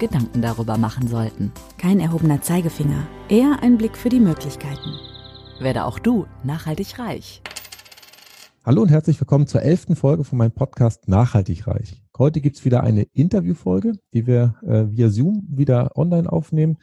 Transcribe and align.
Gedanken 0.00 0.42
darüber 0.42 0.78
machen 0.78 1.06
sollten. 1.06 1.52
Kein 1.78 2.00
erhobener 2.00 2.42
Zeigefinger, 2.42 3.06
eher 3.28 3.62
ein 3.62 3.78
Blick 3.78 3.96
für 3.96 4.08
die 4.08 4.18
Möglichkeiten. 4.18 4.96
Werde 5.60 5.84
auch 5.84 6.00
du 6.00 6.26
nachhaltig 6.42 6.98
reich. 6.98 7.42
Hallo 8.64 8.82
und 8.82 8.88
herzlich 8.88 9.20
willkommen 9.20 9.46
zur 9.46 9.62
elften 9.62 9.94
Folge 9.94 10.24
von 10.24 10.38
meinem 10.38 10.52
Podcast 10.52 11.06
Nachhaltig 11.06 11.66
Reich. 11.66 12.02
Heute 12.18 12.40
gibt's 12.40 12.64
wieder 12.64 12.82
eine 12.82 13.02
Interviewfolge, 13.12 13.92
die 14.12 14.26
wir 14.26 14.56
äh, 14.62 14.84
via 14.90 15.10
Zoom 15.10 15.46
wieder 15.48 15.96
online 15.96 16.30
aufnehmen. 16.30 16.78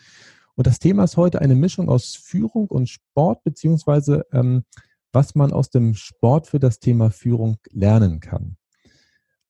Und 0.56 0.68
das 0.68 0.80
Thema 0.80 1.04
ist 1.04 1.18
heute 1.18 1.42
eine 1.42 1.56
Mischung 1.56 1.90
aus 1.90 2.16
Führung 2.16 2.68
und 2.68 2.88
Sport, 2.88 3.44
beziehungsweise 3.44 4.26
ähm, 4.32 4.64
was 5.12 5.36
man 5.36 5.52
aus 5.52 5.70
dem 5.70 5.94
Sport 5.96 6.48
für 6.48 6.60
das 6.60 6.80
Thema 6.80 7.10
Führung 7.10 7.58
lernen 7.72 8.20
kann. 8.20 8.58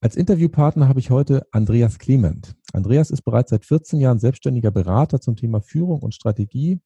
Als 0.08 0.16
Interviewpartner 0.16 0.88
habe 0.88 1.02
ich 1.02 1.10
heute 1.10 1.46
Andreas 1.52 2.00
Clement. 2.00 2.56
Andreas 2.72 3.10
ist 3.12 3.24
bereits 3.24 3.50
seit 3.50 3.66
14 3.66 4.00
Jahren 4.00 4.20
selbstständiger 4.20 4.72
Berater 4.72 5.20
zum 5.20 5.36
Thema 5.36 5.60
Führung 5.60 6.02
und 6.02 6.16
Strategie. 6.16 6.80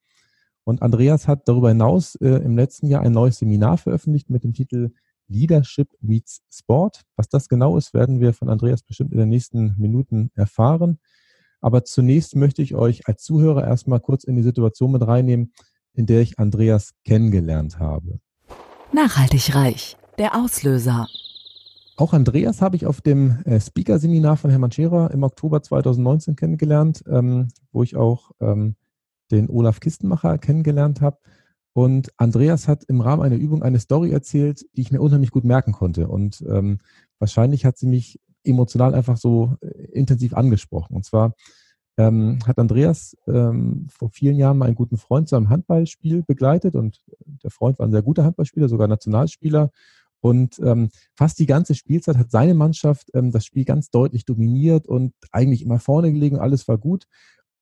Und 0.64 0.82
Andreas 0.82 1.28
hat 1.28 1.48
darüber 1.48 1.70
hinaus 1.70 2.16
äh, 2.16 2.28
im 2.28 2.58
letzten 2.58 2.88
Jahr 2.88 3.04
ein 3.04 3.12
neues 3.12 3.38
Seminar 3.38 3.78
veröffentlicht 3.78 4.32
mit 4.32 4.44
dem 4.44 4.54
Titel 4.54 4.90
Leadership 5.28 5.90
meets 6.02 6.42
Sport. 6.52 7.04
Was 7.16 7.30
das 7.30 7.48
genau 7.48 7.78
ist, 7.78 7.94
werden 7.94 8.22
wir 8.22 8.34
von 8.34 8.50
Andreas 8.50 8.82
bestimmt 8.82 9.12
in 9.12 9.20
den 9.20 9.30
nächsten 9.30 9.76
Minuten 9.78 10.32
erfahren. 10.34 10.98
Aber 11.60 11.84
zunächst 11.84 12.36
möchte 12.36 12.64
ich 12.64 12.74
euch 12.74 13.08
als 13.08 13.22
Zuhörer 13.22 13.68
erstmal 13.68 14.00
kurz 14.00 14.24
in 14.24 14.36
die 14.36 14.42
Situation 14.42 14.94
mit 14.94 15.06
reinnehmen, 15.06 15.54
in 15.94 16.08
der 16.08 16.22
ich 16.22 16.40
Andreas 16.40 16.96
kennengelernt 17.06 17.78
habe. 17.78 18.20
Nachhaltig 18.92 19.54
reich. 19.54 19.96
Der 20.18 20.34
Auslöser. 20.34 21.06
Auch 22.02 22.14
Andreas 22.14 22.64
habe 22.64 22.76
ich 22.76 22.88
auf 22.88 23.00
dem 23.02 23.44
äh, 23.46 23.60
Speaker-Seminar 23.60 24.36
von 24.36 24.50
Hermann 24.50 24.72
Scherer 24.72 25.12
im 25.12 25.22
Oktober 25.22 25.62
2019 25.62 26.36
kennengelernt, 26.36 27.04
ähm, 27.08 27.50
wo 27.72 27.84
ich 27.84 27.96
auch 27.96 28.32
ähm, 28.40 28.76
den 29.30 29.52
Olaf 29.52 29.80
Kistenmacher 29.80 30.40
kennengelernt 30.40 31.00
habe. 31.00 31.20
Und 31.74 32.12
Andreas 32.18 32.68
hat 32.68 32.84
im 32.86 33.02
Rahmen 33.02 33.22
einer 33.22 33.36
Übung 33.36 33.62
eine 33.62 33.78
Story 33.78 34.10
erzählt, 34.10 34.66
die 34.76 34.82
ich 34.82 34.92
mir 34.92 35.00
unheimlich 35.00 35.30
gut 35.30 35.44
merken 35.44 35.74
konnte. 35.74 36.08
Und 36.08 36.44
ähm, 36.50 36.80
wahrscheinlich 37.20 37.66
hat 37.66 37.78
sie 37.78 37.86
mich 37.86 38.20
emotional 38.44 38.96
einfach 38.96 39.18
so 39.18 39.58
äh, 39.62 39.68
intensiv 39.92 40.34
angesprochen. 40.34 40.96
Und 40.96 41.06
zwar 41.06 41.36
ähm, 41.98 42.40
hat 42.48 42.58
Andreas 42.58 43.16
ähm, 43.28 43.86
vor 43.92 44.10
vielen 44.10 44.38
Jahren 44.38 44.58
mal 44.58 44.66
einen 44.66 44.74
guten 44.74 44.98
Freund 44.98 45.30
zu 45.30 45.36
einem 45.36 45.50
Handballspiel 45.50 46.24
begleitet 46.24 46.74
und 46.74 47.04
der 47.44 47.52
Freund 47.52 47.78
war 47.78 47.86
ein 47.86 47.92
sehr 47.92 48.02
guter 48.02 48.24
Handballspieler, 48.24 48.70
sogar 48.70 48.88
Nationalspieler. 48.88 49.70
Und 50.22 50.60
ähm, 50.60 50.90
fast 51.16 51.40
die 51.40 51.48
ganze 51.48 51.76
Spielzeit 51.76 52.18
hat 52.18 52.32
seine 52.32 52.54
Mannschaft 52.54 53.10
ähm, 53.14 53.32
das 53.32 53.46
Spiel 53.46 53.66
ganz 53.66 53.90
deutlich 53.90 54.24
dominiert 54.24 54.88
und 54.88 55.14
eigentlich 55.32 55.64
immer 55.64 55.80
vorne 55.80 56.14
gelegen, 56.14 56.38
alles 56.38 56.68
war 56.68 56.78
gut. 56.78 57.08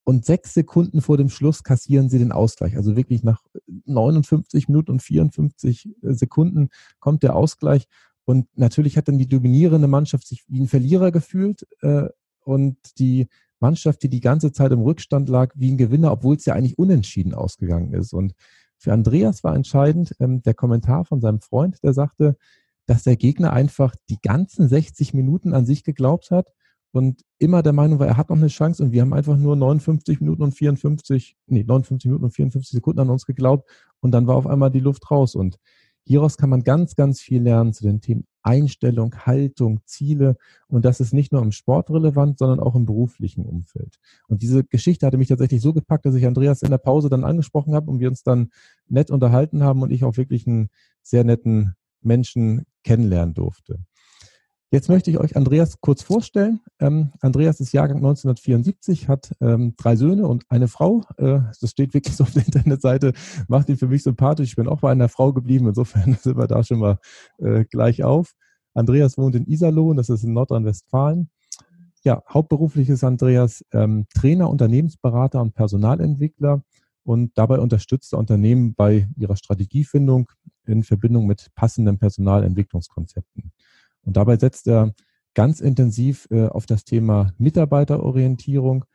Und 0.04 0.26
sechs 0.26 0.54
Sekunden 0.54 1.02
vor 1.02 1.18
dem 1.18 1.30
Schluss 1.30 1.64
kassieren 1.64 2.10
sie 2.10 2.20
den 2.20 2.32
Ausgleich. 2.32 2.76
Also 2.76 2.96
wirklich 2.96 3.24
nach 3.24 3.44
59 3.86 4.68
Minuten 4.68 4.92
und 4.92 5.02
54 5.02 5.86
äh, 5.86 6.14
Sekunden 6.14 6.70
kommt 7.00 7.24
der 7.24 7.36
Ausgleich. 7.36 7.88
Und 8.26 8.48
natürlich 8.56 8.98
hat 8.98 9.08
dann 9.08 9.18
die 9.18 9.28
dominierende 9.28 9.88
Mannschaft 9.88 10.28
sich 10.28 10.44
wie 10.48 10.60
ein 10.60 10.68
Verlierer 10.68 11.12
gefühlt 11.12 11.66
äh, 11.82 12.10
und 12.44 12.78
die 13.00 13.28
Mannschaft, 13.60 14.04
die 14.04 14.10
die 14.10 14.22
ganze 14.22 14.52
Zeit 14.52 14.72
im 14.72 14.82
Rückstand 14.82 15.30
lag, 15.30 15.54
wie 15.56 15.72
ein 15.72 15.78
Gewinner, 15.78 16.12
obwohl 16.12 16.36
es 16.36 16.46
ja 16.46 16.54
eigentlich 16.54 16.78
unentschieden 16.78 17.34
ausgegangen 17.34 17.94
ist. 17.94 18.14
Und 18.14 18.34
für 18.80 18.94
Andreas 18.94 19.44
war 19.44 19.56
entscheidend 19.56 20.16
ähm, 20.20 20.42
der 20.42 20.54
Kommentar 20.54 21.06
von 21.06 21.22
seinem 21.22 21.42
Freund, 21.42 21.84
der 21.84 21.94
sagte, 21.94 22.38
dass 22.86 23.04
der 23.04 23.18
Gegner 23.18 23.54
einfach 23.54 23.94
die 24.10 24.18
ganzen 24.22 24.68
60 24.68 25.14
Minuten 25.14 25.54
an 25.54 25.66
sich 25.66 25.84
geglaubt 25.84 26.32
hat 26.32 26.52
und 26.92 27.24
immer 27.38 27.62
der 27.62 27.74
Meinung 27.74 28.00
war, 28.00 28.08
er 28.08 28.18
hat 28.18 28.30
noch 28.30 28.38
eine 28.38 28.48
Chance 28.48 28.84
und 28.84 28.92
wir 28.92 29.02
haben 29.02 29.14
einfach 29.14 29.38
nur 29.38 29.56
59 29.56 30.22
Minuten 30.22 30.42
und 30.42 30.54
54, 30.54 31.38
nee, 31.48 31.64
59 31.64 32.06
Minuten 32.08 32.26
und 32.26 32.32
54 32.32 32.72
Sekunden 32.72 33.02
an 33.02 33.10
uns 33.10 33.26
geglaubt 33.26 33.70
und 34.00 34.12
dann 34.12 34.26
war 34.26 34.38
auf 34.38 34.48
einmal 34.48 34.72
die 34.72 34.80
Luft 34.80 35.12
raus 35.12 35.36
und 35.36 35.60
hieraus 36.10 36.38
kann 36.38 36.50
man 36.50 36.64
ganz, 36.64 36.96
ganz 36.96 37.22
viel 37.22 37.44
lernen 37.44 37.72
zu 37.72 37.84
den 37.84 38.02
Themen 38.02 38.26
Einstellung, 38.42 39.14
Haltung, 39.28 39.82
Ziele. 39.86 40.38
Und 40.68 40.84
das 40.84 41.00
ist 41.00 41.14
nicht 41.14 41.32
nur 41.32 41.44
im 41.44 41.52
Sport 41.52 41.92
relevant, 41.92 42.40
sondern 42.40 42.60
auch 42.60 42.76
im 42.76 42.88
beruflichen 42.88 43.46
Umfeld. 43.46 44.00
Und 44.28 44.42
diese 44.42 44.64
Geschichte 44.64 45.06
hatte 45.06 45.20
mich 45.20 45.28
tatsächlich 45.28 45.62
so 45.62 45.72
gepackt, 45.72 46.08
dass 46.08 46.16
ich 46.16 46.26
Andreas 46.26 46.64
in 46.64 46.72
der 46.72 46.80
Pause 46.80 47.10
dann 47.10 47.24
angesprochen 47.24 47.76
habe 47.76 47.92
und 47.92 48.00
wir 48.00 48.10
uns 48.10 48.24
dann 48.24 48.50
nett 48.88 49.12
unterhalten 49.12 49.62
haben 49.62 49.84
und 49.84 49.92
ich 49.92 50.04
auch 50.04 50.18
wirklich 50.18 50.48
einen 50.48 50.70
sehr 51.04 51.24
netten 51.24 51.76
Menschen 52.02 52.66
kennenlernen 52.84 53.36
durfte. 53.36 53.78
Jetzt 54.72 54.88
möchte 54.88 55.10
ich 55.10 55.18
euch 55.18 55.36
Andreas 55.36 55.82
kurz 55.82 56.04
vorstellen. 56.04 56.60
Ähm, 56.80 57.12
Andreas 57.22 57.60
ist 57.60 57.72
Jahrgang 57.72 57.98
1974, 57.98 59.08
hat 59.08 59.32
ähm, 59.42 59.74
drei 59.78 59.96
Söhne 59.96 60.28
und 60.28 60.46
eine 60.50 60.68
Frau. 60.68 61.02
Äh, 61.18 61.40
das 61.60 61.72
steht 61.72 61.96
wirklich 61.96 62.16
so 62.16 62.24
auf 62.24 62.34
der 62.34 62.46
Internetseite, 62.46 63.14
macht 63.48 63.70
ihn 63.70 63.78
für 63.78 63.88
mich 63.88 64.04
sympathisch. 64.04 64.50
Ich 64.50 64.56
bin 64.56 64.68
auch 64.68 64.82
bei 64.82 64.92
einer 64.92 65.10
Frau 65.10 65.34
geblieben, 65.34 65.68
insofern 65.68 66.14
sind 66.22 66.38
wir 66.38 66.46
da 66.46 66.64
schon 66.64 66.80
mal 66.80 67.00
äh, 67.40 67.66
gleich 67.66 68.04
auf. 68.04 68.36
Andreas 68.76 69.18
wohnt 69.18 69.36
in 69.36 69.48
Iserlohn, 69.48 69.98
das 69.98 70.10
ist 70.10 70.24
in 70.24 70.34
Nordrhein-Westfalen. 70.34 71.32
Ja, 72.04 72.22
hauptberuflich 72.32 72.90
ist 72.90 73.04
Andreas 73.04 73.66
ähm, 73.74 74.06
Trainer, 74.14 74.52
Unternehmensberater 74.52 75.42
und 75.42 75.56
Personalentwickler 75.56 76.64
und 77.04 77.32
dabei 77.36 77.60
unterstützt 77.60 78.14
er 78.14 78.20
Unternehmen 78.20 78.76
bei 78.76 79.10
ihrer 79.18 79.36
Strategiefindung 79.36 80.30
in 80.68 80.84
Verbindung 80.84 81.26
mit 81.26 81.48
passenden 81.56 81.98
Personalentwicklungskonzepten. 81.98 83.52
Und 84.04 84.18
dabei 84.18 84.38
setzt 84.38 84.68
er 84.68 84.94
ganz 85.34 85.60
intensiv 85.60 86.28
äh, 86.32 86.48
auf 86.48 86.66
das 86.66 86.84
Thema 86.84 87.34
Mitarbeiterorientierung. 87.38 88.86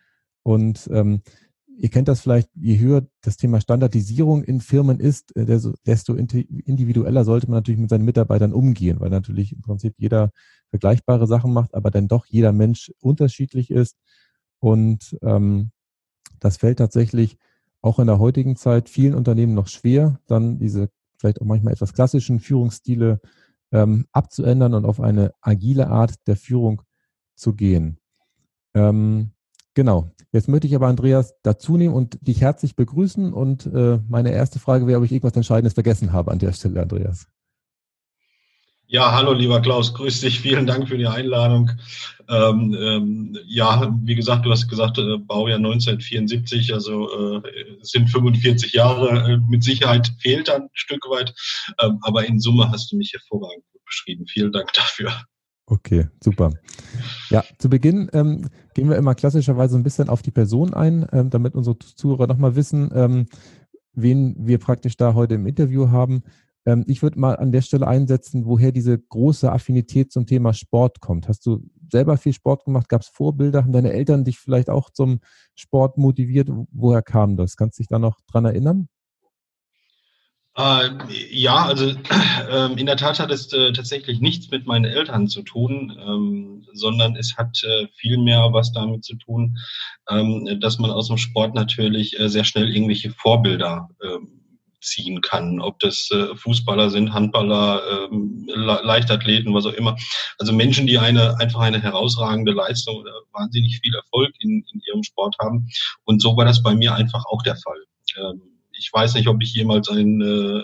Und 0.43 0.89
ähm, 0.93 1.23
ihr 1.77 1.89
kennt 1.89 2.09
das 2.09 2.21
vielleicht, 2.21 2.51
je 2.55 2.79
höher 2.79 3.07
das 3.23 3.37
Thema 3.37 3.61
Standardisierung 3.61 4.45
in 4.45 4.61
Firmen 4.61 5.01
ist, 5.01 5.35
äh, 5.37 5.47
desto 5.87 6.15
individueller 6.15 7.25
sollte 7.25 7.49
man 7.49 7.59
natürlich 7.59 7.81
mit 7.81 7.91
seinen 7.91 8.05
Mitarbeitern 8.05 8.53
umgehen, 8.53 9.01
weil 9.01 9.11
natürlich 9.11 9.53
im 9.53 9.63
Prinzip 9.63 9.95
jeder 9.99 10.31
vergleichbare 10.71 11.27
Sachen 11.27 11.53
macht, 11.53 11.75
aber 11.75 11.91
dann 11.91 12.09
doch 12.09 12.27
jeder 12.27 12.53
Mensch 12.53 12.93
unterschiedlich 13.01 13.71
ist. 13.71 13.97
Und 14.61 15.17
ähm, 15.23 15.71
das 16.41 16.59
fällt 16.59 16.79
tatsächlich 16.79 17.37
auch 17.81 17.99
in 17.99 18.07
der 18.07 18.19
heutigen 18.19 18.57
Zeit 18.57 18.89
vielen 18.89 19.15
Unternehmen 19.15 19.55
noch 19.55 19.69
schwer, 19.69 20.19
dann 20.27 20.59
diese 20.59 20.89
vielleicht 21.19 21.41
auch 21.41 21.47
manchmal 21.47 21.75
etwas 21.75 21.93
klassischen 21.93 22.41
Führungsstile 22.41 23.21
ähm, 23.75 24.07
abzuändern 24.13 24.73
und 24.73 24.87
auf 24.87 25.01
eine 25.01 25.33
agile 25.41 25.89
Art 25.89 26.15
der 26.29 26.37
Führung 26.37 26.83
zu 27.35 27.55
gehen. 27.55 27.99
Ähm, 28.73 29.33
genau. 29.75 30.11
Jetzt 30.31 30.49
möchte 30.49 30.67
ich 30.67 30.75
aber 30.75 30.87
Andreas 30.87 31.35
dazu 31.43 31.77
nehmen 31.77 31.95
und 31.95 32.27
dich 32.27 32.41
herzlich 32.41 32.77
begrüßen. 32.77 33.33
Und 33.33 33.67
äh, 33.67 33.99
meine 34.09 34.33
erste 34.33 34.61
Frage 34.61 34.87
wäre, 34.87 34.99
ob 34.99 35.05
ich 35.05 35.13
irgendwas 35.13 35.37
Entscheidendes 35.37 35.75
vergessen 35.75 36.13
habe 36.13 36.31
an 36.31 36.39
der 36.39 36.53
Stelle, 36.53 36.81
Andreas. 36.81 37.27
Ja, 38.87 39.13
hallo 39.13 39.33
lieber 39.33 39.61
Klaus, 39.61 39.95
grüß 39.95 40.21
dich, 40.21 40.41
vielen 40.41 40.67
Dank 40.67 40.89
für 40.89 40.99
die 40.99 41.07
Einladung. 41.07 41.71
Ähm, 42.29 42.77
ähm, 42.79 43.39
ja, 43.47 43.95
wie 44.03 44.15
gesagt, 44.15 44.45
du 44.45 44.51
hast 44.51 44.69
gesagt, 44.69 44.99
äh, 44.99 45.19
Baujahr 45.19 45.59
1974, 45.59 46.73
also 46.73 47.41
äh, 47.43 47.43
sind 47.83 48.11
45 48.11 48.73
Jahre, 48.73 49.33
äh, 49.33 49.37
mit 49.49 49.65
Sicherheit 49.65 50.13
fehlt 50.21 50.51
ein 50.51 50.69
Stück 50.75 51.09
weit, 51.09 51.35
ähm, 51.81 51.99
aber 52.03 52.27
in 52.27 52.41
Summe 52.41 52.71
hast 52.71 52.93
du 52.93 52.97
mich 52.97 53.13
hervorragend 53.13 53.65
beschrieben. 53.87 54.27
Vielen 54.27 54.53
Dank 54.53 54.73
dafür. 54.75 55.13
Okay, 55.67 56.09
super. 56.23 56.51
Ja, 57.31 57.43
zu 57.59 57.71
Beginn 57.71 58.11
ähm, 58.13 58.51
gehen 58.75 58.91
wir 58.91 58.97
immer 58.97 59.15
klassischerweise 59.15 59.77
ein 59.77 59.83
bisschen 59.83 60.11
auf 60.11 60.21
die 60.21 60.31
Person 60.31 60.75
ein, 60.75 61.07
ähm, 61.11 61.31
damit 61.31 61.55
unsere 61.55 61.79
Zuhörer 61.79 62.27
nochmal 62.27 62.55
wissen, 62.55 62.91
ähm, 62.95 63.27
wen 63.95 64.35
wir 64.39 64.59
praktisch 64.59 64.97
da 64.97 65.15
heute 65.15 65.35
im 65.35 65.47
Interview 65.47 65.91
haben. 65.91 66.23
Ähm, 66.67 66.85
ich 66.87 67.03
würde 67.03 67.19
mal 67.19 67.37
an 67.37 67.53
der 67.53 67.63
Stelle 67.63 67.87
einsetzen, 67.87 68.47
woher 68.47 68.73
diese 68.73 68.99
große 68.99 69.51
Affinität 69.51 70.13
zum 70.13 70.27
Thema 70.27 70.53
Sport 70.53 71.01
kommt. 71.01 71.29
Hast 71.29 71.47
du 71.47 71.63
selber 71.91 72.17
viel 72.17 72.33
Sport 72.33 72.65
gemacht? 72.65 72.89
Gab 72.89 73.03
es 73.03 73.09
Vorbilder? 73.09 73.63
Haben 73.63 73.73
deine 73.73 73.93
Eltern 73.93 74.25
dich 74.25 74.39
vielleicht 74.39 74.71
auch 74.71 74.91
zum 74.91 75.21
Sport 75.55 75.99
motiviert? 75.99 76.49
Woher 76.71 77.03
kam 77.03 77.37
das? 77.37 77.57
Kannst 77.57 77.79
du 77.79 77.83
dich 77.83 77.89
da 77.89 77.99
noch 77.99 78.21
dran 78.27 78.45
erinnern? 78.45 78.89
Äh, 80.57 80.89
ja, 81.31 81.65
also 81.65 81.87
äh, 82.51 82.73
in 82.79 82.87
der 82.87 82.97
Tat 82.97 83.19
hat 83.19 83.33
es 83.33 83.53
äh, 83.53 83.73
tatsächlich 83.73 84.21
nichts 84.21 84.51
mit 84.51 84.67
meinen 84.67 84.85
Eltern 84.85 85.27
zu 85.27 85.43
tun, 85.43 85.99
ähm, 86.01 86.65
sondern 86.73 87.17
es 87.17 87.37
hat 87.37 87.61
äh, 87.65 87.89
viel 87.97 88.19
mehr 88.19 88.53
was 88.53 88.73
damit 88.73 89.05
zu 89.05 89.17
tun, 89.17 89.59
ähm, 90.09 90.61
dass 90.61 90.79
man 90.79 90.93
aus 90.93 91.09
dem 91.09 91.19
Sport 91.19 91.55
natürlich 91.55 92.19
äh, 92.21 92.29
sehr 92.29 92.45
schnell 92.45 92.73
irgendwelche 92.73 93.11
Vorbilder 93.11 93.89
ähm, 94.05 94.44
ziehen 94.85 95.21
kann, 95.21 95.61
ob 95.61 95.79
das 95.81 96.11
äh, 96.11 96.35
Fußballer 96.37 96.91
sind, 96.91 97.13
Handballer, 97.13 98.09
ähm, 98.11 98.47
Leichtathleten, 98.47 99.55
was 99.55 99.67
auch 99.67 99.73
immer. 99.73 99.97
Also 100.39 100.53
Menschen, 100.53 100.87
die 100.87 100.99
eine 100.99 101.39
einfach 101.41 101.61
eine 101.61 101.83
herausragende 101.83 102.53
Leistung 102.53 102.97
oder 102.97 103.13
wahnsinnig 103.33 103.81
viel 103.81 103.95
Erfolg 103.95 104.33
in, 104.41 104.65
in 104.73 104.81
ihrem 104.87 105.03
Sport 105.03 105.37
haben. 105.41 105.69
Und 106.05 106.23
so 106.23 106.37
war 106.37 106.45
das 106.45 106.63
bei 106.63 106.75
mir 106.75 106.95
einfach 106.95 107.25
auch 107.27 107.43
der 107.43 107.57
Fall. 107.57 107.85
Ähm, 108.17 108.43
ich 108.73 108.91
weiß 108.93 109.15
nicht, 109.15 109.29
ob 109.29 109.43
ich 109.43 109.55
jemals 109.55 109.89
ein, 109.89 110.21
äh, 110.21 110.63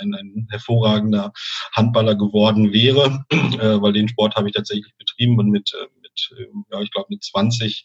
ein, 0.00 0.14
ein 0.14 0.46
hervorragender 0.50 1.32
Handballer 1.72 2.16
geworden 2.16 2.72
wäre, 2.72 3.24
äh, 3.30 3.80
weil 3.80 3.92
den 3.92 4.08
Sport 4.08 4.34
habe 4.36 4.48
ich 4.48 4.54
tatsächlich 4.54 4.92
betrieben 4.98 5.38
und 5.38 5.50
mit, 5.50 5.72
äh, 5.74 5.86
mit 6.14 6.38
äh, 6.38 6.46
ja, 6.70 6.80
ich 6.80 6.90
glaube 6.90 7.06
mit 7.10 7.24
20 7.24 7.84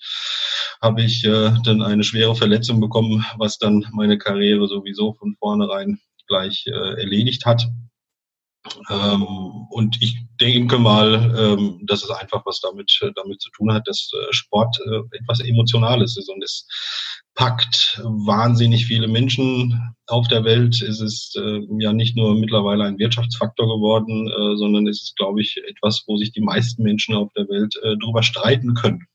habe 0.82 1.02
ich 1.02 1.24
äh, 1.24 1.52
dann 1.64 1.82
eine 1.82 2.04
schwere 2.04 2.36
Verletzung 2.36 2.80
bekommen, 2.80 3.26
was 3.38 3.58
dann 3.58 3.86
meine 3.92 4.18
Karriere 4.18 4.68
sowieso 4.68 5.14
von 5.14 5.36
vornherein 5.38 6.00
gleich 6.28 6.66
äh, 6.68 7.02
erledigt 7.02 7.46
hat. 7.46 7.68
Ähm, 8.90 9.24
und 9.70 10.02
ich 10.02 10.18
denke 10.40 10.78
mal, 10.78 11.34
ähm, 11.38 11.82
dass 11.86 12.04
es 12.04 12.10
einfach 12.10 12.46
was 12.46 12.60
damit, 12.60 12.92
äh, 13.02 13.12
damit 13.16 13.42
zu 13.42 13.50
tun 13.52 13.72
hat, 13.72 13.88
dass 13.88 14.12
äh, 14.14 14.34
Sport 14.34 14.78
äh, 14.86 15.18
etwas 15.18 15.40
Emotionales 15.40 16.18
ist 16.18 16.30
und 16.30 16.44
es 16.44 16.68
packt 17.36 18.02
wahnsinnig 18.04 18.86
viele 18.86 19.08
Menschen 19.08 19.96
auf 20.08 20.28
der 20.28 20.44
Welt. 20.44 20.82
Es 20.82 21.00
ist 21.00 21.38
äh, 21.38 21.62
ja 21.80 21.94
nicht 21.94 22.18
nur 22.18 22.36
mittlerweile 22.36 22.84
ein 22.84 23.00
Wirtschaftsfaktor 23.00 23.66
geworden, 23.66 24.28
äh, 24.28 24.58
sondern 24.58 24.88
es 24.88 25.02
ist, 25.04 25.16
glaube 25.16 25.42
ich, 25.42 25.56
etwas, 25.68 26.04
wo 26.06 26.18
sich 26.18 26.34
die 26.34 26.42
meisten 26.42 26.84
Menschen 26.84 27.16
auf 27.16 27.32
der 27.34 27.48
Welt 27.48 27.74
drüber 28.04 28.24
streiten 28.24 28.74
können. 28.74 29.06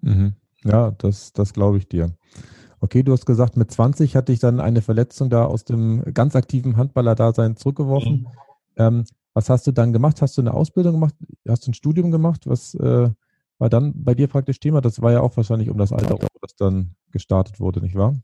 Mhm. 0.00 0.34
Ja, 0.64 0.92
das, 0.92 1.32
das 1.32 1.52
glaube 1.52 1.78
ich 1.78 1.88
dir. 1.88 2.16
Okay, 2.80 3.02
du 3.02 3.12
hast 3.12 3.26
gesagt, 3.26 3.56
mit 3.56 3.70
20 3.70 4.16
hatte 4.16 4.32
ich 4.32 4.40
dann 4.40 4.60
eine 4.60 4.80
Verletzung 4.82 5.28
da 5.28 5.44
aus 5.44 5.64
dem 5.64 6.02
ganz 6.14 6.36
aktiven 6.36 6.76
Handballer-Dasein 6.76 7.56
zurückgeworfen. 7.56 8.12
Mhm. 8.12 8.26
Ähm, 8.76 9.04
was 9.34 9.50
hast 9.50 9.66
du 9.66 9.72
dann 9.72 9.92
gemacht? 9.92 10.22
Hast 10.22 10.36
du 10.36 10.42
eine 10.42 10.54
Ausbildung 10.54 10.92
gemacht? 10.92 11.14
Hast 11.48 11.66
du 11.66 11.70
ein 11.70 11.74
Studium 11.74 12.10
gemacht? 12.10 12.42
Was 12.46 12.74
äh, 12.74 13.10
war 13.58 13.68
dann 13.68 13.92
bei 13.96 14.14
dir 14.14 14.28
praktisch 14.28 14.60
Thema? 14.60 14.80
Das 14.80 15.02
war 15.02 15.12
ja 15.12 15.20
auch 15.20 15.36
wahrscheinlich 15.36 15.70
um 15.70 15.78
das 15.78 15.92
Alter, 15.92 16.14
wo 16.14 16.26
das 16.40 16.54
dann 16.56 16.94
gestartet 17.10 17.60
wurde, 17.60 17.80
nicht 17.80 17.96
wahr? 17.96 18.14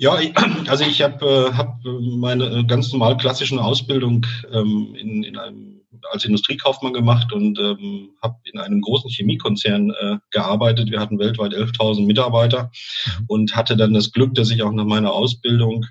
Ja, 0.00 0.16
also 0.66 0.84
ich 0.84 1.02
habe 1.02 1.24
äh, 1.26 1.52
hab 1.52 1.78
meine 1.84 2.64
ganz 2.66 2.90
normal 2.90 3.16
klassische 3.18 3.62
Ausbildung 3.62 4.26
ähm, 4.50 4.94
in, 4.98 5.22
in 5.22 5.36
einem, 5.36 5.82
als 6.10 6.24
Industriekaufmann 6.24 6.94
gemacht 6.94 7.32
und 7.32 7.58
ähm, 7.58 8.10
habe 8.22 8.36
in 8.44 8.58
einem 8.58 8.80
großen 8.80 9.10
Chemiekonzern 9.10 9.90
äh, 9.90 10.16
gearbeitet. 10.30 10.90
Wir 10.90 11.00
hatten 11.00 11.18
weltweit 11.18 11.52
11.000 11.52 12.06
Mitarbeiter 12.06 12.70
mhm. 13.18 13.24
und 13.28 13.54
hatte 13.54 13.76
dann 13.76 13.92
das 13.92 14.10
Glück, 14.10 14.34
dass 14.34 14.50
ich 14.50 14.62
auch 14.62 14.72
nach 14.72 14.86
meiner 14.86 15.12
Ausbildung 15.12 15.84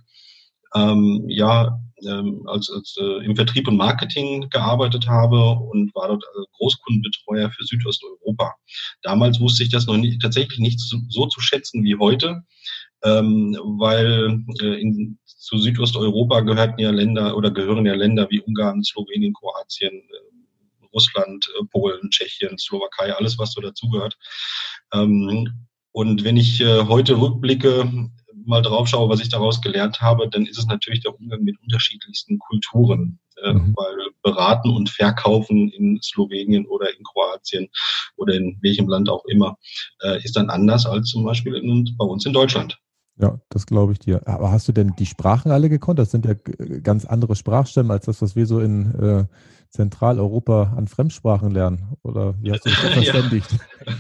ähm, 0.74 1.26
ja 1.28 1.80
ähm, 2.08 2.44
als, 2.48 2.70
als 2.70 2.96
äh, 3.00 3.26
im 3.26 3.36
Vertrieb 3.36 3.68
und 3.68 3.78
Marketing 3.78 4.50
gearbeitet 4.50 5.08
habe 5.08 5.52
und 5.52 5.94
war 5.96 6.10
dort 6.10 6.24
äh, 6.24 6.46
Großkundenbetreuer 6.58 7.50
für 7.52 7.64
Südosteuropa. 7.64 8.54
Damals 9.02 9.40
wusste 9.40 9.64
ich 9.64 9.70
das 9.70 9.88
noch 9.88 9.98
nicht, 9.98 10.22
tatsächlich 10.22 10.60
nicht 10.60 10.80
so, 10.80 10.98
so 11.10 11.26
zu 11.28 11.42
schätzen 11.42 11.84
wie 11.84 11.96
heute, 11.96 12.44
ähm, 13.04 13.58
weil 13.80 14.44
äh, 14.62 14.82
in, 14.82 15.20
zu 15.26 15.58
Südosteuropa 15.58 16.42
gehörten 16.42 16.80
ja 16.80 16.92
Länder 16.92 17.36
oder 17.36 17.52
gehören 17.52 17.86
ja 17.86 17.96
Länder 17.96 18.28
wie 18.30 18.42
Ungarn, 18.42 18.84
Slowenien, 18.84 19.34
Kroatien, 19.34 19.94
äh, 19.94 20.86
Russland, 20.94 21.50
äh, 21.60 21.66
Polen, 21.72 22.10
Tschechien, 22.10 22.58
Slowakei, 22.58 23.14
alles 23.14 23.38
was 23.38 23.54
so 23.54 23.62
dazugehört. 23.62 24.18
Ähm, 24.94 25.68
und 25.92 26.24
wenn 26.24 26.38
ich 26.38 26.62
äh, 26.62 26.84
heute 26.86 27.20
rückblicke, 27.20 28.10
mal 28.50 28.62
drauf 28.62 28.88
schaue, 28.88 29.10
was 29.10 29.22
ich 29.22 29.30
daraus 29.30 29.62
gelernt 29.62 30.02
habe, 30.02 30.28
dann 30.28 30.46
ist 30.46 30.58
es 30.58 30.68
natürlich 30.68 31.02
der 31.02 31.18
Umgang 31.18 31.42
mit 31.44 31.56
unterschiedlichsten 31.62 32.40
Kulturen. 32.40 33.20
Äh, 33.44 33.54
mhm. 33.54 33.74
Weil 33.78 34.10
beraten 34.22 34.72
und 34.72 34.90
verkaufen 34.90 35.70
in 35.70 36.00
Slowenien 36.02 36.66
oder 36.66 36.90
in 36.90 37.04
Kroatien 37.04 37.70
oder 38.18 38.34
in 38.34 38.58
welchem 38.62 38.88
Land 38.90 39.10
auch 39.10 39.24
immer 39.26 39.58
äh, 40.02 40.22
ist 40.24 40.36
dann 40.36 40.50
anders 40.50 40.86
als 40.86 41.08
zum 41.08 41.24
Beispiel 41.24 41.56
in, 41.56 41.96
bei 41.98 42.06
uns 42.06 42.26
in 42.26 42.34
Deutschland. 42.34 42.78
Ja, 43.18 43.40
das 43.50 43.66
glaube 43.66 43.94
ich 43.94 44.00
dir. 44.00 44.28
Aber 44.28 44.52
hast 44.52 44.68
du 44.68 44.72
denn 44.72 44.94
die 44.98 45.06
Sprachen 45.06 45.52
alle 45.52 45.70
gekonnt? 45.70 46.00
Das 46.00 46.12
sind 46.12 46.26
ja 46.26 46.34
ganz 46.84 47.06
andere 47.06 47.36
Sprachstämme 47.36 47.94
als 47.94 48.06
das, 48.06 48.22
was 48.22 48.36
wir 48.36 48.46
so 48.46 48.60
in 48.60 48.96
äh, 48.96 49.26
Zentraleuropa 49.72 50.74
an 50.76 50.88
Fremdsprachen 50.88 51.52
lernen? 51.52 51.96
Oder 52.04 52.36
wie 52.42 52.52
hast 52.52 52.66
du 52.66 52.70
das 52.70 52.80
verständigt? 52.94 53.48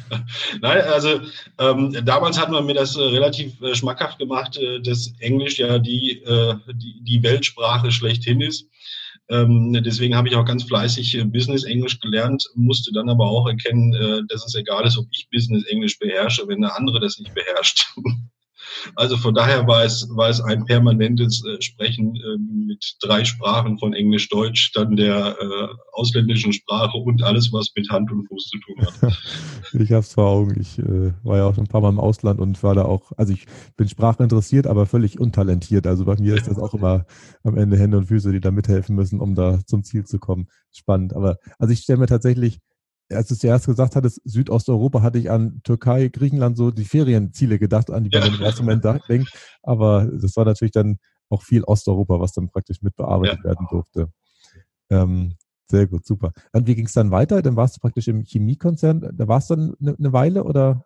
Nein, 0.61 0.81
also 0.81 1.21
ähm, 1.59 1.95
damals 2.05 2.39
hat 2.39 2.49
man 2.49 2.65
mir 2.65 2.73
das 2.73 2.95
äh, 2.95 3.01
relativ 3.01 3.61
äh, 3.61 3.75
schmackhaft 3.75 4.17
gemacht, 4.19 4.57
äh, 4.57 4.81
dass 4.81 5.13
Englisch 5.19 5.59
ja 5.59 5.77
die, 5.79 6.21
äh, 6.23 6.55
die, 6.73 7.01
die 7.03 7.23
Weltsprache 7.23 7.91
schlechthin 7.91 8.41
ist. 8.41 8.67
Ähm, 9.29 9.73
deswegen 9.85 10.15
habe 10.15 10.27
ich 10.27 10.35
auch 10.35 10.45
ganz 10.45 10.63
fleißig 10.63 11.15
äh, 11.15 11.23
Business 11.23 11.63
Englisch 11.63 11.99
gelernt, 11.99 12.43
musste 12.55 12.91
dann 12.91 13.09
aber 13.09 13.25
auch 13.25 13.47
erkennen, 13.47 13.93
äh, 13.93 14.21
dass 14.27 14.45
es 14.45 14.55
egal 14.55 14.87
ist, 14.87 14.97
ob 14.97 15.05
ich 15.11 15.29
Business 15.31 15.65
Englisch 15.65 15.99
beherrsche, 15.99 16.47
wenn 16.47 16.61
der 16.61 16.75
andere 16.75 16.99
das 16.99 17.19
nicht 17.19 17.33
beherrscht. 17.35 17.93
Also 18.95 19.17
von 19.17 19.33
daher 19.33 19.67
war 19.67 19.83
es, 19.83 20.07
war 20.13 20.29
es 20.29 20.41
ein 20.41 20.65
permanentes 20.65 21.43
äh, 21.45 21.61
Sprechen 21.61 22.15
äh, 22.15 22.37
mit 22.67 22.97
drei 23.01 23.23
Sprachen 23.23 23.77
von 23.77 23.93
Englisch, 23.93 24.29
Deutsch, 24.29 24.71
dann 24.73 24.95
der 24.95 25.35
äh, 25.39 25.67
ausländischen 25.93 26.53
Sprache 26.53 26.97
und 26.97 27.23
alles, 27.23 27.51
was 27.51 27.69
mit 27.75 27.89
Hand 27.89 28.11
und 28.11 28.27
Fuß 28.27 28.45
zu 28.45 28.57
tun 28.59 28.85
hat. 28.85 29.17
ich 29.73 29.91
habe 29.91 30.01
es 30.01 30.13
vor 30.13 30.25
Augen. 30.25 30.59
Ich 30.59 30.79
äh, 30.79 31.13
war 31.23 31.37
ja 31.37 31.45
auch 31.45 31.55
schon 31.55 31.65
ein 31.65 31.67
paar 31.67 31.81
Mal 31.81 31.89
im 31.89 31.99
Ausland 31.99 32.39
und 32.39 32.61
war 32.63 32.75
da 32.75 32.85
auch, 32.85 33.11
also 33.17 33.33
ich 33.33 33.45
bin 33.77 33.87
sprachinteressiert, 33.87 34.67
aber 34.67 34.85
völlig 34.85 35.19
untalentiert. 35.19 35.87
Also 35.87 36.05
bei 36.05 36.15
mir 36.19 36.35
ist 36.35 36.47
das 36.47 36.57
auch 36.57 36.73
immer 36.73 37.05
am 37.43 37.57
Ende 37.57 37.77
Hände 37.77 37.97
und 37.97 38.05
Füße, 38.05 38.31
die 38.31 38.41
da 38.41 38.51
mithelfen 38.51 38.95
müssen, 38.95 39.19
um 39.19 39.35
da 39.35 39.59
zum 39.65 39.83
Ziel 39.83 40.05
zu 40.05 40.19
kommen. 40.19 40.47
Spannend. 40.71 41.15
Aber 41.15 41.37
also 41.57 41.73
ich 41.73 41.79
stelle 41.79 41.99
mir 41.99 42.07
tatsächlich 42.07 42.59
als 43.11 43.27
du 43.27 43.35
zuerst 43.35 43.65
gesagt 43.65 43.95
hattest, 43.95 44.21
Südosteuropa, 44.23 45.01
hatte 45.01 45.17
ich 45.17 45.31
an 45.31 45.61
Türkei, 45.63 46.09
Griechenland 46.09 46.57
so 46.57 46.71
die 46.71 46.85
Ferienziele 46.85 47.59
gedacht, 47.59 47.89
an 47.89 48.03
die 48.03 48.17
man 48.17 48.29
ja. 48.29 48.35
im 48.35 48.41
ersten 48.41 48.65
Moment 48.65 48.83
denkt. 49.07 49.31
Aber 49.63 50.05
das 50.05 50.35
war 50.35 50.45
natürlich 50.45 50.71
dann 50.71 50.99
auch 51.29 51.43
viel 51.43 51.63
Osteuropa, 51.63 52.19
was 52.19 52.33
dann 52.33 52.49
praktisch 52.49 52.81
mitbearbeitet 52.81 53.39
ja. 53.39 53.43
werden 53.43 53.67
durfte. 53.69 54.11
Ähm, 54.89 55.35
sehr 55.65 55.87
gut, 55.87 56.05
super. 56.05 56.33
Und 56.51 56.67
wie 56.67 56.75
ging 56.75 56.87
es 56.87 56.93
dann 56.93 57.11
weiter? 57.11 57.41
Dann 57.41 57.55
warst 57.55 57.77
du 57.77 57.79
praktisch 57.79 58.07
im 58.07 58.23
Chemiekonzern. 58.23 59.11
Da 59.13 59.27
warst 59.27 59.49
du 59.49 59.55
dann 59.55 59.75
eine, 59.79 59.95
eine 59.97 60.13
Weile 60.13 60.43
oder? 60.43 60.83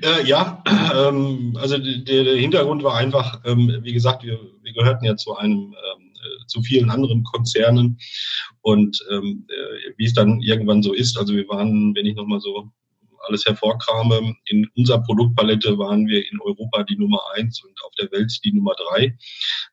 Äh, 0.00 0.26
ja, 0.26 0.62
ähm, 0.94 1.56
also 1.60 1.76
der, 1.78 2.24
der, 2.24 2.36
Hintergrund 2.36 2.82
war 2.82 2.96
einfach, 2.96 3.40
ähm, 3.44 3.80
wie 3.82 3.92
gesagt, 3.92 4.22
wir, 4.24 4.38
wir 4.62 4.72
gehörten 4.72 5.04
ja 5.04 5.16
zu 5.16 5.36
einem 5.36 5.74
ähm, 5.74 6.12
äh, 6.13 6.13
zu 6.46 6.62
vielen 6.62 6.90
anderen 6.90 7.24
Konzernen. 7.24 7.98
Und 8.62 8.98
ähm, 9.10 9.46
äh, 9.48 9.92
wie 9.96 10.04
es 10.04 10.14
dann 10.14 10.40
irgendwann 10.40 10.82
so 10.82 10.92
ist, 10.92 11.18
also 11.18 11.34
wir 11.34 11.48
waren, 11.48 11.94
wenn 11.94 12.06
ich 12.06 12.16
nochmal 12.16 12.40
so 12.40 12.70
alles 13.28 13.44
hervorkrame, 13.44 14.34
in 14.46 14.66
unserer 14.76 15.02
Produktpalette 15.02 15.78
waren 15.78 16.06
wir 16.06 16.20
in 16.30 16.40
Europa 16.40 16.82
die 16.84 16.96
Nummer 16.96 17.20
eins 17.34 17.62
und 17.62 17.72
auf 17.84 17.92
der 17.98 18.10
Welt 18.12 18.32
die 18.44 18.52
Nummer 18.52 18.74
drei. 18.76 19.16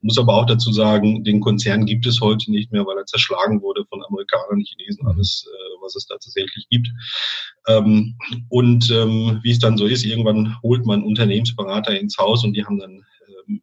Muss 0.02 0.18
aber 0.18 0.36
auch 0.36 0.46
dazu 0.46 0.72
sagen, 0.72 1.24
den 1.24 1.40
Konzern 1.40 1.86
gibt 1.86 2.06
es 2.06 2.22
heute 2.22 2.52
nicht 2.52 2.72
mehr, 2.72 2.86
weil 2.86 2.98
er 2.98 3.06
zerschlagen 3.06 3.62
wurde 3.62 3.86
von 3.86 4.04
Amerikanern, 4.04 4.62
Chinesen, 4.62 5.08
alles, 5.08 5.48
äh, 5.48 5.82
was 5.82 5.96
es 5.96 6.06
da 6.06 6.16
tatsächlich 6.16 6.68
gibt. 6.70 6.90
Ähm, 7.68 8.16
und 8.50 8.90
ähm, 8.92 9.40
wie 9.44 9.52
es 9.52 9.60
dann 9.60 9.78
so 9.78 9.86
ist, 9.86 10.06
irgendwann 10.06 10.58
holt 10.64 10.86
man 10.86 11.04
Unternehmensberater 11.04 12.00
ins 12.00 12.18
Haus 12.18 12.44
und 12.44 12.54
die 12.54 12.66
haben 12.66 12.80
dann 12.80 13.04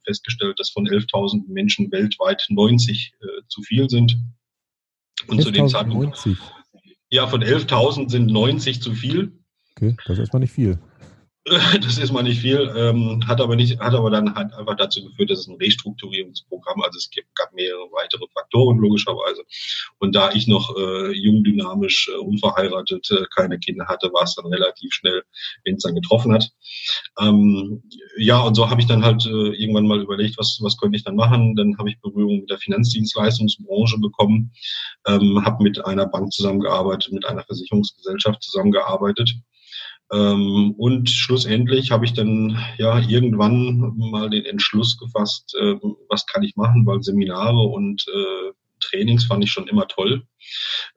festgestellt, 0.05 0.59
dass 0.59 0.71
von 0.71 0.87
11.000 0.87 1.49
Menschen 1.49 1.91
weltweit 1.91 2.45
90 2.49 3.13
äh, 3.21 3.27
zu 3.49 3.63
viel 3.63 3.89
sind. 3.89 4.19
Und 5.27 5.43
zu 5.43 5.51
dem 5.51 5.69
Zeitpunkt. 5.69 6.25
90. 6.25 6.39
Ja, 7.11 7.27
von 7.27 7.43
11.000 7.43 8.11
sind 8.11 8.27
90 8.27 8.83
zu 8.83 8.95
viel. 8.95 9.33
Okay, 9.73 9.97
das 10.05 10.15
ist 10.15 10.19
erstmal 10.21 10.41
nicht 10.41 10.53
viel. 10.53 10.79
Das 11.81 11.99
ist 11.99 12.13
mal 12.13 12.23
nicht 12.23 12.41
viel, 12.41 12.73
ähm, 12.77 13.23
hat 13.27 13.41
aber 13.41 13.57
nicht, 13.57 13.79
hat 13.81 13.95
aber 13.95 14.11
dann 14.11 14.35
halt 14.35 14.53
einfach 14.55 14.77
dazu 14.77 15.05
geführt, 15.05 15.31
dass 15.31 15.41
es 15.41 15.49
ein 15.49 15.57
Restrukturierungsprogramm, 15.57 16.83
also 16.83 16.97
es 16.97 17.11
gab 17.35 17.53
mehrere 17.53 17.91
weitere 17.93 18.25
Faktoren 18.33 18.79
logischerweise. 18.79 19.43
Und 19.99 20.15
da 20.15 20.31
ich 20.33 20.47
noch 20.47 20.77
äh, 20.77 21.13
jung, 21.13 21.45
dynamisch, 21.45 22.09
äh, 22.09 22.19
unverheiratet, 22.19 23.11
äh, 23.11 23.25
keine 23.35 23.59
Kinder 23.59 23.87
hatte, 23.87 24.13
war 24.13 24.25
es 24.25 24.35
dann 24.35 24.47
relativ 24.47 24.93
schnell, 24.93 25.23
wenn 25.65 25.77
es 25.77 25.83
dann 25.83 25.95
getroffen 25.95 26.33
hat. 26.33 26.49
Ähm, 27.21 27.83
ja, 28.17 28.41
und 28.41 28.55
so 28.55 28.69
habe 28.69 28.81
ich 28.81 28.87
dann 28.87 29.05
halt 29.05 29.25
äh, 29.27 29.55
irgendwann 29.55 29.87
mal 29.87 30.01
überlegt, 30.01 30.39
was, 30.39 30.59
was 30.63 30.77
könnte 30.77 30.97
ich 30.97 31.05
dann 31.05 31.17
machen. 31.17 31.57
Dann 31.57 31.77
habe 31.79 31.91
ich 31.91 32.01
Berührung 32.01 32.41
mit 32.41 32.51
der 32.51 32.59
Finanzdienstleistungsbranche 32.59 33.99
bekommen, 33.99 34.53
ähm, 35.07 35.45
habe 35.45 35.63
mit 35.63 35.85
einer 35.85 36.07
Bank 36.07 36.33
zusammengearbeitet, 36.33 37.13
mit 37.13 37.27
einer 37.27 37.45
Versicherungsgesellschaft 37.45 38.43
zusammengearbeitet 38.43 39.35
Ähm, 40.13 40.75
und 40.79 41.11
schlussendlich 41.11 41.91
habe 41.91 42.05
ich 42.05 42.15
dann 42.15 42.59
ja 42.79 42.99
irgendwann 42.99 43.95
mal 43.97 44.31
den 44.31 44.45
Entschluss 44.47 44.97
gefasst, 44.97 45.55
äh, 45.61 45.75
was 46.09 46.27
kann 46.27 46.43
ich 46.43 46.57
machen, 46.57 46.87
weil 46.87 47.03
Seminare 47.03 47.61
und 47.61 48.05
äh, 48.09 48.53
Trainings 48.81 49.25
fand 49.25 49.45
ich 49.45 49.51
schon 49.51 49.69
immer 49.69 49.87
toll. 49.89 50.25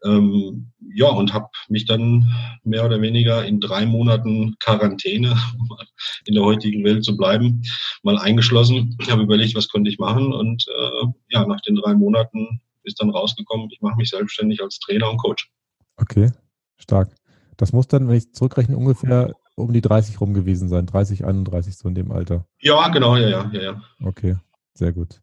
Ähm, 0.06 0.72
ja, 0.94 1.08
und 1.08 1.34
habe 1.34 1.48
mich 1.68 1.86
dann 1.86 2.32
mehr 2.64 2.86
oder 2.86 3.02
weniger 3.02 3.44
in 3.46 3.60
drei 3.60 3.86
Monaten 3.86 4.56
Quarantäne, 4.60 5.32
um 5.60 5.78
in 6.26 6.36
der 6.36 6.44
heutigen 6.44 6.84
Welt 6.84 7.04
zu 7.04 7.18
bleiben, 7.18 7.64
mal 8.04 8.18
eingeschlossen. 8.18 8.98
Ich 9.02 9.12
habe 9.12 9.24
überlegt, 9.24 9.56
was 9.56 9.70
könnte 9.70 9.90
ich 9.90 10.00
machen 10.00 10.32
und 10.32 10.66
äh, 10.68 11.08
ja, 11.30 11.46
nach 11.46 11.62
den 11.62 11.76
drei 11.76 11.96
Monaten 11.96 12.62
ist 12.84 13.02
dann 13.02 13.10
rausgekommen, 13.10 13.70
ich 13.72 13.82
mache 13.82 13.98
mich 13.98 14.10
selbstständig 14.10 14.62
als 14.62 14.80
Trainer 14.80 15.10
und 15.10 15.18
Coach. 15.18 15.50
Okay, 15.98 16.32
stark. 16.78 17.14
Das 17.62 17.74
muss 17.74 17.88
dann, 17.88 18.08
wenn 18.08 18.16
ich 18.16 18.34
zurückrechne, 18.34 18.76
ungefähr 18.76 19.36
um 19.56 19.72
die 19.72 19.82
30 19.82 20.20
rum 20.20 20.34
gewesen 20.34 20.68
sein, 20.68 20.88
30, 20.88 21.26
31 21.26 21.78
so 21.78 21.88
in 21.88 21.94
dem 21.94 22.12
Alter. 22.12 22.48
Ja, 22.60 22.88
genau, 22.88 23.16
ja, 23.16 23.30
ja, 23.30 23.52
ja. 23.54 23.62
ja. 23.62 23.82
Okay, 24.04 24.38
sehr 24.74 24.92
gut. 24.92 25.22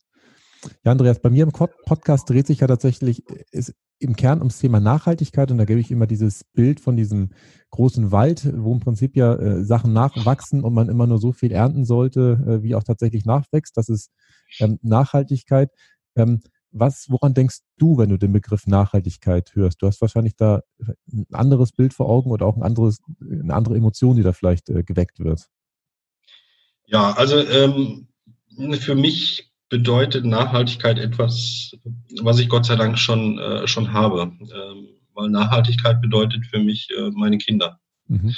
Ja, 0.84 0.92
Andreas, 0.92 1.18
bei 1.18 1.30
mir 1.30 1.42
im 1.42 1.50
Podcast 1.50 2.30
dreht 2.30 2.46
sich 2.46 2.60
ja 2.60 2.68
tatsächlich 2.68 3.24
ist 3.50 3.74
im 3.98 4.14
Kern 4.14 4.38
ums 4.38 4.60
Thema 4.60 4.78
Nachhaltigkeit 4.78 5.50
und 5.50 5.58
da 5.58 5.64
gebe 5.64 5.80
ich 5.80 5.90
immer 5.90 6.06
dieses 6.06 6.44
Bild 6.44 6.78
von 6.78 6.96
diesem 6.96 7.30
großen 7.70 8.12
Wald, 8.12 8.48
wo 8.56 8.72
im 8.72 8.78
Prinzip 8.78 9.16
ja 9.16 9.34
äh, 9.34 9.64
Sachen 9.64 9.92
nachwachsen 9.92 10.62
und 10.62 10.74
man 10.74 10.88
immer 10.88 11.08
nur 11.08 11.18
so 11.18 11.32
viel 11.32 11.50
ernten 11.50 11.84
sollte, 11.84 12.38
äh, 12.46 12.62
wie 12.62 12.76
auch 12.76 12.84
tatsächlich 12.84 13.24
nachwächst. 13.24 13.76
Das 13.76 13.88
ist 13.88 14.12
ähm, 14.60 14.78
Nachhaltigkeit. 14.82 15.70
Ähm, 16.14 16.40
was, 16.70 17.06
woran 17.08 17.34
denkst 17.34 17.60
du, 17.78 17.98
wenn 17.98 18.10
du 18.10 18.18
den 18.18 18.32
Begriff 18.32 18.66
Nachhaltigkeit 18.66 19.54
hörst? 19.54 19.82
Du 19.82 19.86
hast 19.86 20.00
wahrscheinlich 20.00 20.36
da 20.36 20.62
ein 21.12 21.26
anderes 21.32 21.72
Bild 21.72 21.94
vor 21.94 22.08
Augen 22.08 22.30
oder 22.30 22.46
auch 22.46 22.56
ein 22.56 22.62
anderes, 22.62 23.00
eine 23.20 23.54
andere 23.54 23.76
Emotion, 23.76 24.16
die 24.16 24.22
da 24.22 24.32
vielleicht 24.32 24.68
äh, 24.68 24.82
geweckt 24.82 25.20
wird. 25.20 25.48
Ja, 26.86 27.12
also 27.12 27.38
ähm, 27.38 28.08
für 28.78 28.94
mich 28.94 29.50
bedeutet 29.68 30.24
Nachhaltigkeit 30.24 30.98
etwas, 30.98 31.72
was 32.22 32.38
ich 32.38 32.48
Gott 32.48 32.66
sei 32.66 32.76
Dank 32.76 32.98
schon, 32.98 33.38
äh, 33.38 33.66
schon 33.66 33.92
habe. 33.92 34.32
Ähm, 34.40 34.88
weil 35.14 35.30
Nachhaltigkeit 35.30 36.00
bedeutet 36.00 36.46
für 36.46 36.60
mich 36.60 36.88
äh, 36.96 37.10
meine 37.10 37.38
Kinder. 37.38 37.80
Mhm. 38.08 38.34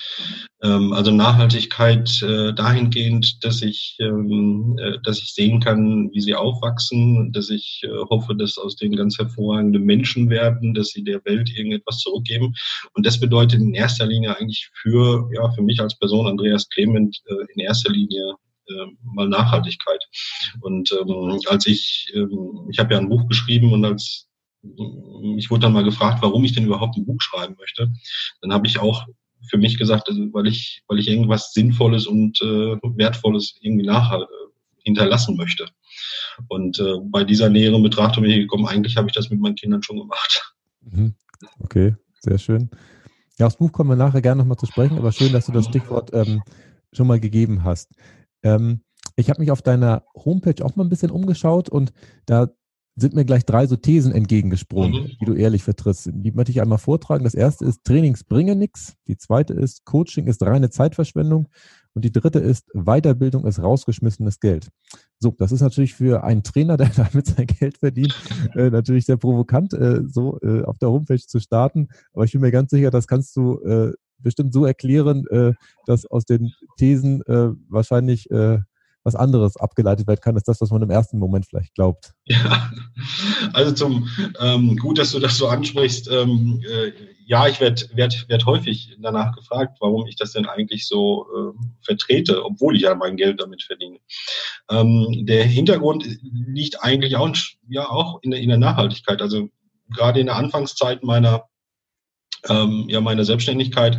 Ähm, 0.62 0.92
also 0.92 1.12
Nachhaltigkeit 1.12 2.22
äh, 2.22 2.52
dahingehend, 2.52 3.44
dass 3.44 3.62
ich, 3.62 3.96
ähm, 4.00 4.76
äh, 4.80 4.98
dass 5.04 5.18
ich 5.18 5.32
sehen 5.32 5.60
kann, 5.60 6.10
wie 6.12 6.20
sie 6.20 6.34
aufwachsen, 6.34 7.32
dass 7.32 7.50
ich 7.50 7.82
äh, 7.84 7.88
hoffe, 8.10 8.34
dass 8.34 8.58
aus 8.58 8.74
denen 8.74 8.96
ganz 8.96 9.16
hervorragende 9.16 9.78
Menschen 9.78 10.28
werden, 10.28 10.74
dass 10.74 10.88
sie 10.88 11.04
der 11.04 11.24
Welt 11.24 11.50
irgendetwas 11.56 11.98
zurückgeben. 11.98 12.52
Und 12.94 13.06
das 13.06 13.20
bedeutet 13.20 13.60
in 13.60 13.74
erster 13.74 14.06
Linie 14.06 14.36
eigentlich 14.36 14.68
für, 14.74 15.30
ja, 15.32 15.50
für 15.52 15.62
mich 15.62 15.80
als 15.80 15.96
Person, 15.96 16.26
Andreas 16.26 16.68
Clement, 16.68 17.16
äh, 17.26 17.46
in 17.54 17.60
erster 17.60 17.92
Linie 17.92 18.34
äh, 18.68 18.86
mal 19.04 19.28
Nachhaltigkeit. 19.28 20.04
Und 20.60 20.90
ähm, 20.92 21.38
als 21.48 21.66
ich, 21.66 22.12
ähm, 22.14 22.68
ich 22.70 22.80
habe 22.80 22.94
ja 22.94 23.00
ein 23.00 23.08
Buch 23.08 23.28
geschrieben 23.28 23.72
und 23.72 23.84
als 23.84 24.26
ich 25.38 25.50
wurde 25.50 25.62
dann 25.62 25.72
mal 25.72 25.84
gefragt, 25.84 26.18
warum 26.20 26.44
ich 26.44 26.52
denn 26.52 26.66
überhaupt 26.66 26.96
ein 26.96 27.06
Buch 27.06 27.20
schreiben 27.20 27.56
möchte. 27.58 27.90
Dann 28.42 28.52
habe 28.52 28.66
ich 28.66 28.78
auch 28.78 29.06
für 29.48 29.58
mich 29.58 29.78
gesagt, 29.78 30.08
also 30.08 30.20
weil 30.32 30.46
ich, 30.46 30.82
weil 30.88 30.98
ich 30.98 31.08
irgendwas 31.08 31.52
Sinnvolles 31.52 32.06
und 32.06 32.40
äh, 32.42 32.76
Wertvolles 32.96 33.56
irgendwie 33.60 33.86
nach 33.86 34.12
äh, 34.12 34.24
hinterlassen 34.84 35.36
möchte. 35.36 35.66
Und 36.48 36.78
äh, 36.78 36.96
bei 37.04 37.24
dieser 37.24 37.48
näheren 37.48 37.82
Betrachtung 37.82 38.22
bin 38.22 38.32
ich 38.32 38.38
gekommen, 38.38 38.66
eigentlich 38.66 38.96
habe 38.96 39.08
ich 39.08 39.14
das 39.14 39.30
mit 39.30 39.40
meinen 39.40 39.54
Kindern 39.54 39.82
schon 39.82 39.98
gemacht. 39.98 40.54
Mhm. 40.82 41.14
Okay, 41.60 41.94
sehr 42.20 42.38
schön. 42.38 42.70
Ja, 43.38 43.46
aufs 43.46 43.56
Buch 43.56 43.72
kommen 43.72 43.90
wir 43.90 43.96
nachher 43.96 44.20
gerne 44.20 44.42
nochmal 44.42 44.58
zu 44.58 44.66
sprechen, 44.66 44.98
aber 44.98 45.12
schön, 45.12 45.32
dass 45.32 45.46
du 45.46 45.52
das 45.52 45.66
Stichwort 45.66 46.10
ähm, 46.12 46.42
schon 46.92 47.06
mal 47.06 47.20
gegeben 47.20 47.64
hast. 47.64 47.90
Ähm, 48.42 48.82
ich 49.16 49.30
habe 49.30 49.40
mich 49.40 49.50
auf 49.50 49.62
deiner 49.62 50.04
Homepage 50.14 50.64
auch 50.64 50.76
mal 50.76 50.84
ein 50.84 50.90
bisschen 50.90 51.10
umgeschaut 51.10 51.68
und 51.68 51.92
da 52.26 52.48
sind 52.96 53.14
mir 53.14 53.24
gleich 53.24 53.44
drei 53.44 53.66
so 53.66 53.76
Thesen 53.76 54.12
entgegengesprungen, 54.12 55.04
mhm. 55.04 55.10
die 55.20 55.24
du 55.24 55.34
ehrlich 55.34 55.62
vertrittst. 55.62 56.10
Die 56.12 56.32
möchte 56.32 56.52
ich 56.52 56.60
einmal 56.60 56.78
vortragen. 56.78 57.24
Das 57.24 57.34
erste 57.34 57.64
ist, 57.64 57.84
Trainings 57.84 58.24
bringen 58.24 58.58
nichts. 58.58 58.94
Die 59.06 59.16
zweite 59.16 59.54
ist, 59.54 59.84
Coaching 59.84 60.26
ist 60.26 60.42
reine 60.42 60.70
Zeitverschwendung. 60.70 61.48
Und 61.94 62.04
die 62.04 62.12
dritte 62.12 62.38
ist, 62.38 62.68
Weiterbildung 62.72 63.46
ist 63.46 63.60
rausgeschmissenes 63.60 64.38
Geld. 64.38 64.68
So, 65.18 65.34
das 65.38 65.50
ist 65.50 65.60
natürlich 65.60 65.94
für 65.94 66.22
einen 66.22 66.42
Trainer, 66.42 66.76
der 66.78 66.90
damit 66.90 67.26
sein 67.26 67.46
Geld 67.46 67.78
verdient, 67.78 68.14
äh, 68.54 68.70
natürlich 68.70 69.06
sehr 69.06 69.16
provokant, 69.16 69.72
äh, 69.72 70.02
so 70.06 70.38
äh, 70.42 70.62
auf 70.62 70.78
der 70.78 70.90
Homepage 70.90 71.18
zu 71.18 71.40
starten. 71.40 71.88
Aber 72.12 72.24
ich 72.24 72.32
bin 72.32 72.40
mir 72.40 72.52
ganz 72.52 72.70
sicher, 72.70 72.90
das 72.90 73.06
kannst 73.06 73.34
du 73.36 73.60
äh, 73.62 73.92
bestimmt 74.18 74.52
so 74.52 74.64
erklären, 74.64 75.26
äh, 75.30 75.52
dass 75.86 76.06
aus 76.06 76.24
den 76.24 76.52
Thesen 76.78 77.22
äh, 77.22 77.50
wahrscheinlich 77.68 78.28
was 79.04 79.14
anderes 79.14 79.56
abgeleitet 79.56 80.06
werden 80.06 80.20
kann, 80.20 80.34
als 80.34 80.44
das, 80.44 80.60
was 80.60 80.70
man 80.70 80.82
im 80.82 80.90
ersten 80.90 81.18
Moment 81.18 81.46
vielleicht 81.46 81.74
glaubt. 81.74 82.12
Ja, 82.24 82.70
also 83.52 83.72
zum 83.72 84.08
ähm, 84.40 84.76
gut, 84.76 84.98
dass 84.98 85.12
du 85.12 85.18
das 85.18 85.36
so 85.36 85.48
ansprichst. 85.48 86.10
Ähm, 86.10 86.62
äh, 86.68 86.92
ja, 87.26 87.46
ich 87.46 87.60
werde 87.60 87.82
werd, 87.94 88.28
werd 88.28 88.46
häufig 88.46 88.96
danach 89.00 89.34
gefragt, 89.34 89.78
warum 89.80 90.06
ich 90.06 90.16
das 90.16 90.32
denn 90.32 90.46
eigentlich 90.46 90.86
so 90.86 91.26
äh, 91.26 91.66
vertrete, 91.82 92.44
obwohl 92.44 92.76
ich 92.76 92.82
ja 92.82 92.94
mein 92.94 93.16
Geld 93.16 93.40
damit 93.40 93.62
verdiene. 93.62 93.98
Ähm, 94.70 95.24
der 95.26 95.44
Hintergrund 95.44 96.04
liegt 96.22 96.82
eigentlich 96.82 97.16
auch, 97.16 97.30
ja, 97.68 97.88
auch 97.88 98.20
in 98.22 98.32
der, 98.32 98.40
in 98.40 98.48
der 98.48 98.58
Nachhaltigkeit. 98.58 99.22
Also 99.22 99.48
gerade 99.90 100.20
in 100.20 100.26
der 100.26 100.36
Anfangszeit 100.36 101.02
meiner 101.02 101.44
ähm, 102.48 102.86
ja, 102.88 103.00
meiner 103.00 103.24
Selbstständigkeit 103.24 103.98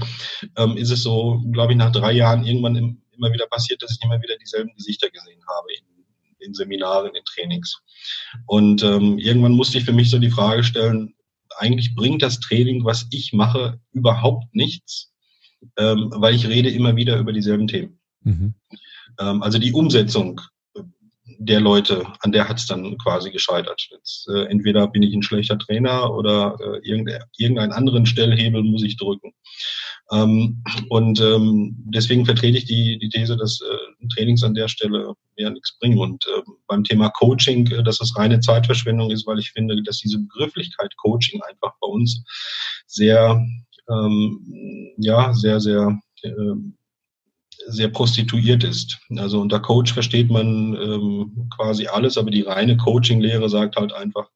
ähm, 0.58 0.78
ist 0.78 0.90
es 0.90 1.04
so, 1.04 1.42
glaube 1.52 1.74
ich, 1.74 1.78
nach 1.78 1.92
drei 1.92 2.12
Jahren 2.12 2.44
irgendwann 2.44 2.76
im, 2.76 3.02
immer 3.22 3.34
wieder 3.34 3.48
passiert, 3.48 3.82
dass 3.82 3.92
ich 3.92 4.04
immer 4.04 4.22
wieder 4.22 4.38
dieselben 4.38 4.74
Gesichter 4.76 5.10
gesehen 5.10 5.42
habe 5.48 5.68
in, 5.78 6.06
in 6.48 6.54
Seminaren, 6.54 7.14
in 7.14 7.24
Trainings. 7.26 7.80
Und 8.48 8.84
ähm, 8.84 9.18
irgendwann 9.20 9.54
musste 9.54 9.78
ich 9.78 9.86
für 9.86 9.94
mich 9.94 10.10
so 10.10 10.18
die 10.18 10.32
Frage 10.32 10.64
stellen, 10.64 11.14
eigentlich 11.58 11.96
bringt 11.96 12.22
das 12.22 12.40
Training, 12.40 12.86
was 12.86 13.08
ich 13.12 13.34
mache, 13.34 13.80
überhaupt 13.92 14.54
nichts, 14.56 15.12
ähm, 15.78 16.12
weil 16.16 16.34
ich 16.34 16.48
rede 16.48 16.70
immer 16.70 16.96
wieder 16.96 17.18
über 17.18 17.34
dieselben 17.34 17.68
Themen. 17.68 18.00
Mhm. 18.22 18.56
Ähm, 19.20 19.44
also 19.44 19.60
die 19.60 19.74
Umsetzung 19.74 20.42
der 21.38 21.60
Leute, 21.60 22.06
an 22.20 22.32
der 22.32 22.48
hat 22.48 22.60
es 22.60 22.68
dann 22.68 22.98
quasi 22.98 23.32
gescheitert. 23.32 23.88
Jetzt, 23.90 24.28
äh, 24.30 24.46
entweder 24.46 24.88
bin 24.88 25.02
ich 25.02 25.14
ein 25.14 25.24
schlechter 25.24 25.58
Trainer 25.58 26.14
oder 26.14 26.58
äh, 26.60 26.88
irgendein, 26.88 27.24
irgendeinen 27.38 27.72
anderen 27.72 28.06
Stellhebel 28.06 28.64
muss 28.64 28.84
ich 28.84 28.98
drücken. 28.98 29.34
Ähm, 30.12 30.62
und 30.90 31.22
ähm, 31.22 31.76
deswegen 31.86 32.26
vertrete 32.26 32.58
ich 32.58 32.66
die, 32.66 33.00
die 33.00 33.10
These, 33.10 33.38
dass 33.38 33.62
äh, 33.62 34.08
Trainings 34.14 34.44
an 34.44 34.54
der 34.54 34.68
Stelle 34.68 35.14
mehr 35.38 35.50
nichts 35.50 35.78
bringen. 35.80 35.98
Und 35.98 36.26
äh, 36.28 36.42
beim 36.68 36.84
Thema 36.84 37.10
Coaching, 37.12 37.68
äh, 37.72 37.84
dass 37.84 38.02
es 38.02 38.16
reine 38.18 38.40
Zeitverschwendung 38.40 39.10
ist, 39.12 39.26
weil 39.26 39.40
ich 39.40 39.52
finde, 39.52 39.82
dass 39.84 40.00
diese 40.00 40.20
Begrifflichkeit 40.20 40.96
Coaching 40.98 41.42
einfach 41.50 41.74
bei 41.80 41.88
uns 41.88 42.24
sehr, 42.88 43.42
ähm, 43.90 44.94
ja, 44.98 45.34
sehr, 45.34 45.62
sehr 45.62 45.98
äh, 46.24 46.56
sehr 47.68 47.90
prostituiert 47.90 48.64
ist. 48.64 48.98
Also 49.18 49.40
unter 49.40 49.60
Coach 49.60 49.94
versteht 49.94 50.30
man 50.30 50.74
ähm, 50.76 51.48
quasi 51.56 51.88
alles, 51.88 52.18
aber 52.18 52.32
die 52.32 52.42
reine 52.42 52.78
Coaching-Lehre 52.78 53.50
sagt 53.50 53.76
halt 53.76 53.94
einfach, 53.94 54.30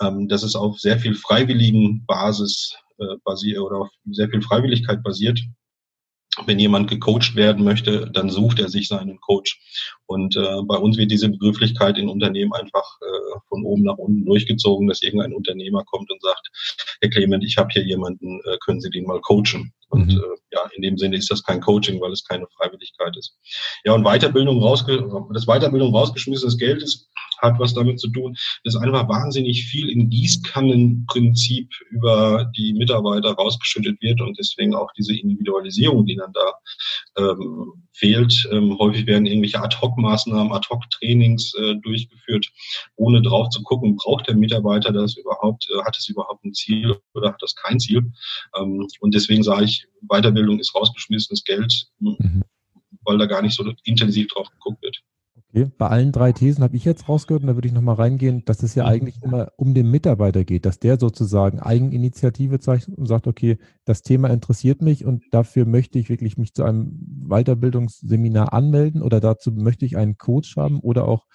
ähm, 0.00 0.28
dass 0.28 0.42
es 0.42 0.54
auf 0.54 0.78
sehr 0.78 0.98
viel 0.98 1.14
freiwilligen 1.14 2.04
Basis 2.06 2.76
basiert 3.24 3.60
oder 3.60 3.78
auf 3.78 3.88
sehr 4.10 4.28
viel 4.28 4.42
Freiwilligkeit 4.42 5.02
basiert 5.02 5.40
wenn 6.46 6.58
jemand 6.58 6.88
gecoacht 6.88 7.36
werden 7.36 7.64
möchte, 7.64 8.10
dann 8.10 8.30
sucht 8.30 8.58
er 8.58 8.68
sich 8.68 8.88
seinen 8.88 9.20
Coach. 9.20 9.60
Und 10.06 10.36
äh, 10.36 10.62
bei 10.66 10.76
uns 10.76 10.96
wird 10.96 11.10
diese 11.10 11.28
Begrifflichkeit 11.28 11.98
in 11.98 12.08
Unternehmen 12.08 12.52
einfach 12.54 12.98
äh, 13.02 13.38
von 13.48 13.64
oben 13.64 13.82
nach 13.82 13.98
unten 13.98 14.24
durchgezogen, 14.24 14.88
dass 14.88 15.02
irgendein 15.02 15.34
Unternehmer 15.34 15.84
kommt 15.84 16.10
und 16.10 16.22
sagt, 16.22 16.48
Herr 17.00 17.10
Clement, 17.10 17.44
ich 17.44 17.56
habe 17.58 17.68
hier 17.72 17.84
jemanden, 17.84 18.40
äh, 18.44 18.56
können 18.64 18.80
Sie 18.80 18.90
den 18.90 19.04
mal 19.04 19.20
coachen? 19.20 19.72
Und 19.92 20.06
mhm. 20.06 20.18
äh, 20.18 20.36
ja, 20.52 20.68
in 20.74 20.82
dem 20.82 20.98
Sinne 20.98 21.16
ist 21.16 21.30
das 21.30 21.42
kein 21.42 21.60
Coaching, 21.60 22.00
weil 22.00 22.12
es 22.12 22.24
keine 22.24 22.46
Freiwilligkeit 22.56 23.16
ist. 23.16 23.36
Ja, 23.84 23.92
und 23.92 24.04
Weiterbildung 24.04 24.60
rausge 24.60 25.06
das 25.32 25.46
Weiterbildung 25.46 25.94
rausgeschmissenes 25.94 26.56
Geld 26.58 26.82
ist 26.82 27.10
hat 27.42 27.58
was 27.58 27.74
damit 27.74 28.00
zu 28.00 28.08
tun, 28.08 28.36
dass 28.64 28.76
einfach 28.76 29.08
wahnsinnig 29.08 29.64
viel 29.64 29.90
im 29.90 30.08
Gießkannenprinzip 30.08 31.68
über 31.90 32.50
die 32.56 32.72
Mitarbeiter 32.72 33.32
rausgeschüttet 33.32 34.00
wird 34.00 34.20
und 34.20 34.38
deswegen 34.38 34.74
auch 34.74 34.90
diese 34.96 35.14
Individualisierung, 35.14 36.06
die 36.06 36.16
dann 36.16 36.32
da 36.32 36.52
ähm, 37.18 37.72
fehlt. 37.92 38.48
Ähm, 38.52 38.78
häufig 38.78 39.06
werden 39.06 39.26
irgendwelche 39.26 39.60
Ad-Hoc-Maßnahmen, 39.60 40.52
Ad-Hoc-Trainings 40.52 41.54
äh, 41.54 41.74
durchgeführt, 41.82 42.48
ohne 42.96 43.20
drauf 43.20 43.48
zu 43.50 43.62
gucken, 43.62 43.96
braucht 43.96 44.28
der 44.28 44.36
Mitarbeiter 44.36 44.92
das 44.92 45.16
überhaupt, 45.16 45.68
äh, 45.70 45.82
hat 45.84 45.96
es 45.98 46.08
überhaupt 46.08 46.44
ein 46.44 46.54
Ziel 46.54 46.96
oder 47.14 47.30
hat 47.30 47.42
das 47.42 47.54
kein 47.56 47.80
Ziel. 47.80 48.12
Ähm, 48.56 48.86
und 49.00 49.14
deswegen 49.14 49.42
sage 49.42 49.64
ich, 49.64 49.81
Weiterbildung 50.02 50.58
ist 50.58 50.74
rausgeschmissenes 50.74 51.44
Geld, 51.44 51.88
mhm. 51.98 52.42
weil 53.02 53.18
da 53.18 53.26
gar 53.26 53.42
nicht 53.42 53.54
so 53.54 53.64
intensiv 53.84 54.28
drauf 54.28 54.48
geguckt 54.50 54.82
wird. 54.82 55.02
Okay. 55.54 55.70
Bei 55.76 55.88
allen 55.88 56.12
drei 56.12 56.32
Thesen 56.32 56.64
habe 56.64 56.76
ich 56.76 56.84
jetzt 56.84 57.08
rausgehört, 57.08 57.42
und 57.42 57.48
da 57.48 57.54
würde 57.54 57.68
ich 57.68 57.74
nochmal 57.74 57.96
reingehen, 57.96 58.42
dass 58.46 58.62
es 58.62 58.74
ja 58.74 58.84
mhm. 58.84 58.88
eigentlich 58.88 59.22
immer 59.22 59.52
um 59.56 59.74
den 59.74 59.90
Mitarbeiter 59.90 60.44
geht, 60.44 60.64
dass 60.64 60.78
der 60.78 60.98
sozusagen 60.98 61.60
Eigeninitiative 61.60 62.58
zeigt 62.58 62.88
und 62.88 63.06
sagt, 63.06 63.26
okay, 63.26 63.58
das 63.84 64.02
Thema 64.02 64.30
interessiert 64.30 64.80
mich 64.80 65.04
und 65.04 65.24
dafür 65.30 65.66
möchte 65.66 65.98
ich 65.98 66.08
wirklich 66.08 66.38
mich 66.38 66.54
zu 66.54 66.64
einem 66.64 66.98
Weiterbildungsseminar 67.28 68.52
anmelden 68.52 69.02
oder 69.02 69.20
dazu 69.20 69.52
möchte 69.52 69.84
ich 69.84 69.96
einen 69.96 70.16
Coach 70.16 70.56
haben 70.56 70.80
oder 70.80 71.06
auch 71.06 71.26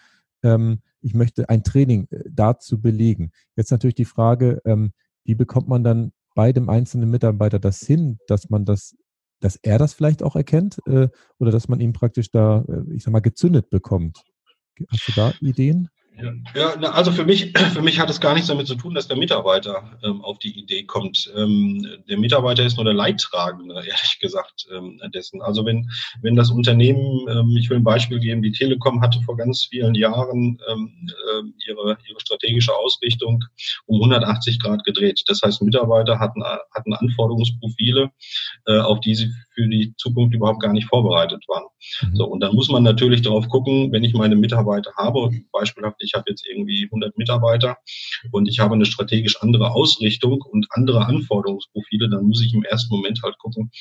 ähm, 0.43 0.81
ich 1.01 1.13
möchte 1.13 1.49
ein 1.49 1.63
Training 1.63 2.07
äh, 2.09 2.23
dazu 2.29 2.81
belegen. 2.81 3.31
Jetzt 3.55 3.71
natürlich 3.71 3.95
die 3.95 4.05
Frage, 4.05 4.61
ähm, 4.65 4.93
wie 5.23 5.35
bekommt 5.35 5.67
man 5.67 5.83
dann 5.83 6.11
bei 6.37 6.53
dem 6.53 6.69
einzelnen 6.69 7.09
Mitarbeiter 7.09 7.57
das 7.57 7.79
hin, 7.79 8.19
dass 8.27 8.51
man 8.51 8.63
das 8.63 8.95
dass 9.39 9.55
er 9.55 9.77
das 9.77 9.93
vielleicht 9.93 10.23
auch 10.23 10.35
erkennt 10.35 10.79
äh, 10.87 11.09
oder 11.37 11.51
dass 11.51 11.67
man 11.67 11.79
ihn 11.79 11.93
praktisch 11.93 12.31
da, 12.31 12.65
äh, 12.67 12.95
ich 12.95 13.03
sag 13.03 13.11
mal, 13.11 13.19
gezündet 13.19 13.69
bekommt. 13.69 14.23
Hast 14.89 15.07
du 15.07 15.11
da 15.15 15.33
Ideen? 15.41 15.89
Ja, 16.55 16.73
also 16.91 17.11
für 17.11 17.25
mich, 17.25 17.53
für 17.73 17.81
mich 17.81 17.99
hat 17.99 18.09
es 18.09 18.19
gar 18.19 18.33
nichts 18.33 18.47
damit 18.47 18.67
zu 18.67 18.75
tun, 18.75 18.95
dass 18.95 19.07
der 19.07 19.17
Mitarbeiter 19.17 19.97
ähm, 20.03 20.21
auf 20.21 20.39
die 20.39 20.57
Idee 20.57 20.83
kommt. 20.83 21.31
Ähm, 21.35 21.85
der 22.09 22.17
Mitarbeiter 22.17 22.63
ist 22.63 22.77
nur 22.77 22.85
der 22.85 22.93
Leidtragende, 22.93 23.75
ehrlich 23.75 24.19
gesagt, 24.19 24.67
ähm, 24.75 24.99
dessen. 25.13 25.41
Also 25.41 25.65
wenn, 25.65 25.89
wenn 26.21 26.35
das 26.35 26.49
Unternehmen, 26.49 27.27
ähm, 27.29 27.55
ich 27.57 27.69
will 27.69 27.77
ein 27.77 27.83
Beispiel 27.83 28.19
geben, 28.19 28.41
die 28.41 28.51
Telekom 28.51 29.01
hatte 29.01 29.21
vor 29.21 29.37
ganz 29.37 29.65
vielen 29.65 29.93
Jahren 29.93 30.59
ähm, 30.69 31.07
äh, 31.07 31.67
ihre, 31.67 31.97
ihre 32.07 32.19
strategische 32.19 32.73
Ausrichtung 32.73 33.43
um 33.85 34.01
180 34.01 34.59
Grad 34.59 34.83
gedreht. 34.83 35.23
Das 35.27 35.41
heißt, 35.43 35.61
Mitarbeiter 35.61 36.19
hatten, 36.19 36.43
hatten 36.43 36.93
Anforderungsprofile, 36.93 38.11
äh, 38.65 38.79
auf 38.79 38.99
die 39.01 39.15
sie 39.15 39.31
für 39.53 39.67
die 39.67 39.93
Zukunft 39.97 40.35
überhaupt 40.35 40.61
gar 40.61 40.73
nicht 40.73 40.87
vorbereitet 40.87 41.43
waren. 41.47 41.65
Mhm. 42.01 42.15
So, 42.15 42.25
und 42.25 42.39
dann 42.41 42.55
muss 42.55 42.69
man 42.69 42.83
natürlich 42.83 43.21
darauf 43.21 43.47
gucken, 43.49 43.91
wenn 43.91 44.03
ich 44.03 44.13
meine 44.13 44.35
Mitarbeiter 44.35 44.91
habe, 44.95 45.31
beispielhaft, 45.51 45.99
ich 46.07 46.13
habe 46.13 46.29
jetzt 46.29 46.47
irgendwie 46.47 46.85
100 46.85 47.17
Mitarbeiter 47.17 47.77
und 48.31 48.47
ich 48.47 48.59
habe 48.59 48.75
eine 48.75 48.85
strategisch 48.85 49.41
andere 49.41 49.71
Ausrichtung 49.71 50.41
und 50.41 50.67
andere 50.71 51.05
Anforderungsprofile, 51.05 52.09
dann 52.09 52.25
muss 52.25 52.41
ich 52.41 52.53
im 52.53 52.63
ersten 52.63 52.95
Moment 52.95 53.21
halt 53.23 53.37
gucken, 53.37 53.71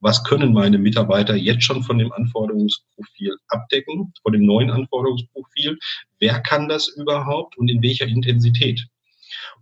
was 0.00 0.24
können 0.24 0.52
meine 0.52 0.78
Mitarbeiter 0.78 1.36
jetzt 1.36 1.62
schon 1.62 1.82
von 1.82 1.98
dem 1.98 2.12
Anforderungsprofil 2.12 3.36
abdecken, 3.48 4.12
von 4.22 4.32
dem 4.32 4.44
neuen 4.44 4.70
Anforderungsprofil, 4.70 5.78
wer 6.18 6.40
kann 6.40 6.68
das 6.68 6.88
überhaupt 6.88 7.56
und 7.56 7.70
in 7.70 7.82
welcher 7.82 8.06
Intensität. 8.06 8.84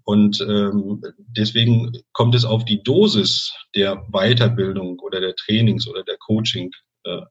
Und 0.04 0.40
ähm, 0.40 1.02
deswegen 1.36 1.92
kommt 2.12 2.34
es 2.34 2.44
auf 2.44 2.64
die 2.64 2.82
Dosis 2.82 3.52
der 3.76 4.04
Weiterbildung 4.10 4.98
oder 4.98 5.20
der 5.20 5.36
Trainings 5.36 5.86
oder 5.86 6.02
der 6.02 6.16
Coaching 6.16 6.70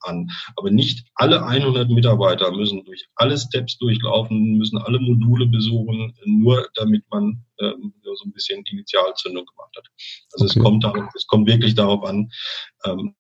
an. 0.02 0.30
Aber 0.56 0.72
nicht 0.72 1.08
alle 1.16 1.46
100 1.46 1.90
Mitarbeiter 1.90 2.52
müssen 2.52 2.84
durch 2.86 3.06
alle 3.16 3.38
Steps 3.38 3.78
durchlaufen, 3.78 4.58
müssen 4.58 4.78
alle 4.78 5.00
Module 5.00 5.48
besuchen, 5.48 6.14
nur 6.26 6.68
damit 6.76 7.04
man 7.10 7.44
ähm, 7.60 7.94
so 8.04 8.26
ein 8.26 8.32
bisschen 8.34 8.64
Initialzündung 8.66 9.46
gemacht 9.46 9.76
hat. 9.78 9.88
Also 10.34 10.46
okay. 10.46 10.60
es 10.60 10.64
kommt 10.64 10.84
darauf, 10.84 11.14
es 11.16 11.28
kommt 11.28 11.48
wirklich 11.48 11.76
darauf 11.76 12.04
an, 12.04 12.30
ähm, 12.86 13.16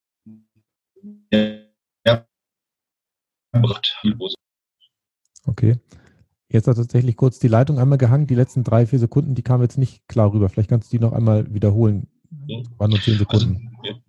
Okay. 5.45 5.77
Jetzt 6.51 6.67
hat 6.67 6.77
tatsächlich 6.77 7.15
kurz 7.15 7.39
die 7.39 7.47
Leitung 7.47 7.79
einmal 7.79 7.97
gehangen. 7.97 8.27
Die 8.27 8.35
letzten 8.35 8.63
drei, 8.63 8.85
vier 8.87 8.99
Sekunden, 8.99 9.35
die 9.35 9.43
kamen 9.43 9.63
jetzt 9.63 9.77
nicht 9.77 10.07
klar 10.07 10.33
rüber. 10.33 10.49
Vielleicht 10.49 10.69
kannst 10.69 10.91
du 10.91 10.97
die 10.97 11.01
noch 11.01 11.13
einmal 11.13 11.53
wiederholen. 11.53 12.07
Waren 12.77 12.91
nur 12.91 13.01
zehn 13.01 13.17
Sekunden. 13.17 13.71
Also, 13.77 13.95
ja. 13.95 14.01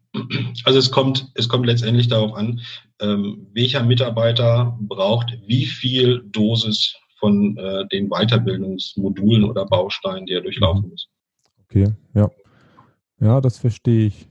Also 0.64 0.79
es 0.79 0.90
kommt, 0.90 1.31
es 1.35 1.49
kommt 1.49 1.67
letztendlich 1.67 2.09
darauf 2.09 2.35
an, 2.35 2.61
ähm, 3.00 3.47
welcher 3.52 3.83
Mitarbeiter 3.83 4.76
braucht 4.81 5.38
wie 5.47 5.67
viel 5.67 6.23
Dosis 6.33 6.95
von 7.19 7.57
äh, 7.57 7.87
den 7.88 8.09
Weiterbildungsmodulen 8.09 9.45
oder 9.45 9.67
Bausteinen, 9.67 10.26
die 10.26 10.33
er 10.33 10.40
durchlaufen 10.40 10.88
muss. 10.88 11.09
Okay, 11.64 11.93
ja. 12.14 12.31
Ja, 13.21 13.40
das 13.40 13.59
verstehe 13.59 14.07
ich. 14.07 14.29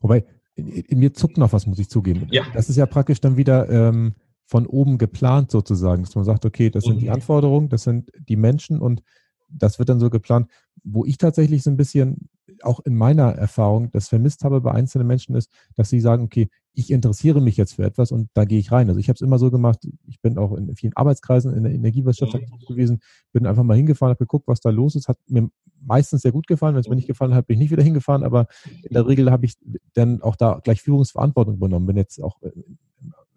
Wobei, 0.00 0.24
in, 0.54 0.68
in, 0.68 0.98
mir 0.98 1.14
zuckt 1.14 1.38
noch 1.38 1.52
was, 1.52 1.66
muss 1.66 1.78
ich 1.78 1.88
zugeben. 1.88 2.28
Ja. 2.30 2.44
Das 2.52 2.68
ist 2.68 2.76
ja 2.76 2.86
praktisch 2.86 3.20
dann 3.20 3.36
wieder 3.36 3.68
ähm, 3.70 4.14
von 4.46 4.66
oben 4.66 4.98
geplant 4.98 5.50
sozusagen, 5.50 6.02
dass 6.02 6.14
man 6.14 6.24
sagt, 6.24 6.44
okay, 6.44 6.70
das 6.70 6.84
sind 6.84 7.00
die 7.00 7.06
mhm. 7.06 7.14
Anforderungen, 7.14 7.68
das 7.68 7.84
sind 7.84 8.10
die 8.28 8.36
Menschen 8.36 8.80
und 8.80 9.02
das 9.48 9.78
wird 9.78 9.88
dann 9.88 10.00
so 10.00 10.10
geplant. 10.10 10.50
Wo 10.82 11.04
ich 11.04 11.18
tatsächlich 11.18 11.62
so 11.62 11.70
ein 11.70 11.76
bisschen 11.76 12.28
auch 12.62 12.80
in 12.80 12.94
meiner 12.94 13.32
Erfahrung 13.32 13.90
das 13.90 14.08
vermisst 14.08 14.44
habe 14.44 14.60
bei 14.60 14.72
einzelnen 14.72 15.06
Menschen 15.06 15.34
ist, 15.34 15.50
dass 15.76 15.88
sie 15.88 16.00
sagen, 16.00 16.24
okay, 16.24 16.48
ich 16.74 16.90
interessiere 16.90 17.40
mich 17.40 17.56
jetzt 17.56 17.74
für 17.74 17.84
etwas 17.84 18.12
und 18.12 18.28
da 18.34 18.44
gehe 18.44 18.58
ich 18.58 18.70
rein. 18.70 18.88
Also 18.88 19.00
ich 19.00 19.08
habe 19.08 19.16
es 19.16 19.20
immer 19.22 19.38
so 19.38 19.50
gemacht, 19.50 19.86
ich 20.06 20.20
bin 20.20 20.38
auch 20.38 20.56
in 20.56 20.74
vielen 20.76 20.96
Arbeitskreisen 20.96 21.54
in 21.54 21.64
der 21.64 21.72
Energiewirtschaft 21.72 22.34
mhm. 22.34 22.66
gewesen, 22.66 23.00
bin 23.32 23.46
einfach 23.46 23.62
mal 23.62 23.76
hingefahren, 23.76 24.10
habe 24.10 24.24
geguckt, 24.24 24.46
was 24.46 24.60
da 24.60 24.70
los 24.70 24.94
ist, 24.94 25.08
hat 25.08 25.18
mir 25.28 25.48
meistens 25.80 26.22
sehr 26.22 26.32
gut 26.32 26.46
gefallen. 26.46 26.74
Wenn 26.74 26.80
es 26.80 26.88
mir 26.88 26.96
nicht 26.96 27.08
gefallen 27.08 27.34
hat, 27.34 27.46
bin 27.46 27.54
ich 27.54 27.60
nicht 27.60 27.70
wieder 27.70 27.82
hingefahren, 27.82 28.22
aber 28.22 28.46
in 28.82 28.94
der 28.94 29.06
Regel 29.06 29.30
habe 29.30 29.46
ich 29.46 29.54
dann 29.94 30.22
auch 30.22 30.36
da 30.36 30.60
gleich 30.62 30.82
Führungsverantwortung 30.82 31.54
übernommen. 31.54 31.86
Bin 31.86 31.96
jetzt 31.96 32.22
auch 32.22 32.38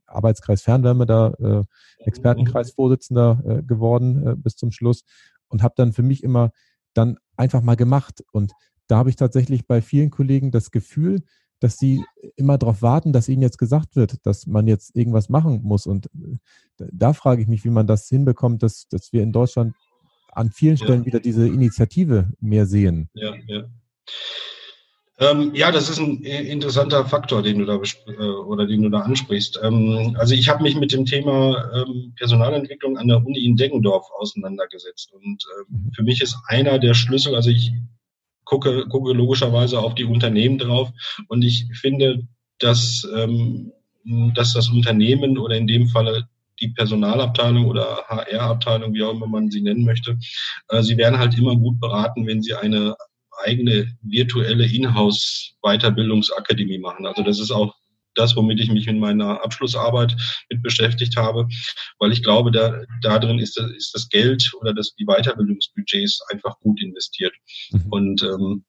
Arbeitskreis 0.06 0.62
Fernwärme 0.62 1.06
da 1.06 1.34
äh, 1.39 1.63
Expertenkreisvorsitzender 2.06 3.43
äh, 3.45 3.63
geworden 3.63 4.27
äh, 4.27 4.36
bis 4.36 4.56
zum 4.56 4.71
Schluss 4.71 5.03
und 5.47 5.63
habe 5.63 5.73
dann 5.75 5.93
für 5.93 6.03
mich 6.03 6.23
immer 6.23 6.51
dann 6.93 7.17
einfach 7.38 7.62
mal 7.62 7.76
gemacht. 7.76 8.24
Und 8.32 8.54
da 8.88 8.98
habe 8.98 9.10
ich 9.10 9.15
tatsächlich 9.15 9.67
bei 9.67 9.82
vielen 9.82 10.10
Kollegen 10.10 10.52
das 10.52 10.72
Gefühl, 10.72 11.24
dass 11.60 11.78
sie 11.78 12.04
immer 12.36 12.58
darauf 12.58 12.82
warten, 12.82 13.13
dass 13.13 13.30
ihnen 13.30 13.41
jetzt 13.41 13.58
gesagt 13.58 13.96
wird, 13.96 14.26
dass 14.26 14.48
man 14.48 14.67
jetzt 14.67 14.96
irgendwas 14.96 15.30
machen 15.30 15.62
muss. 15.63 15.88
Und 15.88 16.08
äh, 16.08 16.38
da 16.91 17.13
frage 17.13 17.41
ich 17.41 17.48
mich, 17.48 17.63
wie 17.63 17.69
man 17.69 17.88
das 17.88 18.10
hinbekommt, 18.10 18.63
dass, 18.63 18.88
dass 18.89 19.13
wir 19.13 19.24
in 19.24 19.32
Deutschland 19.32 19.74
an 20.34 20.52
vielen 20.52 20.78
Stellen 20.78 21.02
ja. 21.02 21.06
wieder 21.06 21.19
diese 21.19 21.48
Initiative 21.48 22.34
mehr 22.41 22.65
sehen. 22.65 23.10
Ja, 23.13 23.34
ja. 23.48 23.63
Ähm, 25.19 25.54
ja, 25.54 25.71
das 25.71 25.89
ist 25.89 25.99
ein 25.99 26.23
interessanter 26.23 27.06
Faktor, 27.06 27.43
den 27.43 27.60
du 27.60 27.65
da 27.65 27.80
äh, 28.08 28.26
oder 28.26 28.65
den 28.65 28.82
du 28.82 28.89
da 28.89 29.02
ansprichst. 29.02 29.60
Ähm, 29.62 30.15
also 30.17 30.34
ich 30.34 30.49
habe 30.49 30.63
mich 30.63 30.76
mit 30.76 30.91
dem 30.91 31.06
Thema 31.06 31.71
ähm, 31.76 32.13
Personalentwicklung 32.15 32.97
an 32.97 33.08
der 33.08 33.23
Uni 33.23 33.45
in 33.45 33.56
Deggendorf 33.56 34.08
auseinandergesetzt. 34.19 35.13
Und 35.13 35.43
ähm, 35.60 35.91
für 35.95 36.04
mich 36.04 36.21
ist 36.21 36.38
einer 36.47 36.80
der 36.80 36.95
Schlüssel, 36.95 37.36
also 37.36 37.52
ich 37.52 37.71
gucke, 38.43 38.88
gucke 38.88 39.13
logischerweise 39.13 39.80
auf 39.80 39.93
die 39.93 40.06
Unternehmen 40.06 40.58
drauf. 40.58 40.89
Und 41.28 41.43
ich 41.43 41.67
finde, 41.80 42.28
dass, 42.58 43.08
ähm, 43.15 43.71
dass 44.34 44.54
das 44.54 44.69
Unternehmen 44.69 45.38
oder 45.38 45.56
in 45.56 45.67
dem 45.67 45.88
Falle 45.88 46.28
die 46.60 46.69
Personalabteilung 46.69 47.65
oder 47.65 48.04
HR-Abteilung, 48.08 48.93
wie 48.93 49.04
auch 49.04 49.12
immer 49.12 49.28
man 49.28 49.52
sie 49.52 49.62
nennen 49.62 49.84
möchte, 49.84 50.17
äh, 50.69 50.82
sie 50.82 50.97
werden 50.97 51.19
halt 51.19 51.38
immer 51.38 51.56
gut 51.56 51.80
beraten, 51.80 52.26
wenn 52.26 52.41
sie 52.41 52.56
eine 52.56 52.95
eigene 53.43 53.95
virtuelle 54.01 54.65
Inhouse-Weiterbildungsakademie 54.65 56.79
machen. 56.79 57.06
Also 57.06 57.23
das 57.23 57.39
ist 57.39 57.51
auch 57.51 57.75
das, 58.15 58.36
womit 58.36 58.60
ich 58.60 58.69
mich 58.69 58.88
in 58.88 58.99
meiner 58.99 59.43
Abschlussarbeit 59.43 60.15
mit 60.49 60.62
beschäftigt 60.62 61.17
habe, 61.17 61.47
weil 61.99 62.12
ich 62.12 62.23
glaube, 62.23 62.51
da, 62.51 62.82
da 63.01 63.19
drin 63.19 63.39
ist 63.39 63.58
das, 63.58 63.71
ist 63.71 63.93
das 63.93 64.10
Geld 64.10 64.51
oder 64.60 64.73
das, 64.73 64.95
die 64.95 65.06
Weiterbildungsbudgets 65.06 66.21
einfach 66.32 66.60
gut 66.60 66.82
investiert. 66.82 67.34
Mhm. 67.71 67.86
Und 67.89 68.23
ähm, 68.23 68.63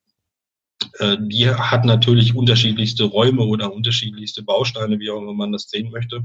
äh, 0.99 1.17
die 1.21 1.49
hat 1.49 1.85
natürlich 1.85 2.35
unterschiedlichste 2.35 3.05
Räume 3.05 3.43
oder 3.43 3.73
unterschiedlichste 3.73 4.43
Bausteine, 4.43 4.99
wie 4.99 5.11
auch 5.11 5.21
immer 5.21 5.35
man 5.35 5.53
das 5.53 5.69
sehen 5.69 5.91
möchte. 5.91 6.23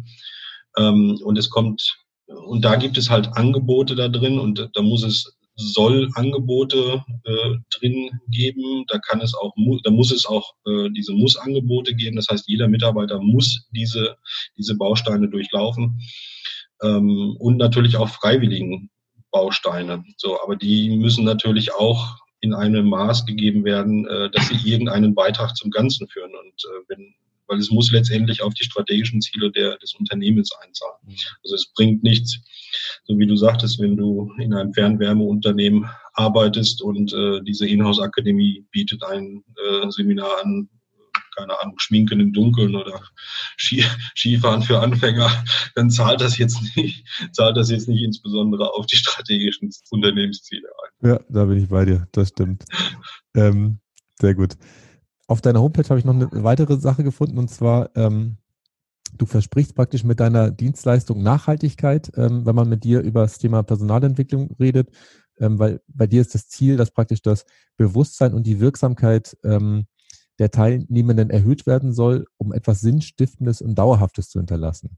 Ähm, 0.78 1.20
und 1.24 1.38
es 1.38 1.50
kommt, 1.50 1.98
und 2.28 2.64
da 2.64 2.76
gibt 2.76 2.98
es 2.98 3.10
halt 3.10 3.36
Angebote 3.36 3.96
da 3.96 4.08
drin 4.08 4.40
und 4.40 4.70
da 4.74 4.82
muss 4.82 5.04
es 5.04 5.39
soll 5.60 6.10
Angebote 6.16 7.04
äh, 7.26 7.56
drin 7.78 8.10
geben. 8.30 8.86
Da 8.88 8.98
kann 9.00 9.22
es 9.22 9.34
auch, 9.34 9.54
da 9.84 9.92
muss 9.92 10.12
es 10.12 10.26
auch 10.26 10.54
äh, 10.66 10.90
diese 10.92 11.14
Muss-Angebote 11.14 11.96
geben. 11.96 12.16
Das 12.16 12.28
heißt, 12.30 12.48
jeder 12.48 12.68
Mitarbeiter 12.68 13.20
muss 13.20 13.68
diese, 13.72 14.16
diese 14.58 14.76
Bausteine 14.76 15.30
durchlaufen. 15.30 16.00
Ähm, 16.82 17.36
und 17.40 17.58
natürlich 17.58 17.98
auch 17.98 18.10
freiwilligen 18.10 18.90
Bausteine. 19.32 20.04
So, 20.18 20.42
aber 20.42 20.56
die 20.56 20.98
müssen 20.98 21.26
natürlich 21.26 21.74
auch 21.74 22.18
in 22.42 22.54
einem 22.54 22.88
Maß 22.88 23.26
gegeben 23.26 23.66
werden, 23.66 24.08
äh, 24.08 24.30
dass 24.32 24.48
sie 24.48 24.70
irgendeinen 24.70 25.14
Beitrag 25.14 25.56
zum 25.58 25.72
Ganzen 25.72 26.08
führen. 26.08 26.32
Und 26.32 26.64
äh, 26.64 26.84
wenn 26.88 27.14
weil 27.50 27.60
es 27.60 27.72
muss 27.72 27.92
letztendlich 27.92 28.42
auf 28.42 28.54
die 28.54 28.64
strategischen 28.64 29.22
Ziele 29.22 29.52
der, 29.52 29.78
des 29.78 29.94
Unternehmens 29.96 30.52
einzahlen. 30.64 31.00
Mhm. 31.04 31.16
Also 31.44 31.56
es 31.56 31.74
bringt 31.74 32.04
nichts, 32.04 32.40
so 33.04 33.18
wie 33.18 33.28
du 33.28 33.36
sagtest, 33.36 33.80
wenn 33.80 33.98
du 33.98 34.32
in 34.38 34.54
einem 34.54 34.74
Fernwärmeunternehmen 34.74 35.90
arbeitest 36.14 36.82
und 36.82 37.12
äh, 37.12 37.42
diese 37.44 37.68
Inhouse-Akademie 37.68 38.66
bietet 38.72 39.04
ein 39.04 39.44
äh, 39.58 39.90
Seminar 39.90 40.44
an, 40.44 40.70
keine 41.36 41.60
Ahnung, 41.60 41.80
Schminken 41.80 42.20
im 42.20 42.34
Dunkeln 42.34 42.76
oder 42.76 43.02
Ski, 43.58 43.84
Skifahren 44.16 44.62
für 44.62 44.80
Anfänger, 44.80 45.32
dann 45.76 45.90
zahlt 45.90 46.22
das 46.22 46.38
jetzt 46.38 46.76
nicht, 46.76 47.06
zahlt 47.32 47.58
das 47.58 47.72
jetzt 47.72 47.88
nicht 47.88 48.04
insbesondere 48.04 48.74
auf 48.74 48.86
die 48.86 48.98
strategischen 48.98 49.72
Unternehmensziele 49.90 50.68
ein. 50.68 51.10
Ja, 51.10 51.20
da 51.30 51.46
bin 51.46 51.64
ich 51.64 51.70
bei 51.70 51.86
dir, 51.86 52.08
das 52.12 52.30
stimmt. 52.30 52.66
ähm, 53.36 53.80
sehr 54.20 54.36
gut. 54.36 54.56
Auf 55.30 55.42
deiner 55.42 55.62
Homepage 55.62 55.88
habe 55.88 56.00
ich 56.00 56.06
noch 56.06 56.16
eine 56.16 56.28
weitere 56.44 56.78
Sache 56.78 57.04
gefunden 57.04 57.38
und 57.38 57.52
zwar 57.52 57.96
ähm, 57.96 58.38
du 59.16 59.28
versprichst 59.28 59.76
praktisch 59.76 60.04
mit 60.04 60.20
deiner 60.20 60.50
Dienstleistung 60.50 61.22
Nachhaltigkeit, 61.22 62.12
ähm, 62.16 62.48
wenn 62.48 62.56
man 62.56 62.68
mit 62.68 62.84
dir 62.84 63.02
über 63.02 63.22
das 63.22 63.38
Thema 63.38 63.62
Personalentwicklung 63.62 64.56
redet, 64.60 64.90
ähm, 65.38 65.60
weil 65.60 65.82
bei 65.88 66.08
dir 66.08 66.22
ist 66.22 66.34
das 66.34 66.50
Ziel, 66.50 66.78
dass 66.78 66.90
praktisch 66.90 67.22
das 67.22 67.46
Bewusstsein 67.78 68.34
und 68.34 68.48
die 68.48 68.60
Wirksamkeit 68.60 69.38
ähm, 69.44 69.86
der 70.40 70.50
Teilnehmenden 70.50 71.30
erhöht 71.30 71.68
werden 71.68 71.94
soll, 71.94 72.26
um 72.38 72.52
etwas 72.52 72.80
Sinnstiftendes 72.80 73.62
und 73.62 73.76
Dauerhaftes 73.76 74.30
zu 74.30 74.40
hinterlassen. 74.40 74.98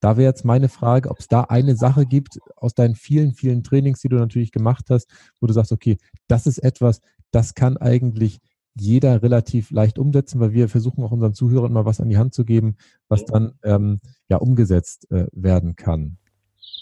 Da 0.00 0.16
wäre 0.16 0.28
jetzt 0.28 0.44
meine 0.44 0.68
Frage, 0.68 1.08
ob 1.08 1.20
es 1.20 1.28
da 1.28 1.42
eine 1.42 1.76
Sache 1.76 2.04
gibt 2.04 2.40
aus 2.56 2.74
deinen 2.74 2.96
vielen, 2.96 3.32
vielen 3.32 3.62
Trainings, 3.62 4.00
die 4.00 4.08
du 4.08 4.16
natürlich 4.16 4.50
gemacht 4.50 4.86
hast, 4.90 5.08
wo 5.40 5.46
du 5.46 5.52
sagst, 5.52 5.70
okay, 5.70 5.98
das 6.26 6.48
ist 6.48 6.58
etwas, 6.58 7.00
das 7.30 7.54
kann 7.54 7.76
eigentlich 7.76 8.40
jeder 8.74 9.22
relativ 9.22 9.70
leicht 9.70 9.98
umsetzen, 9.98 10.40
weil 10.40 10.52
wir 10.52 10.68
versuchen 10.68 11.02
auch 11.04 11.10
unseren 11.10 11.34
Zuhörern 11.34 11.72
mal 11.72 11.84
was 11.84 12.00
an 12.00 12.08
die 12.08 12.18
Hand 12.18 12.34
zu 12.34 12.44
geben, 12.44 12.76
was 13.08 13.24
dann 13.24 13.58
ähm, 13.62 14.00
ja 14.28 14.36
umgesetzt 14.38 15.10
äh, 15.10 15.26
werden 15.32 15.76
kann. 15.76 16.18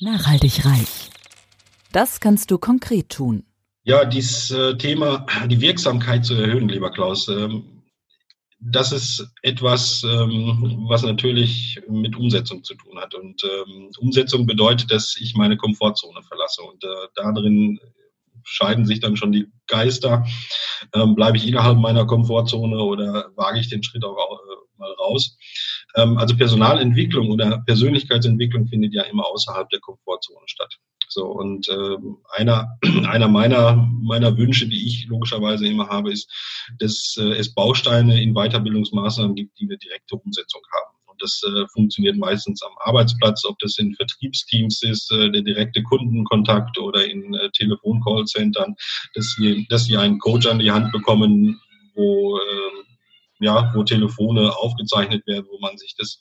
Nachhaltig 0.01 0.65
reich. 0.65 1.11
Das 1.93 2.21
kannst 2.21 2.51
du 2.51 2.59
konkret 2.59 3.09
tun. 3.09 3.45
Ja, 3.85 4.05
dieses 4.05 4.51
äh, 4.51 4.77
Thema, 4.77 5.25
die 5.49 5.61
Wirksamkeit 5.61 6.25
zu 6.25 6.35
erhöhen, 6.35 6.69
lieber 6.69 6.91
Klaus. 6.91 7.29
Ähm, 7.29 7.77
das 8.59 8.91
ist 8.91 9.27
etwas, 9.43 10.03
ähm, 10.03 10.87
was 10.89 11.03
natürlich 11.03 11.81
mit 11.89 12.17
Umsetzung 12.17 12.65
zu 12.65 12.75
tun 12.75 12.99
hat. 12.99 13.15
Und 13.15 13.43
ähm, 13.45 13.91
Umsetzung 13.99 14.47
bedeutet, 14.47 14.91
dass 14.91 15.17
ich 15.21 15.35
meine 15.35 15.57
Komfortzone 15.57 16.23
verlasse. 16.23 16.63
Und 16.63 16.83
äh, 16.83 16.89
darin 17.15 17.79
scheiden 18.47 18.87
sich 18.87 19.01
dann 19.01 19.17
schon 19.17 19.33
die 19.33 19.47
Geister. 19.67 20.25
Ähm, 20.95 21.15
Bleibe 21.15 21.37
ich 21.37 21.47
innerhalb 21.47 21.79
meiner 21.79 22.07
Komfortzone 22.07 22.79
oder 22.79 23.31
wage 23.35 23.59
ich 23.59 23.69
den 23.69 23.83
Schritt 23.83 24.05
auch 24.05 24.17
äh, 24.17 24.79
mal 24.79 24.93
raus? 24.93 25.37
Ähm, 25.97 26.17
also 26.17 26.37
Personalentwicklung 26.37 27.31
oder 27.31 27.63
Persönlichkeitsentwicklung 27.67 28.69
findet 28.69 28.95
ja 28.95 29.03
immer 29.03 29.27
außerhalb 29.27 29.69
der 29.71 29.81
Komfortzone 29.81 30.47
statt. 30.47 30.79
So, 31.09 31.27
und 31.27 31.69
äh, 31.69 31.97
einer, 32.37 32.79
einer 33.09 33.29
meiner, 33.29 33.77
meiner 34.03 34.37
Wünsche, 34.37 34.67
die 34.67 34.87
ich 34.87 35.07
logischerweise 35.07 35.67
immer 35.67 35.89
habe, 35.89 36.13
ist, 36.13 36.31
dass 36.79 37.17
äh, 37.19 37.33
es 37.33 37.55
Bausteine 37.55 38.21
in 38.21 38.35
Weiterbildungsmaßnahmen 38.35 39.35
gibt, 39.35 39.59
die 39.59 39.65
eine 39.65 39.79
direkte 39.79 40.17
Umsetzung 40.17 40.63
haben. 40.73 40.96
Und 41.17 41.23
das 41.23 41.41
äh, 41.45 41.67
funktioniert 41.73 42.17
meistens 42.17 42.63
am 42.63 42.73
Arbeitsplatz, 42.85 43.45
ob 43.47 43.59
das 43.61 43.79
in 43.79 43.95
Vertriebsteams 43.95 44.83
ist, 44.83 45.11
äh, 45.13 45.31
der 45.31 45.43
direkte 45.43 45.83
Kundenkontakt 45.83 46.79
oder 46.79 47.07
in 47.07 47.35
äh, 47.35 47.51
Telefon-Callcentern, 47.53 48.75
dass 49.15 49.35
sie, 49.37 49.67
dass 49.71 49.87
sie 49.87 49.97
einen 49.97 50.19
Coach 50.19 50.47
an 50.47 50.59
die 50.59 50.71
Hand 50.71 50.93
bekommen, 50.93 51.59
wo 51.95 52.39
äh, 52.39 52.87
ja, 53.39 53.71
wo 53.75 53.83
Telefone 53.83 54.55
aufgezeichnet 54.57 55.27
werden, 55.27 55.47
wo 55.51 55.59
man 55.59 55.77
sich 55.77 55.95
das 55.99 56.21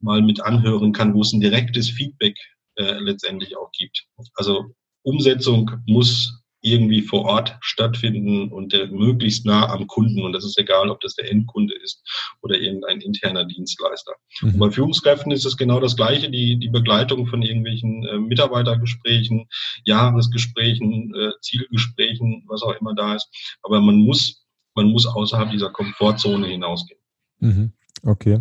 mal 0.00 0.20
mit 0.20 0.42
anhören 0.42 0.92
kann, 0.92 1.14
wo 1.14 1.22
es 1.22 1.32
ein 1.32 1.40
direktes 1.40 1.88
Feedback 1.88 2.36
äh, 2.76 2.98
letztendlich 2.98 3.56
auch 3.56 3.70
gibt. 3.72 4.04
Also 4.34 4.74
Umsetzung 5.02 5.70
muss 5.86 6.41
irgendwie 6.62 7.02
vor 7.02 7.24
Ort 7.24 7.58
stattfinden 7.60 8.50
und 8.50 8.72
der 8.72 8.86
möglichst 8.86 9.44
nah 9.44 9.68
am 9.68 9.86
Kunden. 9.86 10.22
Und 10.22 10.32
das 10.32 10.44
ist 10.44 10.58
egal, 10.58 10.88
ob 10.88 11.00
das 11.00 11.14
der 11.14 11.30
Endkunde 11.30 11.74
ist 11.74 12.02
oder 12.40 12.58
irgendein 12.58 13.00
interner 13.00 13.44
Dienstleister. 13.44 14.12
Mhm. 14.40 14.58
bei 14.58 14.70
Führungskräften 14.70 15.32
ist 15.32 15.44
es 15.44 15.56
genau 15.56 15.80
das 15.80 15.96
Gleiche, 15.96 16.30
die, 16.30 16.58
die 16.58 16.70
Begleitung 16.70 17.26
von 17.26 17.42
irgendwelchen 17.42 18.04
äh, 18.06 18.18
Mitarbeitergesprächen, 18.18 19.48
Jahresgesprächen, 19.84 21.14
äh, 21.14 21.32
Zielgesprächen, 21.40 22.44
was 22.46 22.62
auch 22.62 22.74
immer 22.80 22.94
da 22.94 23.16
ist. 23.16 23.28
Aber 23.62 23.80
man 23.80 23.96
muss, 23.96 24.46
man 24.74 24.86
muss 24.86 25.06
außerhalb 25.06 25.50
dieser 25.50 25.70
Komfortzone 25.70 26.46
hinausgehen. 26.46 27.00
Mhm. 27.40 27.72
Okay. 28.04 28.40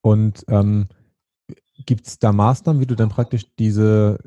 Und 0.00 0.44
ähm, 0.48 0.88
Gibt 1.86 2.06
es 2.06 2.18
da 2.18 2.32
Maßnahmen, 2.32 2.82
wie 2.82 2.86
du 2.86 2.94
dann 2.94 3.08
praktisch 3.08 3.44
diese 3.58 4.18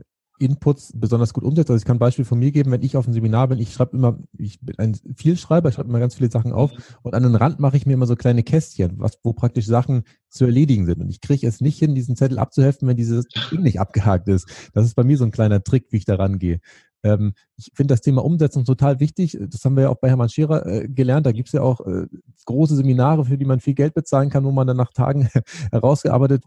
Inputs 0.42 0.92
besonders 0.96 1.34
gut 1.34 1.44
umsetzt? 1.44 1.70
Also 1.70 1.82
ich 1.82 1.86
kann 1.86 1.98
ein 1.98 2.00
Beispiel 2.00 2.26
von 2.26 2.40
mir 2.40 2.52
geben, 2.52 2.72
wenn 2.72 2.82
ich 2.82 2.98
auf 2.98 3.06
einem 3.06 3.14
Seminar 3.14 3.48
bin, 3.48 3.60
ich 3.60 3.74
schreibe 3.74 3.96
immer, 3.96 4.18
ich 4.38 4.60
bin 4.60 4.78
ein 4.80 4.98
Vielschreiber, 5.16 5.70
ich 5.70 5.76
schreibe 5.76 5.90
immer 5.90 6.00
ganz 6.00 6.16
viele 6.16 6.32
Sachen 6.32 6.52
auf 6.52 6.72
und 7.04 7.14
an 7.14 7.24
den 7.24 7.36
Rand 7.36 7.60
mache 7.60 7.78
ich 7.78 7.86
mir 7.86 7.94
immer 7.94 8.08
so 8.08 8.16
kleine 8.16 8.44
Kästchen, 8.44 8.94
was, 8.98 9.20
wo 9.24 9.34
praktisch 9.34 9.66
Sachen 9.66 10.04
zu 10.30 10.46
erledigen 10.46 10.86
sind. 10.86 11.02
Und 11.02 11.10
ich 11.10 11.22
kriege 11.22 11.48
es 11.48 11.62
nicht 11.62 11.80
hin, 11.80 11.96
diesen 11.96 12.16
Zettel 12.16 12.40
abzuheften, 12.40 12.88
wenn 12.88 12.98
dieses 12.98 13.26
Ding 13.52 13.62
nicht 13.62 13.80
abgehakt 13.80 14.28
ist. 14.28 14.48
Das 14.74 14.86
ist 14.86 14.96
bei 14.96 15.04
mir 15.04 15.18
so 15.18 15.26
ein 15.26 15.32
kleiner 15.32 15.64
Trick, 15.64 15.88
wie 15.92 15.98
ich 15.98 16.06
da 16.06 16.16
rangehe. 16.16 16.60
Ähm, 17.04 17.34
ich 17.58 17.72
finde 17.74 17.94
das 17.94 18.02
Thema 18.02 18.24
Umsetzung 18.24 18.66
total 18.66 19.00
wichtig. 19.00 19.38
Das 19.40 19.64
haben 19.66 19.76
wir 19.76 19.84
ja 19.84 19.90
auch 19.90 20.00
bei 20.00 20.10
Hermann 20.10 20.30
Scherer 20.30 20.66
äh, 20.66 20.88
gelernt. 20.88 21.26
Da 21.26 21.32
gibt 21.32 21.48
es 21.50 21.54
ja 21.54 21.62
auch 21.62 21.86
äh, 21.86 22.08
große 22.46 22.76
Seminare, 22.76 23.26
für 23.26 23.38
die 23.38 23.46
man 23.46 23.60
viel 23.60 23.74
Geld 23.74 23.94
bezahlen 23.94 24.30
kann, 24.30 24.44
wo 24.44 24.52
man 24.52 24.68
dann 24.68 24.78
nach 24.78 24.94
Tagen 24.94 25.30
herausgearbeitet 25.72 26.44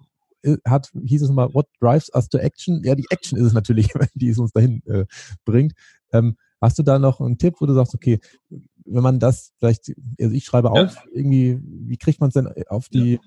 hat, 0.67 0.91
hieß 1.05 1.23
es 1.23 1.31
mal, 1.31 1.53
what 1.55 1.67
drives 1.81 2.11
us 2.15 2.29
to 2.29 2.39
action? 2.39 2.83
Ja, 2.85 2.95
die 2.95 3.07
Action 3.11 3.39
ist 3.39 3.47
es 3.47 3.53
natürlich, 3.53 3.89
die 4.15 4.29
es 4.29 4.39
uns 4.39 4.53
dahin 4.53 4.83
äh, 4.87 5.07
bringt. 5.45 5.73
Ähm, 6.13 6.37
hast 6.61 6.79
du 6.79 6.83
da 6.83 6.99
noch 6.99 7.21
einen 7.21 7.39
Tipp, 7.39 7.55
wo 7.61 7.67
du 7.67 7.75
sagst, 7.75 7.95
okay, 7.95 8.21
wenn 8.87 9.03
man 9.03 9.19
das 9.19 9.53
vielleicht, 9.59 9.93
also 10.21 10.35
ich 10.35 10.45
schreibe 10.45 10.69
ja. 10.75 10.85
auf, 10.85 10.97
irgendwie, 11.13 11.59
wie 11.63 11.97
kriegt 11.97 12.21
man 12.21 12.29
es 12.29 12.35
denn 12.35 12.49
auf 12.69 12.89
die 12.89 13.15
ja. 13.15 13.21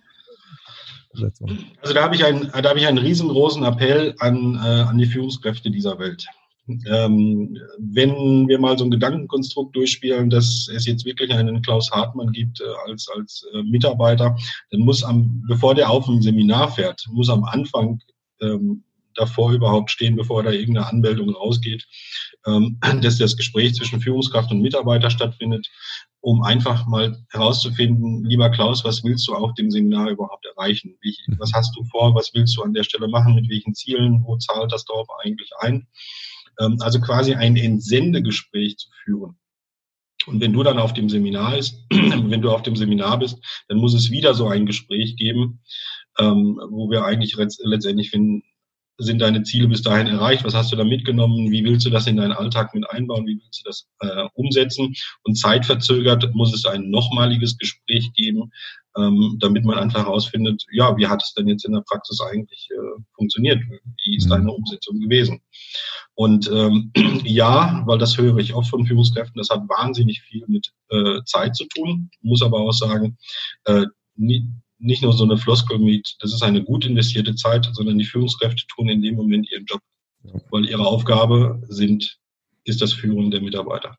Also 1.81 1.93
da 1.93 2.03
habe 2.03 2.15
ich 2.15 2.23
einen, 2.23 2.51
da 2.51 2.69
habe 2.69 2.77
ich 2.77 2.85
einen 2.85 2.99
riesengroßen 2.99 3.63
Appell 3.63 4.13
an, 4.19 4.55
äh, 4.55 4.81
an 4.81 4.97
die 4.99 5.07
Führungskräfte 5.07 5.71
dieser 5.71 5.97
Welt. 5.97 6.27
Ähm, 6.67 7.57
wenn 7.79 8.47
wir 8.47 8.59
mal 8.59 8.77
so 8.77 8.83
ein 8.83 8.91
Gedankenkonstrukt 8.91 9.75
durchspielen, 9.75 10.29
dass 10.29 10.67
es 10.67 10.85
jetzt 10.85 11.05
wirklich 11.05 11.31
einen 11.31 11.61
Klaus 11.61 11.91
Hartmann 11.91 12.31
gibt 12.31 12.59
äh, 12.59 12.89
als, 12.89 13.07
als 13.15 13.45
äh, 13.53 13.63
Mitarbeiter, 13.63 14.35
dann 14.71 14.81
muss 14.81 15.03
am, 15.03 15.43
bevor 15.47 15.75
der 15.75 15.89
auf 15.89 16.07
ein 16.07 16.21
Seminar 16.21 16.71
fährt, 16.71 17.05
muss 17.11 17.29
am 17.29 17.43
Anfang 17.45 18.01
ähm, 18.41 18.83
davor 19.17 19.51
überhaupt 19.51 19.91
stehen, 19.91 20.15
bevor 20.15 20.43
da 20.43 20.51
irgendeine 20.51 20.87
Anmeldung 20.87 21.29
rausgeht, 21.29 21.85
ähm, 22.45 22.79
dass 23.01 23.17
das 23.17 23.35
Gespräch 23.35 23.75
zwischen 23.75 23.99
Führungskraft 23.99 24.51
und 24.51 24.61
Mitarbeiter 24.61 25.09
stattfindet, 25.09 25.67
um 26.21 26.43
einfach 26.43 26.87
mal 26.87 27.17
herauszufinden, 27.29 28.23
lieber 28.25 28.49
Klaus, 28.49 28.83
was 28.83 29.03
willst 29.03 29.27
du 29.27 29.33
auf 29.33 29.53
dem 29.55 29.71
Seminar 29.71 30.09
überhaupt 30.09 30.45
erreichen? 30.45 30.97
Wie, 31.01 31.15
was 31.37 31.51
hast 31.53 31.75
du 31.75 31.83
vor? 31.85 32.13
Was 32.15 32.31
willst 32.33 32.55
du 32.57 32.63
an 32.63 32.73
der 32.73 32.83
Stelle 32.83 33.07
machen? 33.07 33.35
Mit 33.35 33.49
welchen 33.49 33.73
Zielen? 33.73 34.23
Wo 34.25 34.37
zahlt 34.37 34.71
das 34.71 34.85
darauf 34.85 35.07
eigentlich 35.23 35.51
ein? 35.59 35.87
Ähm, 36.59 36.77
also 36.81 36.99
quasi 36.99 37.33
ein 37.33 37.55
Entsendegespräch 37.55 38.77
zu 38.77 38.89
führen. 39.03 39.37
Und 40.25 40.41
wenn 40.41 40.53
du 40.53 40.63
dann 40.63 40.79
auf 40.79 40.93
dem 40.93 41.09
Seminar 41.09 41.57
ist, 41.57 41.79
wenn 41.89 42.41
du 42.41 42.51
auf 42.51 42.63
dem 42.63 42.75
Seminar 42.75 43.19
bist, 43.19 43.37
dann 43.67 43.77
muss 43.77 43.93
es 43.93 44.11
wieder 44.11 44.33
so 44.33 44.47
ein 44.47 44.65
Gespräch 44.65 45.15
geben, 45.15 45.61
ähm, 46.19 46.59
wo 46.69 46.89
wir 46.89 47.05
eigentlich 47.05 47.35
letztendlich 47.35 48.09
finden, 48.09 48.43
sind 48.97 49.21
deine 49.21 49.43
Ziele 49.43 49.67
bis 49.67 49.81
dahin 49.81 50.07
erreicht? 50.07 50.43
Was 50.43 50.55
hast 50.55 50.71
du 50.71 50.75
da 50.75 50.83
mitgenommen? 50.83 51.51
Wie 51.51 51.63
willst 51.63 51.85
du 51.85 51.89
das 51.89 52.07
in 52.07 52.17
deinen 52.17 52.31
Alltag 52.31 52.73
mit 52.73 52.89
einbauen? 52.89 53.25
Wie 53.27 53.39
willst 53.41 53.61
du 53.61 53.69
das 53.69 53.87
äh, 53.99 54.27
umsetzen? 54.33 54.93
Und 55.23 55.35
zeitverzögert 55.35 56.33
muss 56.33 56.53
es 56.53 56.65
ein 56.65 56.89
nochmaliges 56.89 57.57
Gespräch 57.57 58.11
geben, 58.13 58.51
ähm, 58.97 59.37
damit 59.39 59.65
man 59.65 59.77
einfach 59.77 60.05
herausfindet, 60.05 60.65
ja, 60.71 60.97
wie 60.97 61.07
hat 61.07 61.21
es 61.23 61.33
denn 61.33 61.47
jetzt 61.47 61.65
in 61.65 61.73
der 61.73 61.81
Praxis 61.81 62.19
eigentlich 62.21 62.69
äh, 62.71 63.01
funktioniert? 63.13 63.61
Wie 64.03 64.17
ist 64.17 64.25
mhm. 64.25 64.29
deine 64.31 64.51
Umsetzung 64.51 64.99
gewesen? 64.99 65.41
Und 66.15 66.49
ähm, 66.51 66.91
ja, 67.23 67.83
weil 67.85 67.99
das 67.99 68.17
höre 68.17 68.37
ich 68.37 68.53
oft 68.53 68.69
von 68.69 68.85
Führungskräften, 68.85 69.37
das 69.37 69.49
hat 69.49 69.69
wahnsinnig 69.69 70.21
viel 70.21 70.43
mit 70.47 70.71
äh, 70.89 71.19
Zeit 71.25 71.55
zu 71.55 71.65
tun, 71.65 72.09
muss 72.21 72.41
aber 72.41 72.59
auch 72.59 72.71
sagen, 72.71 73.17
äh, 73.65 73.85
nie, 74.15 74.49
nicht 74.79 75.01
nur 75.01 75.13
so 75.13 75.23
eine 75.23 75.37
Floskel 75.37 75.79
mit, 75.79 76.15
das 76.19 76.33
ist 76.33 76.43
eine 76.43 76.63
gut 76.63 76.85
investierte 76.85 77.35
Zeit, 77.35 77.69
sondern 77.73 77.97
die 77.97 78.05
Führungskräfte 78.05 78.63
tun 78.67 78.89
in 78.89 79.01
dem 79.01 79.15
Moment 79.15 79.49
ihren 79.51 79.65
Job, 79.65 79.81
weil 80.51 80.65
ihre 80.65 80.85
Aufgabe 80.85 81.61
sind, 81.67 82.17
ist 82.63 82.81
das 82.81 82.93
Führen 82.93 83.31
der 83.31 83.41
Mitarbeiter. 83.41 83.97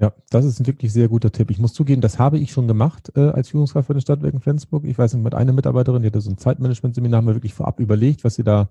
Ja, 0.00 0.12
das 0.30 0.44
ist 0.44 0.60
ein 0.60 0.66
wirklich 0.66 0.92
sehr 0.92 1.08
guter 1.08 1.30
Tipp. 1.30 1.50
Ich 1.50 1.58
muss 1.58 1.72
zugeben, 1.72 2.00
das 2.00 2.18
habe 2.18 2.38
ich 2.38 2.50
schon 2.50 2.66
gemacht 2.66 3.12
äh, 3.14 3.28
als 3.28 3.50
Führungskraft 3.50 3.86
für 3.86 3.94
den 3.94 4.00
Stadtwerken 4.00 4.40
Flensburg. 4.40 4.84
Ich 4.84 4.98
weiß 4.98 5.14
nicht, 5.14 5.22
mit 5.22 5.34
einer 5.34 5.52
Mitarbeiterin, 5.52 6.02
die 6.02 6.08
hatte 6.08 6.20
so 6.20 6.30
ein 6.30 6.38
Zeitmanagement-Seminar, 6.38 7.18
haben 7.18 7.28
wir 7.28 7.34
wirklich 7.34 7.54
vorab 7.54 7.78
überlegt, 7.78 8.24
was 8.24 8.34
sie 8.34 8.42
da 8.42 8.68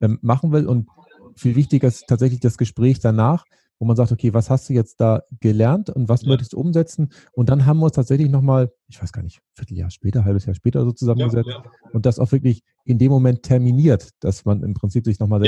ähm, 0.00 0.18
machen 0.20 0.52
will. 0.52 0.66
Und 0.66 0.88
viel 1.36 1.56
wichtiger 1.56 1.88
ist 1.88 2.06
tatsächlich 2.06 2.40
das 2.40 2.58
Gespräch 2.58 3.00
danach, 3.00 3.44
wo 3.78 3.86
man 3.86 3.96
sagt, 3.96 4.12
okay, 4.12 4.34
was 4.34 4.50
hast 4.50 4.68
du 4.68 4.72
jetzt 4.72 5.00
da 5.00 5.22
gelernt 5.40 5.90
und 5.90 6.08
was 6.08 6.22
ja. 6.22 6.28
möchtest 6.28 6.52
du 6.52 6.58
umsetzen? 6.58 7.10
Und 7.32 7.48
dann 7.48 7.64
haben 7.66 7.78
wir 7.78 7.84
uns 7.84 7.94
tatsächlich 7.94 8.30
nochmal, 8.30 8.72
ich 8.88 9.00
weiß 9.00 9.12
gar 9.12 9.22
nicht, 9.22 9.40
Vierteljahr 9.54 9.90
später, 9.90 10.24
halbes 10.24 10.46
Jahr 10.46 10.54
später 10.54 10.84
so 10.84 10.92
zusammengesetzt 10.92 11.48
ja, 11.48 11.62
ja. 11.62 11.90
und 11.92 12.06
das 12.06 12.18
auch 12.18 12.32
wirklich 12.32 12.62
in 12.84 12.98
dem 12.98 13.10
Moment 13.10 13.42
terminiert, 13.42 14.10
dass 14.20 14.44
man 14.44 14.62
im 14.62 14.74
Prinzip 14.74 15.04
sich 15.04 15.18
nochmal 15.20 15.42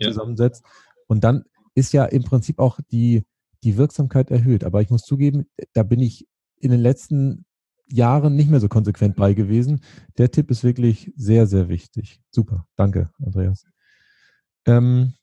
zusammensetzt. 0.00 0.64
Und 1.08 1.24
dann 1.24 1.44
ist 1.74 1.92
ja 1.92 2.04
im 2.04 2.22
Prinzip 2.24 2.58
auch 2.58 2.78
die, 2.90 3.24
die 3.62 3.76
Wirksamkeit 3.76 4.30
erhöht. 4.30 4.64
Aber 4.64 4.80
ich 4.80 4.90
muss 4.90 5.02
zugeben, 5.02 5.46
da 5.72 5.82
bin 5.82 6.00
ich 6.00 6.26
in 6.58 6.70
den 6.70 6.80
letzten 6.80 7.44
Jahren 7.88 8.34
nicht 8.34 8.50
mehr 8.50 8.60
so 8.60 8.68
konsequent 8.68 9.16
bei 9.16 9.34
gewesen. 9.34 9.80
Der 10.18 10.30
Tipp 10.30 10.50
ist 10.50 10.64
wirklich 10.64 11.12
sehr, 11.16 11.46
sehr 11.46 11.68
wichtig. 11.68 12.20
Super. 12.30 12.66
Danke, 12.76 13.10
Andreas. 13.24 13.64
Ähm, 14.66 15.14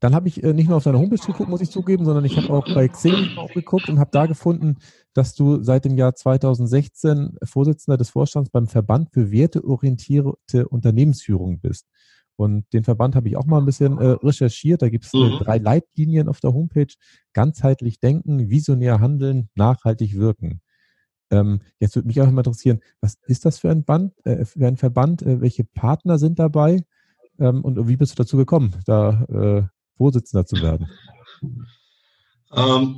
dann 0.00 0.14
habe 0.14 0.28
ich 0.28 0.42
äh, 0.42 0.52
nicht 0.52 0.68
nur 0.68 0.76
auf 0.76 0.84
deiner 0.84 0.98
Homepage 0.98 1.24
geguckt, 1.24 1.48
muss 1.48 1.60
ich 1.60 1.70
zugeben, 1.70 2.04
sondern 2.04 2.24
ich 2.24 2.36
habe 2.36 2.50
auch 2.50 2.72
bei 2.72 2.88
Xing 2.88 3.36
auch 3.36 3.52
geguckt 3.52 3.88
und 3.88 3.98
habe 3.98 4.10
da 4.12 4.26
gefunden, 4.26 4.76
dass 5.12 5.34
du 5.34 5.62
seit 5.62 5.84
dem 5.84 5.96
Jahr 5.96 6.14
2016 6.14 7.36
Vorsitzender 7.42 7.96
des 7.96 8.10
Vorstands 8.10 8.50
beim 8.50 8.68
Verband 8.68 9.10
für 9.12 9.30
werteorientierte 9.30 10.68
Unternehmensführung 10.68 11.60
bist. 11.60 11.86
Und 12.36 12.72
den 12.72 12.84
Verband 12.84 13.16
habe 13.16 13.26
ich 13.28 13.36
auch 13.36 13.46
mal 13.46 13.58
ein 13.58 13.66
bisschen 13.66 13.98
äh, 13.98 14.10
recherchiert. 14.10 14.82
Da 14.82 14.88
gibt 14.88 15.06
es 15.06 15.12
mhm. 15.12 15.38
drei 15.40 15.58
Leitlinien 15.58 16.28
auf 16.28 16.38
der 16.38 16.52
Homepage. 16.52 16.94
Ganzheitlich 17.32 17.98
denken, 17.98 18.48
visionär 18.48 19.00
handeln, 19.00 19.48
nachhaltig 19.56 20.14
wirken. 20.14 20.60
Ähm, 21.30 21.60
jetzt 21.80 21.96
würde 21.96 22.06
mich 22.06 22.20
auch 22.20 22.30
mal 22.30 22.40
interessieren, 22.40 22.80
was 23.00 23.18
ist 23.26 23.44
das 23.44 23.58
für 23.58 23.70
ein, 23.70 23.84
Band, 23.84 24.14
äh, 24.24 24.44
für 24.44 24.64
ein 24.66 24.76
Verband? 24.76 25.22
Äh, 25.22 25.40
welche 25.40 25.64
Partner 25.64 26.18
sind 26.18 26.38
dabei? 26.38 26.84
Ähm, 27.38 27.62
und 27.62 27.88
wie 27.88 27.96
bist 27.96 28.12
du 28.12 28.22
dazu 28.22 28.36
gekommen, 28.36 28.74
da 28.86 29.24
äh, 29.24 29.62
Vorsitzender 29.96 30.46
zu 30.46 30.56
werden? 30.62 30.88
Ähm, 32.54 32.96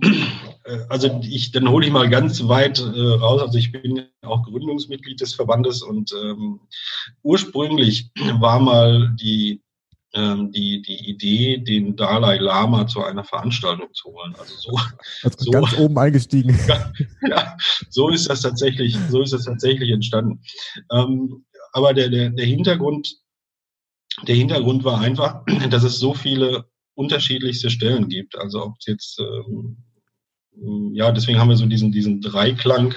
äh, 0.64 0.78
also 0.88 1.20
ich, 1.22 1.52
dann 1.52 1.68
hole 1.68 1.86
ich 1.86 1.92
mal 1.92 2.08
ganz 2.08 2.46
weit 2.46 2.78
äh, 2.78 2.82
raus. 2.84 3.42
Also 3.42 3.58
ich 3.58 3.72
bin 3.72 4.06
auch 4.22 4.44
Gründungsmitglied 4.44 5.20
des 5.20 5.34
Verbandes 5.34 5.82
und 5.82 6.12
ähm, 6.12 6.60
ursprünglich 7.22 8.10
war 8.38 8.60
mal 8.60 9.14
die 9.20 9.62
ähm, 10.14 10.50
die, 10.50 10.82
die 10.82 11.08
Idee, 11.08 11.58
den 11.58 11.96
Dalai 11.96 12.38
Lama 12.38 12.86
zu 12.86 13.02
einer 13.02 13.24
Veranstaltung 13.24 13.92
zu 13.92 14.08
holen. 14.08 14.34
Also 14.38 14.54
so, 14.56 14.78
also 15.22 15.36
so 15.38 15.50
ganz 15.50 15.76
oben 15.78 15.96
eingestiegen. 15.98 16.58
ja, 17.28 17.56
so 17.88 18.08
ist 18.08 18.28
das 18.28 18.40
tatsächlich, 18.40 18.96
so 19.08 19.22
ist 19.22 19.32
das 19.32 19.44
tatsächlich 19.44 19.90
entstanden. 19.90 20.40
Ähm, 20.90 21.44
aber 21.72 21.94
der, 21.94 22.08
der, 22.08 22.30
der 22.30 22.44
Hintergrund, 22.44 23.16
der 24.26 24.34
Hintergrund 24.34 24.84
war 24.84 25.00
einfach, 25.00 25.44
dass 25.70 25.82
es 25.82 25.98
so 25.98 26.14
viele 26.14 26.66
unterschiedlichste 26.94 27.70
Stellen 27.70 28.08
gibt. 28.08 28.36
Also 28.38 28.64
ob 28.64 28.74
es 28.78 28.86
jetzt 28.86 29.20
ähm, 29.20 29.76
ja, 30.92 31.10
deswegen 31.12 31.38
haben 31.38 31.48
wir 31.48 31.56
so 31.56 31.66
diesen, 31.66 31.92
diesen 31.92 32.20
Dreiklang, 32.20 32.94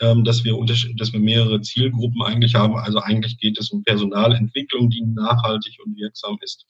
ähm, 0.00 0.24
dass 0.24 0.44
wir 0.44 0.56
dass 0.96 1.12
wir 1.12 1.20
mehrere 1.20 1.60
Zielgruppen 1.60 2.22
eigentlich 2.22 2.54
haben. 2.54 2.76
Also 2.76 3.00
eigentlich 3.00 3.38
geht 3.38 3.58
es 3.58 3.70
um 3.70 3.82
Personalentwicklung, 3.84 4.90
die 4.90 5.02
nachhaltig 5.02 5.78
und 5.84 5.96
wirksam 5.96 6.38
ist. 6.40 6.64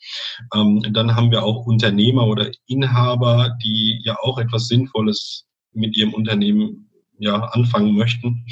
Ähm, 0.55 0.83
dann 0.93 1.15
haben 1.15 1.31
wir 1.31 1.43
auch 1.43 1.67
Unternehmer 1.67 2.27
oder 2.27 2.51
Inhaber, 2.67 3.57
die 3.63 4.01
ja 4.05 4.17
auch 4.23 4.39
etwas 4.39 4.69
Sinnvolles 4.69 5.47
mit 5.73 5.97
ihrem 5.97 6.15
Unternehmen 6.15 6.91
ja 7.19 7.37
anfangen 7.37 7.95
möchten. 7.95 8.47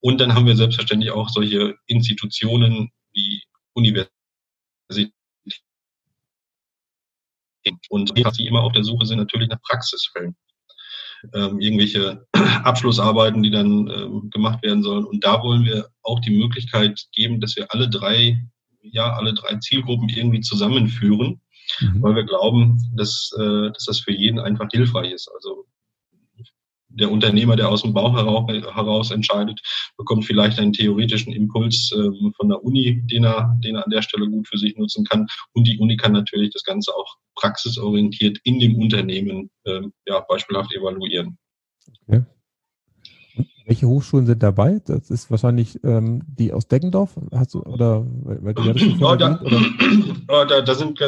Und 0.00 0.20
dann 0.20 0.34
haben 0.34 0.46
wir 0.46 0.56
selbstverständlich 0.56 1.10
auch 1.12 1.28
solche 1.28 1.74
Institutionen 1.86 2.90
wie 3.12 3.42
Universitäten 3.72 4.13
und 7.88 8.12
die 8.38 8.46
immer 8.46 8.62
auf 8.62 8.72
der 8.72 8.84
Suche 8.84 9.06
sind 9.06 9.18
natürlich 9.18 9.48
nach 9.48 9.62
Praxisfällen 9.62 10.36
ähm, 11.32 11.58
irgendwelche 11.60 12.26
Abschlussarbeiten, 12.64 13.42
die 13.42 13.50
dann 13.50 13.88
ähm, 13.88 14.30
gemacht 14.30 14.62
werden 14.62 14.82
sollen. 14.82 15.04
Und 15.04 15.24
da 15.24 15.42
wollen 15.42 15.64
wir 15.64 15.88
auch 16.02 16.20
die 16.20 16.36
Möglichkeit 16.36 17.06
geben, 17.12 17.40
dass 17.40 17.56
wir 17.56 17.66
alle 17.70 17.88
drei, 17.88 18.38
ja, 18.82 19.14
alle 19.14 19.34
drei 19.34 19.56
Zielgruppen 19.56 20.08
irgendwie 20.08 20.40
zusammenführen, 20.40 21.40
mhm. 21.80 22.02
weil 22.02 22.16
wir 22.16 22.24
glauben, 22.24 22.78
dass, 22.96 23.30
äh, 23.38 23.70
dass 23.70 23.84
das 23.86 24.00
für 24.00 24.12
jeden 24.12 24.38
einfach 24.38 24.66
hilfreich 24.70 25.12
ist. 25.12 25.30
Also 25.34 25.66
der 26.94 27.10
Unternehmer, 27.10 27.56
der 27.56 27.68
aus 27.68 27.82
dem 27.82 27.92
Bauch 27.92 28.14
heraus, 28.14 29.10
entscheidet, 29.10 29.60
bekommt 29.96 30.24
vielleicht 30.24 30.58
einen 30.58 30.72
theoretischen 30.72 31.32
Impuls 31.32 31.92
äh, 31.92 32.30
von 32.36 32.48
der 32.48 32.62
Uni, 32.62 33.02
den 33.06 33.24
er, 33.24 33.56
den 33.62 33.76
er 33.76 33.84
an 33.84 33.90
der 33.90 34.02
Stelle 34.02 34.28
gut 34.28 34.48
für 34.48 34.58
sich 34.58 34.76
nutzen 34.76 35.04
kann. 35.04 35.26
Und 35.52 35.66
die 35.66 35.78
Uni 35.78 35.96
kann 35.96 36.12
natürlich 36.12 36.50
das 36.52 36.64
Ganze 36.64 36.94
auch 36.94 37.16
praxisorientiert 37.36 38.38
in 38.44 38.58
dem 38.58 38.76
Unternehmen 38.76 39.50
äh, 39.64 39.82
ja, 40.06 40.20
beispielhaft 40.20 40.74
evaluieren. 40.74 41.38
Okay. 42.06 42.24
Welche 43.66 43.88
Hochschulen 43.88 44.26
sind 44.26 44.42
dabei? 44.42 44.80
Das 44.84 45.10
ist 45.10 45.30
wahrscheinlich 45.30 45.82
ähm, 45.84 46.22
die 46.26 46.52
aus 46.52 46.68
Deggendorf, 46.68 47.16
hast 47.32 47.54
du, 47.54 47.62
oder 47.62 48.06
weil 48.24 48.52
du 48.52 48.62
ja, 48.62 49.16
da, 49.16 49.40
oder? 49.40 49.64
da, 50.46 50.60
da 50.60 50.74
sind, 50.74 50.98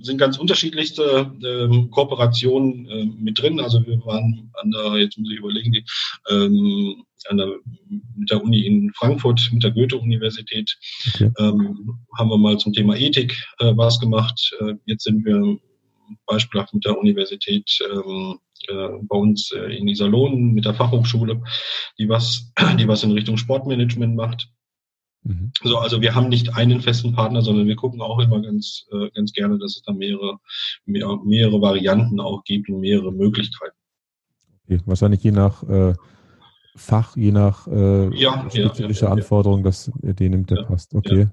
sind 0.00 0.18
ganz 0.18 0.38
unterschiedlichste 0.38 1.32
ähm, 1.44 1.90
Kooperationen 1.90 2.86
äh, 2.86 3.04
mit 3.18 3.40
drin. 3.40 3.58
Also 3.58 3.84
wir 3.84 3.98
waren 4.04 4.50
an 4.62 4.70
der, 4.70 4.98
jetzt 4.98 5.18
muss 5.18 5.30
ich 5.30 5.38
überlegen, 5.38 5.72
die, 5.72 5.84
ähm, 6.30 7.04
an 7.28 7.38
der, 7.38 7.48
mit 8.16 8.30
der 8.30 8.42
Uni 8.42 8.60
in 8.60 8.92
Frankfurt, 8.94 9.50
mit 9.52 9.64
der 9.64 9.72
Goethe-Universität, 9.72 10.76
okay. 11.14 11.30
ähm, 11.38 11.98
haben 12.16 12.28
wir 12.28 12.38
mal 12.38 12.58
zum 12.58 12.72
Thema 12.72 12.96
Ethik 12.96 13.34
äh, 13.58 13.72
was 13.76 13.98
gemacht. 13.98 14.54
Äh, 14.60 14.74
jetzt 14.86 15.04
sind 15.04 15.24
wir 15.24 15.58
beispielhaft 16.26 16.74
mit 16.74 16.84
der 16.84 16.98
Universität 16.98 17.78
ähm, 17.92 18.38
äh, 18.38 18.38
bei 18.68 19.16
uns 19.16 19.52
äh, 19.52 19.76
in 19.76 19.88
Iserlohn 19.88 20.52
mit 20.52 20.64
der 20.64 20.74
Fachhochschule, 20.74 21.42
die 21.98 22.08
was, 22.08 22.52
die 22.78 22.88
was 22.88 23.02
in 23.02 23.12
Richtung 23.12 23.36
Sportmanagement 23.36 24.16
macht. 24.16 24.48
Mhm. 25.24 25.52
So, 25.62 25.78
also 25.78 26.00
wir 26.00 26.14
haben 26.14 26.28
nicht 26.28 26.54
einen 26.54 26.80
festen 26.80 27.14
Partner, 27.14 27.42
sondern 27.42 27.66
wir 27.66 27.76
gucken 27.76 28.00
auch 28.02 28.18
immer 28.18 28.40
ganz, 28.42 28.86
äh, 28.92 29.10
ganz 29.10 29.32
gerne, 29.32 29.58
dass 29.58 29.76
es 29.76 29.82
da 29.82 29.92
mehrere, 29.92 30.38
mehr, 30.84 31.18
mehrere 31.24 31.60
Varianten 31.60 32.20
auch 32.20 32.44
gibt 32.44 32.68
und 32.68 32.80
mehrere 32.80 33.12
Möglichkeiten. 33.12 33.76
Okay. 34.64 34.80
Wahrscheinlich 34.86 35.22
je 35.22 35.32
nach 35.32 35.62
äh, 35.64 35.94
Fach, 36.76 37.16
je 37.16 37.30
nach 37.30 37.68
äh, 37.68 38.14
ja, 38.16 38.50
spezifische 38.50 39.02
ja, 39.02 39.08
ja, 39.08 39.12
Anforderungen, 39.12 39.62
dass 39.62 39.92
ihr 40.02 40.12
den 40.12 40.32
nimmt, 40.32 40.50
der 40.50 40.64
passt. 40.64 40.94
Okay. 40.94 41.28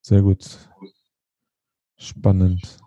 Sehr 0.00 0.22
gut. 0.22 0.46
Spannend. 1.98 2.78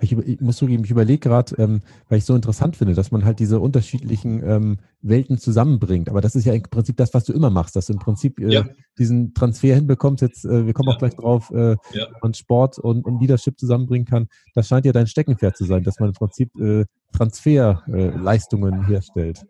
Ich, 0.00 0.12
ich 0.12 0.40
muss 0.40 0.56
zugeben, 0.56 0.84
ich 0.84 0.90
überlege 0.90 1.18
gerade, 1.18 1.54
ähm, 1.58 1.82
weil 2.08 2.18
ich 2.18 2.24
so 2.24 2.34
interessant 2.34 2.76
finde, 2.76 2.94
dass 2.94 3.10
man 3.10 3.24
halt 3.24 3.38
diese 3.38 3.60
unterschiedlichen 3.60 4.42
ähm, 4.44 4.78
Welten 5.00 5.38
zusammenbringt. 5.38 6.08
Aber 6.08 6.20
das 6.20 6.34
ist 6.34 6.44
ja 6.44 6.52
im 6.52 6.62
Prinzip 6.62 6.96
das, 6.96 7.14
was 7.14 7.24
du 7.24 7.32
immer 7.32 7.50
machst, 7.50 7.76
dass 7.76 7.86
du 7.86 7.92
im 7.92 7.98
Prinzip 7.98 8.38
äh, 8.40 8.52
ja. 8.52 8.64
diesen 8.98 9.34
Transfer 9.34 9.74
hinbekommst. 9.74 10.22
Jetzt, 10.22 10.44
äh, 10.44 10.66
wir 10.66 10.72
kommen 10.72 10.88
ja. 10.88 10.94
auch 10.94 10.98
gleich 10.98 11.16
drauf, 11.16 11.50
äh, 11.50 11.76
ja. 11.92 12.06
man 12.22 12.34
Sport 12.34 12.78
und, 12.78 13.04
und 13.04 13.20
Leadership 13.20 13.58
zusammenbringen 13.58 14.06
kann. 14.06 14.28
Das 14.54 14.68
scheint 14.68 14.86
ja 14.86 14.92
dein 14.92 15.06
Steckenpferd 15.06 15.56
zu 15.56 15.64
sein, 15.64 15.82
dass 15.82 15.98
man 15.98 16.10
im 16.10 16.14
Prinzip 16.14 16.54
äh, 16.58 16.84
Transferleistungen 17.12 18.82
äh, 18.82 18.86
herstellt. 18.86 19.44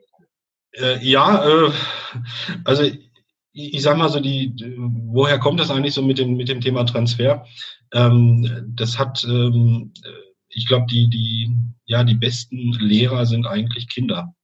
Äh, 0.72 1.04
ja, 1.04 1.44
äh, 1.46 1.70
also 2.64 2.84
ich 3.52 3.82
sag 3.82 3.98
mal 3.98 4.08
so, 4.08 4.20
die, 4.20 4.54
woher 4.78 5.38
kommt 5.38 5.60
das 5.60 5.70
eigentlich 5.70 5.94
so 5.94 6.02
mit 6.02 6.18
dem, 6.18 6.36
mit 6.36 6.48
dem 6.48 6.60
Thema 6.60 6.84
Transfer? 6.84 7.44
Ähm, 7.92 8.72
das 8.74 8.98
hat, 8.98 9.24
ähm, 9.24 9.92
ich 10.48 10.66
glaube, 10.66 10.86
die, 10.90 11.08
die, 11.08 11.50
ja, 11.86 12.04
die 12.04 12.14
besten 12.14 12.72
Lehrer 12.72 13.26
sind 13.26 13.46
eigentlich 13.46 13.88
Kinder. 13.88 14.34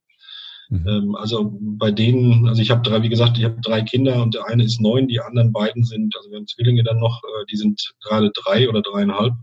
Mhm. 0.69 0.87
Ähm, 0.87 1.15
also 1.15 1.57
bei 1.59 1.91
denen, 1.91 2.47
also 2.47 2.61
ich 2.61 2.69
habe 2.69 2.87
drei, 2.87 3.01
wie 3.01 3.09
gesagt, 3.09 3.37
ich 3.37 3.43
habe 3.43 3.59
drei 3.61 3.81
Kinder 3.81 4.21
und 4.21 4.35
der 4.35 4.45
eine 4.45 4.63
ist 4.63 4.79
neun, 4.79 5.07
die 5.07 5.19
anderen 5.19 5.51
beiden 5.51 5.83
sind, 5.83 6.15
also 6.15 6.29
wir 6.29 6.37
haben 6.37 6.47
Zwillinge 6.47 6.83
dann 6.83 6.99
noch, 6.99 7.21
äh, 7.23 7.45
die 7.51 7.57
sind 7.57 7.81
gerade 8.03 8.31
drei 8.35 8.69
oder 8.69 8.81
dreieinhalb. 8.81 9.33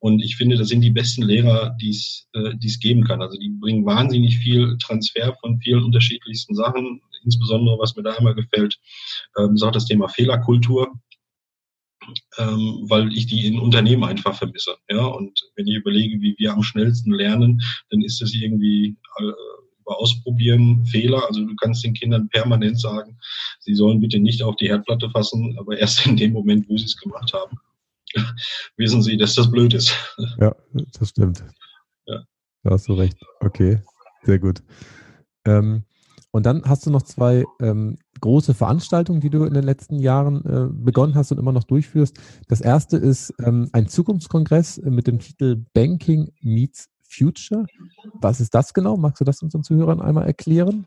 Und 0.00 0.22
ich 0.22 0.36
finde, 0.36 0.56
das 0.56 0.68
sind 0.68 0.82
die 0.82 0.90
besten 0.90 1.22
Lehrer, 1.22 1.74
die 1.80 1.90
es 1.90 2.28
äh, 2.34 2.54
es 2.64 2.78
geben 2.78 3.04
kann. 3.04 3.22
Also 3.22 3.36
die 3.38 3.48
bringen 3.48 3.84
wahnsinnig 3.84 4.38
viel 4.38 4.76
Transfer 4.78 5.34
von 5.40 5.58
vielen 5.60 5.82
unterschiedlichsten 5.82 6.54
Sachen. 6.54 7.00
Insbesondere, 7.24 7.78
was 7.78 7.96
mir 7.96 8.04
da 8.04 8.14
immer 8.14 8.34
gefällt, 8.34 8.78
ähm, 9.38 9.54
ist 9.54 9.62
auch 9.62 9.72
das 9.72 9.86
Thema 9.86 10.08
Fehlerkultur 10.08 10.92
ähm, 12.38 12.84
weil 12.88 13.12
ich 13.12 13.26
die 13.26 13.46
in 13.46 13.58
Unternehmen 13.58 14.04
einfach 14.04 14.36
vermisse. 14.36 14.76
Ja, 14.90 15.04
und 15.04 15.40
wenn 15.56 15.66
ich 15.66 15.76
überlege, 15.76 16.20
wie 16.20 16.34
wir 16.38 16.52
am 16.52 16.62
schnellsten 16.62 17.12
lernen, 17.12 17.62
dann 17.90 18.02
ist 18.02 18.22
es 18.22 18.34
irgendwie 18.34 18.96
äh, 19.18 19.32
über 19.80 19.98
Ausprobieren, 19.98 20.84
Fehler. 20.86 21.26
Also 21.26 21.44
du 21.44 21.54
kannst 21.56 21.84
den 21.84 21.94
Kindern 21.94 22.28
permanent 22.28 22.80
sagen, 22.80 23.18
sie 23.60 23.74
sollen 23.74 24.00
bitte 24.00 24.18
nicht 24.18 24.42
auf 24.42 24.56
die 24.56 24.68
Herdplatte 24.68 25.10
fassen, 25.10 25.56
aber 25.58 25.78
erst 25.78 26.06
in 26.06 26.16
dem 26.16 26.32
Moment, 26.32 26.68
wo 26.68 26.76
sie 26.76 26.84
es 26.84 26.96
gemacht 26.96 27.32
haben, 27.32 27.56
wissen 28.76 29.02
sie, 29.02 29.16
dass 29.16 29.34
das 29.34 29.50
blöd 29.50 29.74
ist. 29.74 29.94
Ja, 30.38 30.54
das 30.98 31.10
stimmt. 31.10 31.44
Ja. 32.06 32.24
Da 32.62 32.70
hast 32.70 32.88
du 32.88 32.94
recht. 32.94 33.16
Okay, 33.40 33.82
sehr 34.22 34.38
gut. 34.38 34.62
Ähm, 35.44 35.84
und 36.30 36.44
dann 36.44 36.62
hast 36.64 36.86
du 36.86 36.90
noch 36.90 37.02
zwei 37.02 37.44
ähm, 37.60 37.98
große 38.20 38.54
Veranstaltungen, 38.54 39.20
die 39.20 39.30
du 39.30 39.44
in 39.44 39.54
den 39.54 39.64
letzten 39.64 39.98
Jahren 39.98 40.44
äh, 40.44 40.68
begonnen 40.72 41.14
hast 41.14 41.32
und 41.32 41.38
immer 41.38 41.52
noch 41.52 41.64
durchführst. 41.64 42.18
Das 42.48 42.60
erste 42.60 42.96
ist 42.96 43.32
ähm, 43.44 43.68
ein 43.72 43.88
Zukunftskongress 43.88 44.80
mit 44.84 45.06
dem 45.06 45.18
Titel 45.18 45.64
Banking 45.74 46.32
Meets 46.40 46.88
Future. 47.08 47.66
Was 48.20 48.40
ist 48.40 48.54
das 48.54 48.74
genau? 48.74 48.96
Magst 48.96 49.20
du 49.20 49.24
das 49.24 49.42
unseren 49.42 49.62
Zuhörern 49.62 50.00
einmal 50.00 50.26
erklären? 50.26 50.86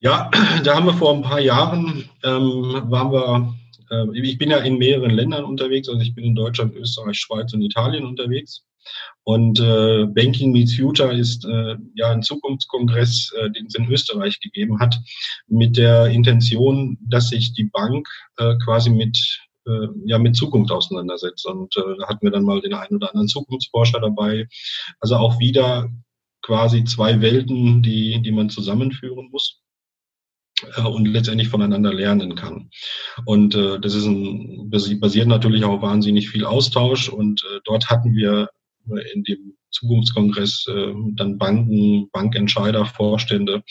Ja, 0.00 0.30
da 0.64 0.76
haben 0.76 0.86
wir 0.86 0.94
vor 0.94 1.14
ein 1.14 1.22
paar 1.22 1.40
Jahren, 1.40 2.04
ähm, 2.22 2.82
waren 2.90 3.12
wir, 3.12 3.54
äh, 3.90 4.18
ich 4.18 4.38
bin 4.38 4.50
ja 4.50 4.58
in 4.58 4.78
mehreren 4.78 5.10
Ländern 5.10 5.44
unterwegs, 5.44 5.88
also 5.88 6.00
ich 6.00 6.14
bin 6.14 6.24
in 6.24 6.34
Deutschland, 6.34 6.74
Österreich, 6.74 7.18
Schweiz 7.18 7.52
und 7.54 7.62
Italien 7.62 8.04
unterwegs. 8.04 8.62
Und 9.24 9.58
äh, 9.60 10.06
Banking 10.06 10.52
Meets 10.52 10.76
Future 10.76 11.12
ist 11.12 11.44
äh, 11.44 11.76
ja 11.94 12.10
ein 12.10 12.22
Zukunftskongress, 12.22 13.32
äh, 13.36 13.50
den 13.50 13.66
es 13.66 13.74
in 13.74 13.90
Österreich 13.90 14.38
gegeben 14.40 14.78
hat, 14.78 15.00
mit 15.48 15.76
der 15.76 16.06
Intention, 16.06 16.98
dass 17.00 17.30
sich 17.30 17.52
die 17.54 17.64
Bank 17.64 18.06
äh, 18.36 18.54
quasi 18.64 18.90
mit 18.90 19.40
äh, 19.66 19.88
ja 20.04 20.18
mit 20.18 20.36
Zukunft 20.36 20.70
auseinandersetzt. 20.70 21.46
Und 21.46 21.76
äh, 21.76 21.96
da 21.98 22.08
hatten 22.08 22.24
wir 22.24 22.30
dann 22.30 22.44
mal 22.44 22.60
den 22.60 22.74
einen 22.74 22.96
oder 22.96 23.10
anderen 23.10 23.28
Zukunftsforscher 23.28 24.00
dabei. 24.00 24.46
Also 25.00 25.16
auch 25.16 25.38
wieder 25.38 25.90
quasi 26.42 26.84
zwei 26.84 27.20
Welten, 27.20 27.82
die, 27.82 28.22
die 28.22 28.32
man 28.32 28.48
zusammenführen 28.48 29.28
muss 29.32 29.60
äh, 30.76 30.82
und 30.82 31.06
letztendlich 31.06 31.48
voneinander 31.48 31.92
lernen 31.92 32.36
kann. 32.36 32.70
Und 33.24 33.54
äh, 33.54 33.80
das 33.80 33.94
ist 33.94 34.06
ein, 34.06 34.70
basiert 34.70 35.26
natürlich 35.26 35.64
auch 35.64 35.82
wahnsinnig 35.82 36.28
viel 36.28 36.44
Austausch 36.44 37.08
und 37.08 37.42
äh, 37.42 37.60
dort 37.64 37.90
hatten 37.90 38.14
wir 38.14 38.48
in 39.14 39.24
dem 39.24 39.54
Zukunftskongress 39.70 40.66
äh, 40.68 40.94
dann 41.14 41.38
Banken, 41.38 42.08
Bankentscheider, 42.10 42.86
Vorstände, 42.86 43.62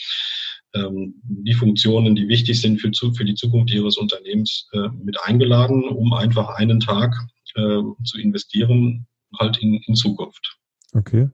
ähm, 0.74 1.14
die 1.24 1.54
Funktionen, 1.54 2.14
die 2.14 2.28
wichtig 2.28 2.60
sind 2.60 2.80
für, 2.80 2.90
für 2.92 3.24
die 3.24 3.34
Zukunft 3.34 3.72
ihres 3.72 3.96
Unternehmens 3.96 4.68
äh, 4.72 4.88
mit 5.02 5.16
eingeladen, 5.22 5.84
um 5.84 6.12
einfach 6.12 6.50
einen 6.56 6.80
Tag 6.80 7.14
äh, 7.54 7.80
zu 8.04 8.18
investieren, 8.18 9.06
halt 9.38 9.58
in, 9.58 9.80
in 9.86 9.94
Zukunft. 9.94 10.58
Okay. 10.92 11.30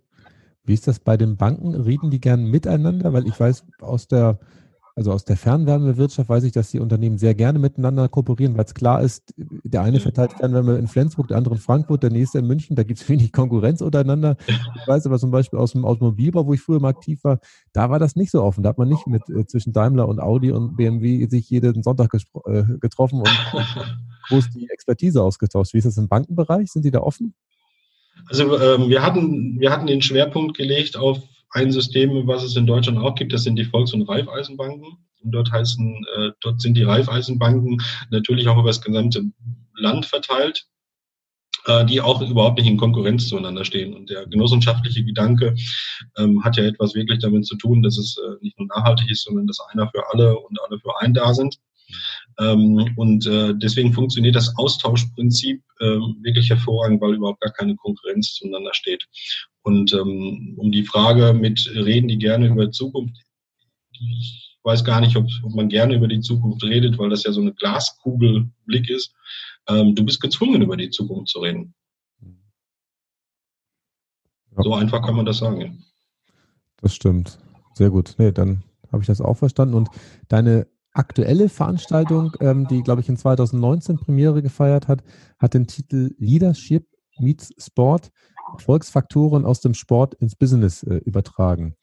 Wie 0.65 0.75
ist 0.75 0.87
das 0.87 1.01
bei 1.01 1.17
den 1.17 1.37
Banken? 1.37 1.75
Reden 1.75 2.11
die 2.11 2.21
gern 2.21 2.45
miteinander? 2.45 3.13
Weil 3.13 3.27
ich 3.27 3.39
weiß 3.39 3.65
aus 3.81 4.07
der 4.07 4.39
also 4.95 5.13
aus 5.13 5.25
der 5.25 5.37
Fernwärmewirtschaft 5.37 6.29
weiß 6.29 6.45
ich, 6.45 6.53
dass 6.53 6.71
die 6.71 6.79
Unternehmen 6.79 7.17
sehr 7.17 7.35
gerne 7.35 7.59
miteinander 7.59 8.09
kooperieren, 8.09 8.57
weil 8.57 8.65
es 8.65 8.75
klar 8.75 9.01
ist, 9.01 9.33
der 9.37 9.83
eine 9.83 10.01
verteilt 10.01 10.33
Fernwärme 10.33 10.77
in 10.77 10.87
Flensburg, 10.87 11.29
der 11.29 11.39
andere 11.39 11.55
in 11.55 11.61
Frankfurt, 11.61 12.03
der 12.03 12.11
nächste 12.11 12.39
in 12.41 12.47
München, 12.47 12.77
da 12.77 12.83
gibt 12.83 13.01
es 13.01 13.09
wenig 13.09 13.33
Konkurrenz 13.33 13.81
untereinander. 13.81 14.37
Ich 14.47 14.87
weiß 14.87 15.07
aber 15.07 15.19
zum 15.19 15.31
Beispiel 15.31 15.59
aus 15.59 15.73
dem 15.73 15.85
Automobilbau, 15.85 16.47
wo 16.47 16.53
ich 16.53 16.61
früher 16.61 16.81
mal 16.81 16.91
aktiv 16.91 17.25
war, 17.25 17.39
da 17.73 17.89
war 17.89 17.99
das 17.99 18.17
nicht 18.17 18.31
so 18.31 18.43
offen. 18.43 18.63
Da 18.63 18.71
hat 18.71 18.79
man 18.79 18.89
nicht 18.89 19.07
mit 19.07 19.23
äh, 19.31 19.47
zwischen 19.47 19.73
Daimler 19.73 20.09
und 20.09 20.21
Audi 20.21 20.53
und 20.53 20.77
BMW 20.77 21.27
sich 21.27 21.49
jeden 21.49 21.83
Sonntag 21.83 22.13
äh, 22.47 22.65
getroffen 22.81 23.21
und 23.21 23.29
groß 24.29 24.51
die 24.51 24.69
Expertise 24.71 25.23
ausgetauscht. 25.23 25.73
Wie 25.73 25.79
ist 25.79 25.87
das 25.87 25.97
im 25.97 26.09
Bankenbereich? 26.09 26.71
Sind 26.71 26.85
die 26.85 26.91
da 26.91 27.01
offen? 27.01 27.35
Also 28.27 28.59
ähm, 28.61 28.89
wir 28.89 29.03
hatten 29.03 29.59
wir 29.59 29.71
hatten 29.71 29.87
den 29.87 30.03
Schwerpunkt 30.03 30.57
gelegt 30.57 30.97
auf 30.97 31.19
ein 31.53 31.71
System, 31.71 32.27
was 32.27 32.43
es 32.43 32.57
in 32.57 32.67
Deutschland 32.67 32.99
auch 32.99 33.15
gibt, 33.15 33.33
das 33.33 33.45
sind 33.45 33.57
die 33.57 33.65
Volks- 33.65 33.93
und 33.93 34.03
Raiffeisenbanken. 34.03 34.99
Und 35.23 35.31
dort 35.31 35.53
heißen, 35.53 36.07
äh, 36.17 36.31
dort 36.41 36.61
sind 36.61 36.77
die 36.77 36.83
Raiffeisenbanken 36.83 37.81
natürlich 38.11 38.49
auch 38.49 38.59
über 38.59 38.69
das 38.69 38.81
gesamte 38.81 39.23
Land 39.77 40.07
verteilt, 40.07 40.67
äh, 41.67 41.85
die 41.85 42.01
auch 42.01 42.21
überhaupt 42.23 42.59
nicht 42.59 42.67
in 42.67 42.77
Konkurrenz 42.77 43.29
zueinander 43.29 43.65
stehen. 43.65 43.95
Und 43.95 44.11
der 44.11 44.27
genossenschaftliche 44.27 45.05
Gedanke 45.05 45.55
ähm, 46.19 46.43
hat 46.43 46.57
ja 46.57 46.65
etwas 46.65 46.95
wirklich 46.95 47.21
damit 47.21 47.47
zu 47.47 47.57
tun, 47.57 47.83
dass 47.83 47.99
es 47.99 48.17
äh, 48.19 48.43
nicht 48.43 48.59
nur 48.59 48.69
nachhaltig 48.69 49.11
ist, 49.11 49.25
sondern 49.25 49.47
dass 49.47 49.61
einer 49.73 49.89
für 49.91 50.03
alle 50.13 50.37
und 50.39 50.59
alle 50.67 50.81
für 50.81 51.01
einen 51.01 51.15
da 51.15 51.35
sind. 51.35 51.59
Ähm, 52.41 52.95
und 52.97 53.27
äh, 53.27 53.55
deswegen 53.55 53.93
funktioniert 53.93 54.35
das 54.35 54.57
Austauschprinzip 54.57 55.63
äh, 55.81 55.85
wirklich 56.23 56.49
hervorragend, 56.49 57.01
weil 57.01 57.15
überhaupt 57.15 57.41
gar 57.41 57.53
keine 57.53 57.77
Konkurrenz 57.77 58.35
zueinander 58.35 58.73
steht. 58.73 59.07
Und 59.63 59.93
ähm, 59.93 60.55
um 60.59 60.73
die 60.73 60.85
Frage 60.85 61.33
mit 61.33 61.71
reden 61.75 62.09
die 62.09 62.19
gerne 62.19 62.49
über 62.49 62.71
Zukunft, 62.71 63.17
ich 63.93 64.53
weiß 64.65 64.85
gar 64.85 65.01
nicht, 65.01 65.17
ob, 65.17 65.27
ob 65.43 65.55
man 65.55 65.69
gerne 65.69 65.95
über 65.95 66.09
die 66.09 66.21
Zukunft 66.21 66.63
redet, 66.65 66.99
weil 66.99 67.11
das 67.11 67.25
ja 67.25 67.33
so 67.33 67.41
eine 67.41 67.53
Glaskugelblick 67.55 68.91
ist. 68.91 69.15
Ähm, 69.69 69.95
du 69.95 70.05
bist 70.05 70.21
gezwungen, 70.21 70.63
über 70.63 70.77
die 70.77 70.91
Zukunft 70.91 71.29
zu 71.29 71.41
reden. 71.41 71.75
Ja. 74.57 74.63
So 74.63 74.75
einfach 74.75 75.03
kann 75.03 75.17
man 75.17 75.27
das 75.27 75.39
sagen. 75.39 75.85
Das 76.79 76.95
stimmt. 76.95 77.39
Sehr 77.75 77.91
gut. 77.91 78.15
Nee, 78.19 78.33
dann 78.33 78.63
habe 78.91 79.03
ich 79.03 79.07
das 79.07 79.21
auch 79.21 79.37
verstanden. 79.37 79.75
Und 79.75 79.89
deine 80.29 80.67
aktuelle 80.93 81.49
Veranstaltung, 81.49 82.33
ähm, 82.41 82.67
die, 82.69 82.83
glaube 82.83 83.01
ich, 83.01 83.09
in 83.09 83.17
2019 83.17 83.97
Premiere 83.99 84.43
gefeiert 84.43 84.89
hat, 84.89 85.03
hat 85.39 85.55
den 85.55 85.67
Titel 85.67 86.15
Leadership 86.19 86.87
meets 87.19 87.55
Sport, 87.59 88.11
Erfolgsfaktoren 88.55 89.45
aus 89.45 89.61
dem 89.61 89.75
Sport 89.75 90.15
ins 90.15 90.37
Business 90.37 90.83
äh, 90.83 90.97
übertragen. 91.05 91.77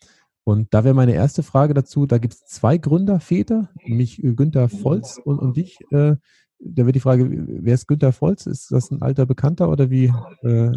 Und 0.43 0.73
da 0.73 0.83
wäre 0.83 0.95
meine 0.95 1.13
erste 1.13 1.43
Frage 1.43 1.73
dazu, 1.73 2.05
da 2.05 2.17
gibt 2.17 2.33
es 2.33 2.45
zwei 2.45 2.77
Gründerväter, 2.77 3.69
nämlich 3.85 4.23
äh, 4.23 4.33
Günther 4.33 4.69
Volz 4.69 5.19
und, 5.23 5.39
und 5.39 5.57
dich. 5.57 5.77
Äh, 5.91 6.15
da 6.59 6.83
wäre 6.83 6.91
die 6.91 6.99
Frage, 6.99 7.27
wer 7.29 7.73
ist 7.73 7.87
Günther 7.87 8.13
Volz? 8.13 8.45
Ist 8.45 8.71
das 8.71 8.91
ein 8.91 9.01
alter 9.01 9.25
Bekannter 9.25 9.69
oder 9.69 9.89
wie 9.89 10.13
äh, 10.43 10.71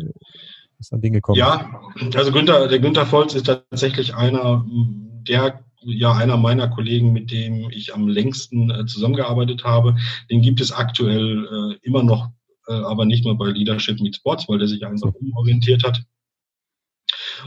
ist 0.78 0.92
an 0.92 1.00
Dinge 1.00 1.18
gekommen? 1.18 1.38
Ja, 1.38 1.80
also 2.14 2.32
Günther, 2.32 2.68
der 2.68 2.78
Günther 2.78 3.10
Volz 3.10 3.34
ist 3.34 3.46
tatsächlich 3.46 4.14
einer 4.14 4.64
der 4.68 5.60
ja 5.84 6.12
einer 6.12 6.36
meiner 6.36 6.68
Kollegen, 6.68 7.12
mit 7.12 7.30
dem 7.30 7.68
ich 7.70 7.94
am 7.94 8.08
längsten 8.08 8.70
äh, 8.70 8.86
zusammengearbeitet 8.86 9.64
habe. 9.64 9.96
Den 10.30 10.42
gibt 10.42 10.60
es 10.60 10.72
aktuell 10.72 11.46
äh, 11.46 11.78
immer 11.82 12.02
noch, 12.02 12.30
aber 12.66 13.04
nicht 13.04 13.24
nur 13.24 13.36
bei 13.36 13.50
Leadership 13.50 14.00
Meet 14.00 14.16
Sports, 14.16 14.48
weil 14.48 14.58
der 14.58 14.68
sich 14.68 14.84
einfach 14.84 15.12
umorientiert 15.14 15.84
hat. 15.84 16.02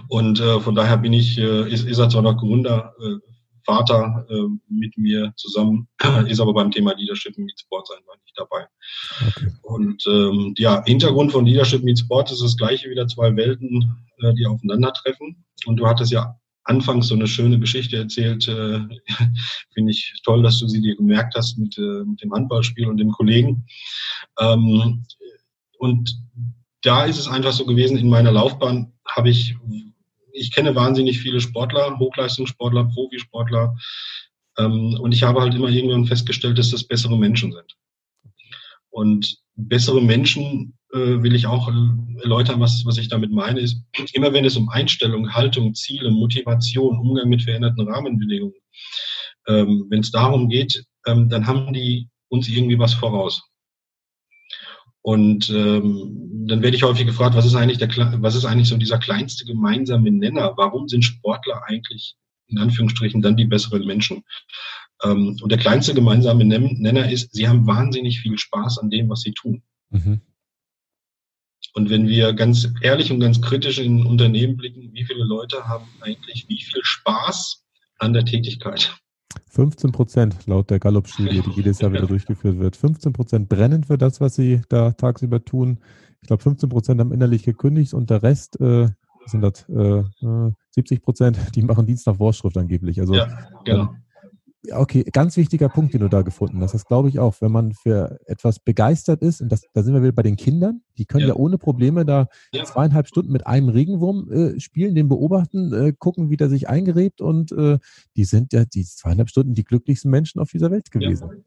Und 0.09 0.39
äh, 0.39 0.59
von 0.59 0.75
daher 0.75 0.97
bin 0.97 1.13
ich, 1.13 1.37
äh, 1.37 1.71
ist, 1.71 1.87
ist 1.87 1.99
er 1.99 2.09
zwar 2.09 2.21
noch 2.21 2.37
Gründer, 2.37 2.93
äh, 2.99 3.15
Vater 3.65 4.25
äh, 4.29 4.47
mit 4.69 4.97
mir 4.97 5.33
zusammen, 5.37 5.87
ist 6.27 6.39
aber 6.39 6.53
beim 6.53 6.71
Thema 6.71 6.93
Leadership 6.93 7.37
Meet 7.37 7.59
Sports 7.59 7.91
einfach 7.91 8.15
nicht 8.23 8.37
dabei. 8.37 8.67
Okay. 9.27 9.51
Und 9.63 10.03
ähm, 10.07 10.53
ja, 10.57 10.83
Hintergrund 10.85 11.31
von 11.31 11.45
Leadership 11.45 11.83
Meet 11.83 11.99
Sports 11.99 12.31
ist 12.31 12.43
das 12.43 12.57
gleiche 12.57 12.89
wieder 12.89 13.07
zwei 13.07 13.35
Welten, 13.35 13.95
äh, 14.19 14.33
die 14.33 14.45
aufeinandertreffen. 14.45 15.45
Und 15.65 15.77
du 15.77 15.87
hattest 15.87 16.11
ja 16.11 16.39
anfangs 16.65 17.07
so 17.07 17.15
eine 17.15 17.27
schöne 17.27 17.59
Geschichte 17.59 17.97
erzählt. 17.97 18.47
Äh, 18.47 18.79
Finde 19.73 19.91
ich 19.91 20.19
toll, 20.23 20.43
dass 20.43 20.59
du 20.59 20.67
sie 20.67 20.81
dir 20.81 20.95
gemerkt 20.95 21.35
hast 21.35 21.57
mit, 21.57 21.77
äh, 21.77 22.03
mit 22.03 22.21
dem 22.21 22.33
Handballspiel 22.33 22.87
und 22.87 22.97
dem 22.97 23.11
Kollegen. 23.11 23.65
Ähm, 24.39 25.05
und 25.77 26.19
da 26.81 27.05
ist 27.05 27.19
es 27.19 27.27
einfach 27.27 27.53
so 27.53 27.65
gewesen, 27.65 27.97
in 27.97 28.09
meiner 28.09 28.31
Laufbahn 28.31 28.91
habe 29.07 29.29
ich, 29.29 29.55
ich 30.33 30.51
kenne 30.51 30.75
wahnsinnig 30.75 31.19
viele 31.19 31.39
Sportler, 31.39 31.97
Hochleistungssportler, 31.97 32.85
Profisportler. 32.85 33.75
Ähm, 34.57 34.97
und 34.99 35.13
ich 35.13 35.23
habe 35.23 35.41
halt 35.41 35.53
immer 35.53 35.69
irgendwann 35.69 36.05
festgestellt, 36.05 36.57
dass 36.57 36.71
das 36.71 36.83
bessere 36.83 37.17
Menschen 37.17 37.51
sind. 37.51 37.77
Und 38.89 39.37
bessere 39.55 40.01
Menschen 40.01 40.73
will 40.95 41.35
ich 41.35 41.47
auch 41.47 41.67
äh, 41.67 42.21
erläutern, 42.21 42.59
was, 42.59 42.85
was 42.85 42.97
ich 42.97 43.09
damit 43.09 43.31
meine, 43.31 43.59
ist, 43.59 43.83
immer 44.13 44.33
wenn 44.33 44.45
es 44.45 44.57
um 44.57 44.69
Einstellung, 44.69 45.33
Haltung, 45.33 45.73
Ziele, 45.73 46.11
Motivation, 46.11 46.97
Umgang 46.97 47.29
mit 47.29 47.43
veränderten 47.43 47.87
Rahmenbedingungen, 47.87 48.55
ähm, 49.47 49.87
wenn 49.89 49.99
es 49.99 50.11
darum 50.11 50.49
geht, 50.49 50.85
ähm, 51.05 51.29
dann 51.29 51.47
haben 51.47 51.73
die 51.73 52.09
uns 52.29 52.47
irgendwie 52.47 52.79
was 52.79 52.93
voraus. 52.93 53.43
Und 55.01 55.49
ähm, 55.51 56.45
dann 56.47 56.63
werde 56.63 56.75
ich 56.75 56.83
häufig 56.83 57.05
gefragt, 57.05 57.35
was 57.35 57.45
ist 57.45 57.53
eigentlich 57.53 57.77
der, 57.77 57.89
was 58.21 58.35
ist 58.35 58.45
eigentlich 58.45 58.69
so 58.69 58.77
dieser 58.77 58.97
kleinste 58.97 59.45
gemeinsame 59.45 60.11
Nenner? 60.11 60.53
Warum 60.57 60.87
sind 60.87 61.03
Sportler 61.03 61.61
eigentlich 61.67 62.15
in 62.47 62.57
Anführungsstrichen 62.57 63.21
dann 63.21 63.37
die 63.37 63.45
besseren 63.45 63.85
Menschen? 63.85 64.23
Ähm, 65.03 65.37
und 65.41 65.51
der 65.51 65.59
kleinste 65.59 65.93
gemeinsame 65.93 66.43
Nenner 66.43 67.11
ist, 67.11 67.33
sie 67.35 67.47
haben 67.47 67.67
wahnsinnig 67.67 68.19
viel 68.19 68.37
Spaß 68.39 68.79
an 68.79 68.89
dem, 68.89 69.07
was 69.09 69.21
sie 69.21 69.33
tun. 69.33 69.61
Mhm. 69.91 70.21
Und 71.75 71.89
wenn 71.89 72.07
wir 72.07 72.31
ganz 72.31 72.69
ehrlich 72.81 73.11
und 73.11 73.19
ganz 73.19 73.41
kritisch 73.41 73.79
in 73.79 74.05
Unternehmen 74.05 74.55
blicken, 74.55 74.93
wie 74.93 75.03
viele 75.03 75.25
Leute 75.25 75.67
haben 75.67 75.85
eigentlich 75.99 76.45
wie 76.47 76.61
viel 76.61 76.81
Spaß 76.81 77.65
an 77.99 78.13
der 78.13 78.23
Tätigkeit? 78.23 78.95
15 79.49 79.91
Prozent 79.91 80.35
laut 80.47 80.69
der 80.69 80.79
Gallup-Studie, 80.79 81.41
die 81.41 81.51
jedes 81.51 81.81
Jahr 81.81 81.91
wieder 81.91 82.07
durchgeführt 82.07 82.59
wird. 82.59 82.77
15 82.77 83.11
Prozent 83.11 83.49
brennen 83.49 83.83
für 83.83 83.97
das, 83.97 84.21
was 84.21 84.35
sie 84.35 84.61
da 84.69 84.91
tagsüber 84.91 85.43
tun. 85.43 85.79
Ich 86.21 86.27
glaube, 86.27 86.43
15 86.43 86.69
Prozent 86.69 87.01
haben 87.01 87.11
innerlich 87.11 87.43
gekündigt 87.43 87.93
und 87.93 88.09
der 88.09 88.23
Rest 88.23 88.59
äh, 88.61 88.87
sind 89.25 89.41
das 89.41 89.67
äh, 89.67 90.03
70 90.71 91.01
Prozent, 91.01 91.37
die 91.55 91.61
machen 91.61 91.85
Dienst 91.85 92.07
nach 92.07 92.15
Vorschrift 92.15 92.57
angeblich. 92.57 93.01
Also 93.01 93.15
ja, 93.15 93.27
genau. 93.65 93.83
Ähm, 93.83 94.04
Okay, 94.71 95.03
ganz 95.11 95.37
wichtiger 95.37 95.69
Punkt, 95.69 95.93
den 95.93 96.01
du 96.01 96.09
da 96.09 96.21
gefunden 96.21 96.61
hast. 96.61 96.73
Das 96.73 96.85
glaube 96.85 97.09
ich 97.09 97.19
auch. 97.19 97.35
Wenn 97.39 97.51
man 97.51 97.73
für 97.73 98.19
etwas 98.25 98.59
begeistert 98.59 99.21
ist, 99.21 99.41
und 99.41 99.51
das, 99.51 99.63
da 99.73 99.83
sind 99.83 99.93
wir 99.93 100.01
wieder 100.01 100.11
bei 100.11 100.23
den 100.23 100.35
Kindern, 100.35 100.81
die 100.97 101.05
können 101.05 101.21
ja, 101.21 101.29
ja 101.29 101.35
ohne 101.35 101.57
Probleme 101.57 102.05
da 102.05 102.27
ja. 102.51 102.63
zweieinhalb 102.63 103.07
Stunden 103.07 103.31
mit 103.31 103.47
einem 103.47 103.69
Regenwurm 103.69 104.31
äh, 104.31 104.59
spielen, 104.59 104.95
den 104.95 105.09
beobachten, 105.09 105.73
äh, 105.73 105.93
gucken, 105.97 106.29
wie 106.29 106.37
der 106.37 106.49
sich 106.49 106.69
eingräbt 106.69 107.21
und 107.21 107.51
äh, 107.51 107.79
die 108.15 108.25
sind 108.25 108.53
ja 108.53 108.65
die 108.65 108.85
zweieinhalb 108.85 109.29
Stunden 109.29 109.53
die 109.53 109.63
glücklichsten 109.63 110.11
Menschen 110.11 110.39
auf 110.39 110.51
dieser 110.51 110.71
Welt 110.71 110.91
gewesen. 110.91 111.45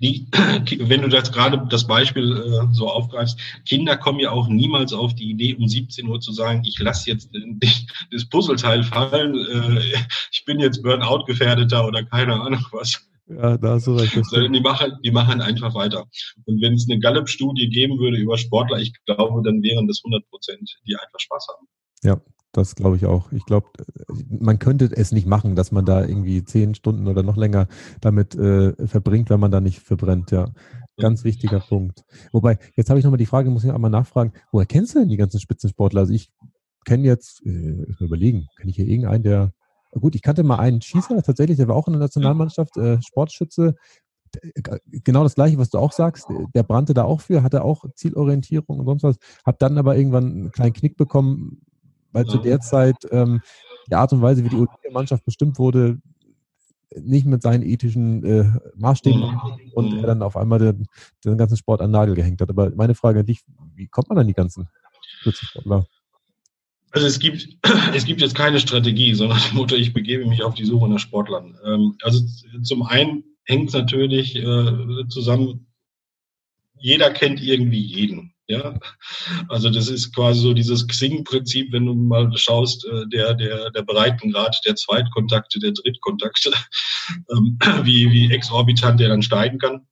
Die, 0.00 0.26
wenn 0.80 1.02
du 1.02 1.08
das 1.08 1.32
gerade 1.32 1.66
das 1.70 1.86
Beispiel 1.86 2.32
äh, 2.36 2.74
so 2.74 2.88
aufgreifst, 2.88 3.38
Kinder 3.66 3.96
kommen 3.96 4.20
ja 4.20 4.30
auch 4.30 4.48
niemals 4.48 4.92
auf 4.92 5.14
die 5.14 5.30
Idee, 5.30 5.54
um 5.54 5.68
17 5.68 6.06
Uhr 6.08 6.20
zu 6.20 6.32
sagen, 6.32 6.62
ich 6.64 6.78
lasse 6.78 7.10
jetzt 7.10 7.30
das 8.10 8.28
Puzzleteil 8.28 8.82
fallen, 8.82 9.34
äh, 9.34 9.80
ich 10.32 10.44
bin 10.44 10.60
jetzt 10.60 10.82
Burnout-gefährdeter 10.82 11.86
oder 11.86 12.04
keine 12.04 12.40
Ahnung 12.40 12.64
was. 12.72 13.08
Ja, 13.28 13.58
da 13.58 13.74
hast 13.74 13.86
du 13.86 13.94
recht. 13.94 14.14
Sondern 14.24 14.54
die 14.54 14.60
machen, 14.60 14.92
die 15.04 15.10
machen 15.10 15.42
einfach 15.42 15.74
weiter. 15.74 16.06
Und 16.46 16.62
wenn 16.62 16.74
es 16.74 16.88
eine 16.88 16.98
Gallup-Studie 16.98 17.68
geben 17.68 17.98
würde 17.98 18.16
über 18.16 18.38
Sportler, 18.38 18.78
ich 18.78 18.92
glaube, 19.04 19.42
dann 19.44 19.62
wären 19.62 19.86
das 19.86 20.00
100 20.02 20.28
Prozent, 20.30 20.78
die 20.86 20.96
einfach 20.96 21.20
Spaß 21.20 21.46
haben. 21.48 21.68
Ja, 22.02 22.20
das 22.52 22.74
glaube 22.74 22.96
ich 22.96 23.06
auch. 23.06 23.30
Ich 23.32 23.44
glaube, 23.44 23.68
man 24.28 24.58
könnte 24.58 24.90
es 24.94 25.12
nicht 25.12 25.26
machen, 25.26 25.54
dass 25.54 25.72
man 25.72 25.84
da 25.84 26.04
irgendwie 26.04 26.44
zehn 26.44 26.74
Stunden 26.74 27.06
oder 27.06 27.22
noch 27.22 27.36
länger 27.36 27.68
damit 28.00 28.34
äh, 28.34 28.74
verbringt, 28.86 29.30
wenn 29.30 29.40
man 29.40 29.50
da 29.50 29.60
nicht 29.60 29.80
verbrennt, 29.80 30.30
ja. 30.30 30.52
Ganz 31.00 31.22
wichtiger 31.24 31.60
Punkt. 31.60 32.04
Wobei, 32.32 32.58
jetzt 32.74 32.90
habe 32.90 32.98
ich 32.98 33.04
nochmal 33.04 33.18
die 33.18 33.26
Frage, 33.26 33.50
muss 33.50 33.64
ich 33.64 33.72
einmal 33.72 33.90
nachfragen, 33.90 34.32
woher 34.50 34.66
kennst 34.66 34.94
du 34.94 35.00
denn 35.00 35.08
die 35.08 35.16
ganzen 35.16 35.38
Spitzensportler? 35.38 36.00
Also 36.00 36.12
ich 36.12 36.30
kenne 36.84 37.04
jetzt, 37.04 37.44
äh, 37.44 37.86
überlegen, 38.00 38.46
kenne 38.56 38.70
ich 38.70 38.76
hier 38.76 38.86
irgendeinen, 38.86 39.22
der, 39.22 39.52
gut, 39.92 40.14
ich 40.14 40.22
kannte 40.22 40.42
mal 40.42 40.58
einen 40.58 40.80
Schießer, 40.80 41.22
tatsächlich, 41.22 41.58
der 41.58 41.68
war 41.68 41.76
auch 41.76 41.86
in 41.86 41.92
der 41.92 42.00
Nationalmannschaft, 42.00 42.76
äh, 42.78 43.00
Sportschütze, 43.02 43.76
genau 45.04 45.22
das 45.22 45.34
gleiche, 45.34 45.58
was 45.58 45.70
du 45.70 45.78
auch 45.78 45.92
sagst, 45.92 46.26
der 46.54 46.62
brannte 46.62 46.94
da 46.94 47.04
auch 47.04 47.20
für, 47.20 47.42
hatte 47.42 47.62
auch 47.62 47.84
Zielorientierung 47.94 48.80
und 48.80 48.86
sonst 48.86 49.02
was, 49.02 49.16
hab 49.44 49.58
dann 49.58 49.78
aber 49.78 49.96
irgendwann 49.96 50.24
einen 50.24 50.50
kleinen 50.50 50.72
Knick 50.72 50.96
bekommen, 50.96 51.62
weil 52.12 52.24
ja. 52.24 52.30
zu 52.30 52.38
der 52.38 52.60
Zeit 52.60 52.96
ähm, 53.10 53.40
die 53.90 53.94
Art 53.94 54.12
und 54.12 54.22
Weise, 54.22 54.44
wie 54.44 54.48
die 54.48 54.56
Olympiamannschaft 54.56 55.24
bestimmt 55.24 55.58
wurde, 55.58 55.98
nicht 56.96 57.26
mit 57.26 57.42
seinen 57.42 57.62
ethischen 57.62 58.24
äh, 58.24 58.50
Maßstäben 58.76 59.20
mhm. 59.20 59.40
und 59.74 59.98
er 59.98 60.06
dann 60.06 60.22
auf 60.22 60.36
einmal 60.36 60.58
den, 60.58 60.86
den 61.24 61.36
ganzen 61.36 61.56
Sport 61.56 61.80
an 61.80 61.90
Nagel 61.90 62.14
gehängt 62.14 62.40
hat. 62.40 62.50
Aber 62.50 62.70
meine 62.74 62.94
Frage 62.94 63.20
an 63.20 63.26
dich, 63.26 63.40
wie 63.74 63.88
kommt 63.88 64.08
man 64.08 64.18
an 64.18 64.26
die 64.26 64.34
ganzen 64.34 64.68
Spitzensportler? 65.20 65.86
Also 66.90 67.06
es 67.06 67.18
gibt, 67.18 67.48
es 67.94 68.04
gibt 68.04 68.20
jetzt 68.20 68.34
keine 68.34 68.58
Strategie, 68.60 69.14
sondern 69.14 69.38
die 69.50 69.56
Mutter, 69.56 69.76
ich 69.76 69.92
begebe 69.92 70.26
mich 70.26 70.42
auf 70.42 70.54
die 70.54 70.64
Suche 70.64 70.88
nach 70.88 70.98
Sportlern. 70.98 71.58
Ähm, 71.64 71.96
also 72.02 72.24
zum 72.62 72.82
einen 72.82 73.24
hängt 73.44 73.68
es 73.68 73.74
natürlich 73.74 74.36
äh, 74.36 75.08
zusammen, 75.08 75.66
jeder 76.78 77.10
kennt 77.10 77.42
irgendwie 77.42 77.80
jeden. 77.80 78.32
Ja, 78.50 78.78
also 79.50 79.68
das 79.68 79.88
ist 79.88 80.14
quasi 80.14 80.40
so 80.40 80.54
dieses 80.54 80.86
Xing-Prinzip, 80.86 81.70
wenn 81.70 81.84
du 81.84 81.92
mal 81.92 82.34
schaust, 82.34 82.86
äh, 82.86 83.06
der, 83.12 83.34
der, 83.34 83.70
der 83.70 83.82
Breitengrad 83.82 84.58
der 84.64 84.74
Zweitkontakte, 84.74 85.58
der 85.58 85.72
Drittkontakte, 85.72 86.50
ähm, 87.30 87.58
wie, 87.82 88.10
wie 88.10 88.32
exorbitant 88.32 89.00
der 89.00 89.10
dann 89.10 89.20
steigen 89.20 89.58
kann. 89.58 89.86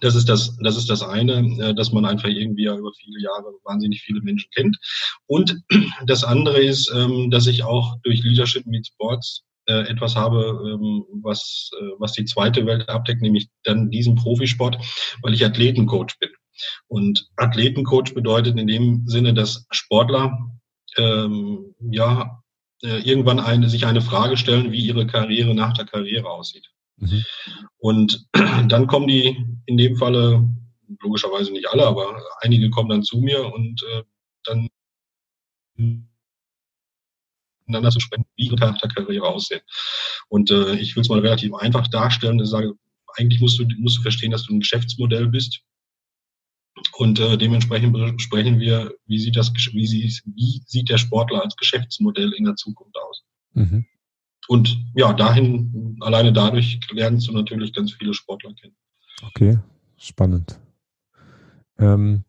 Das 0.00 0.14
ist 0.14 0.30
das, 0.30 0.56
das 0.62 0.78
ist 0.78 0.88
das 0.88 1.02
eine, 1.02 1.34
äh, 1.62 1.74
dass 1.74 1.92
man 1.92 2.06
einfach 2.06 2.30
irgendwie 2.30 2.64
ja 2.64 2.74
über 2.74 2.92
viele 2.98 3.20
Jahre 3.20 3.52
wahnsinnig 3.64 4.00
viele 4.00 4.22
Menschen 4.22 4.48
kennt. 4.54 4.78
Und 5.26 5.60
das 6.06 6.24
andere 6.24 6.62
ist, 6.62 6.90
ähm, 6.94 7.30
dass 7.30 7.46
ich 7.46 7.62
auch 7.62 7.98
durch 8.04 8.22
Leadership 8.22 8.64
Meet 8.64 8.86
Sports 8.86 9.44
äh, 9.66 9.82
etwas 9.82 10.16
habe, 10.16 10.62
ähm, 10.64 11.04
was, 11.22 11.70
was 11.98 12.12
die 12.12 12.24
zweite 12.24 12.64
Welt 12.64 12.88
abdeckt, 12.88 13.20
nämlich 13.20 13.48
dann 13.64 13.90
diesen 13.90 14.14
Profisport, 14.14 14.78
weil 15.20 15.34
ich 15.34 15.44
Athletencoach 15.44 16.18
bin. 16.18 16.30
Und 16.88 17.28
Athletencoach 17.36 18.14
bedeutet 18.14 18.58
in 18.58 18.66
dem 18.66 19.06
Sinne, 19.06 19.34
dass 19.34 19.66
Sportler 19.70 20.36
ähm, 20.96 21.74
ja 21.90 22.42
äh, 22.82 23.00
irgendwann 23.00 23.40
eine, 23.40 23.68
sich 23.68 23.86
eine 23.86 24.00
Frage 24.00 24.36
stellen, 24.36 24.72
wie 24.72 24.80
ihre 24.80 25.06
Karriere 25.06 25.54
nach 25.54 25.72
der 25.74 25.86
Karriere 25.86 26.28
aussieht. 26.28 26.70
Mhm. 26.96 27.24
Und 27.78 28.26
dann 28.68 28.86
kommen 28.86 29.08
die 29.08 29.44
in 29.66 29.76
dem 29.76 29.96
Falle, 29.96 30.48
logischerweise 31.00 31.52
nicht 31.52 31.68
alle, 31.68 31.86
aber 31.86 32.20
einige 32.40 32.70
kommen 32.70 32.88
dann 32.88 33.02
zu 33.02 33.18
mir 33.18 33.52
und 33.52 33.82
äh, 33.82 34.02
dann 34.44 34.68
miteinander 37.66 37.90
zu 37.90 38.00
sprechen, 38.00 38.24
wie 38.36 38.46
ihre 38.46 38.56
nach 38.56 38.78
der 38.78 38.90
Karriere 38.90 39.26
aussehen. 39.26 39.60
Und 40.28 40.50
äh, 40.50 40.74
ich 40.76 40.96
will 40.96 41.02
es 41.02 41.08
mal 41.08 41.20
relativ 41.20 41.54
einfach 41.54 41.86
darstellen. 41.88 42.40
Ich 42.40 42.48
sage, 42.48 42.74
eigentlich 43.16 43.40
musst 43.40 43.58
du, 43.58 43.66
musst 43.78 43.98
du 43.98 44.02
verstehen, 44.02 44.30
dass 44.30 44.44
du 44.44 44.54
ein 44.54 44.60
Geschäftsmodell 44.60 45.28
bist 45.28 45.62
und 46.96 47.18
äh, 47.18 47.36
dementsprechend 47.36 47.92
besprechen 47.92 48.58
wir, 48.58 48.92
wie 49.06 49.18
sieht, 49.18 49.36
das, 49.36 49.52
wie, 49.54 49.86
sieht, 49.86 50.22
wie 50.24 50.62
sieht 50.66 50.88
der 50.88 50.98
Sportler 50.98 51.42
als 51.42 51.56
Geschäftsmodell 51.56 52.32
in 52.32 52.44
der 52.44 52.56
Zukunft 52.56 52.96
aus. 52.96 53.22
Mhm. 53.54 53.86
Und 54.48 54.78
ja, 54.94 55.12
dahin, 55.12 55.96
alleine 56.00 56.32
dadurch 56.32 56.80
lernst 56.90 57.28
du 57.28 57.32
natürlich 57.32 57.72
ganz 57.72 57.92
viele 57.92 58.14
Sportler 58.14 58.52
kennen. 58.54 58.74
Okay, 59.22 59.58
spannend. 59.96 60.58
Ähm, 61.78 62.24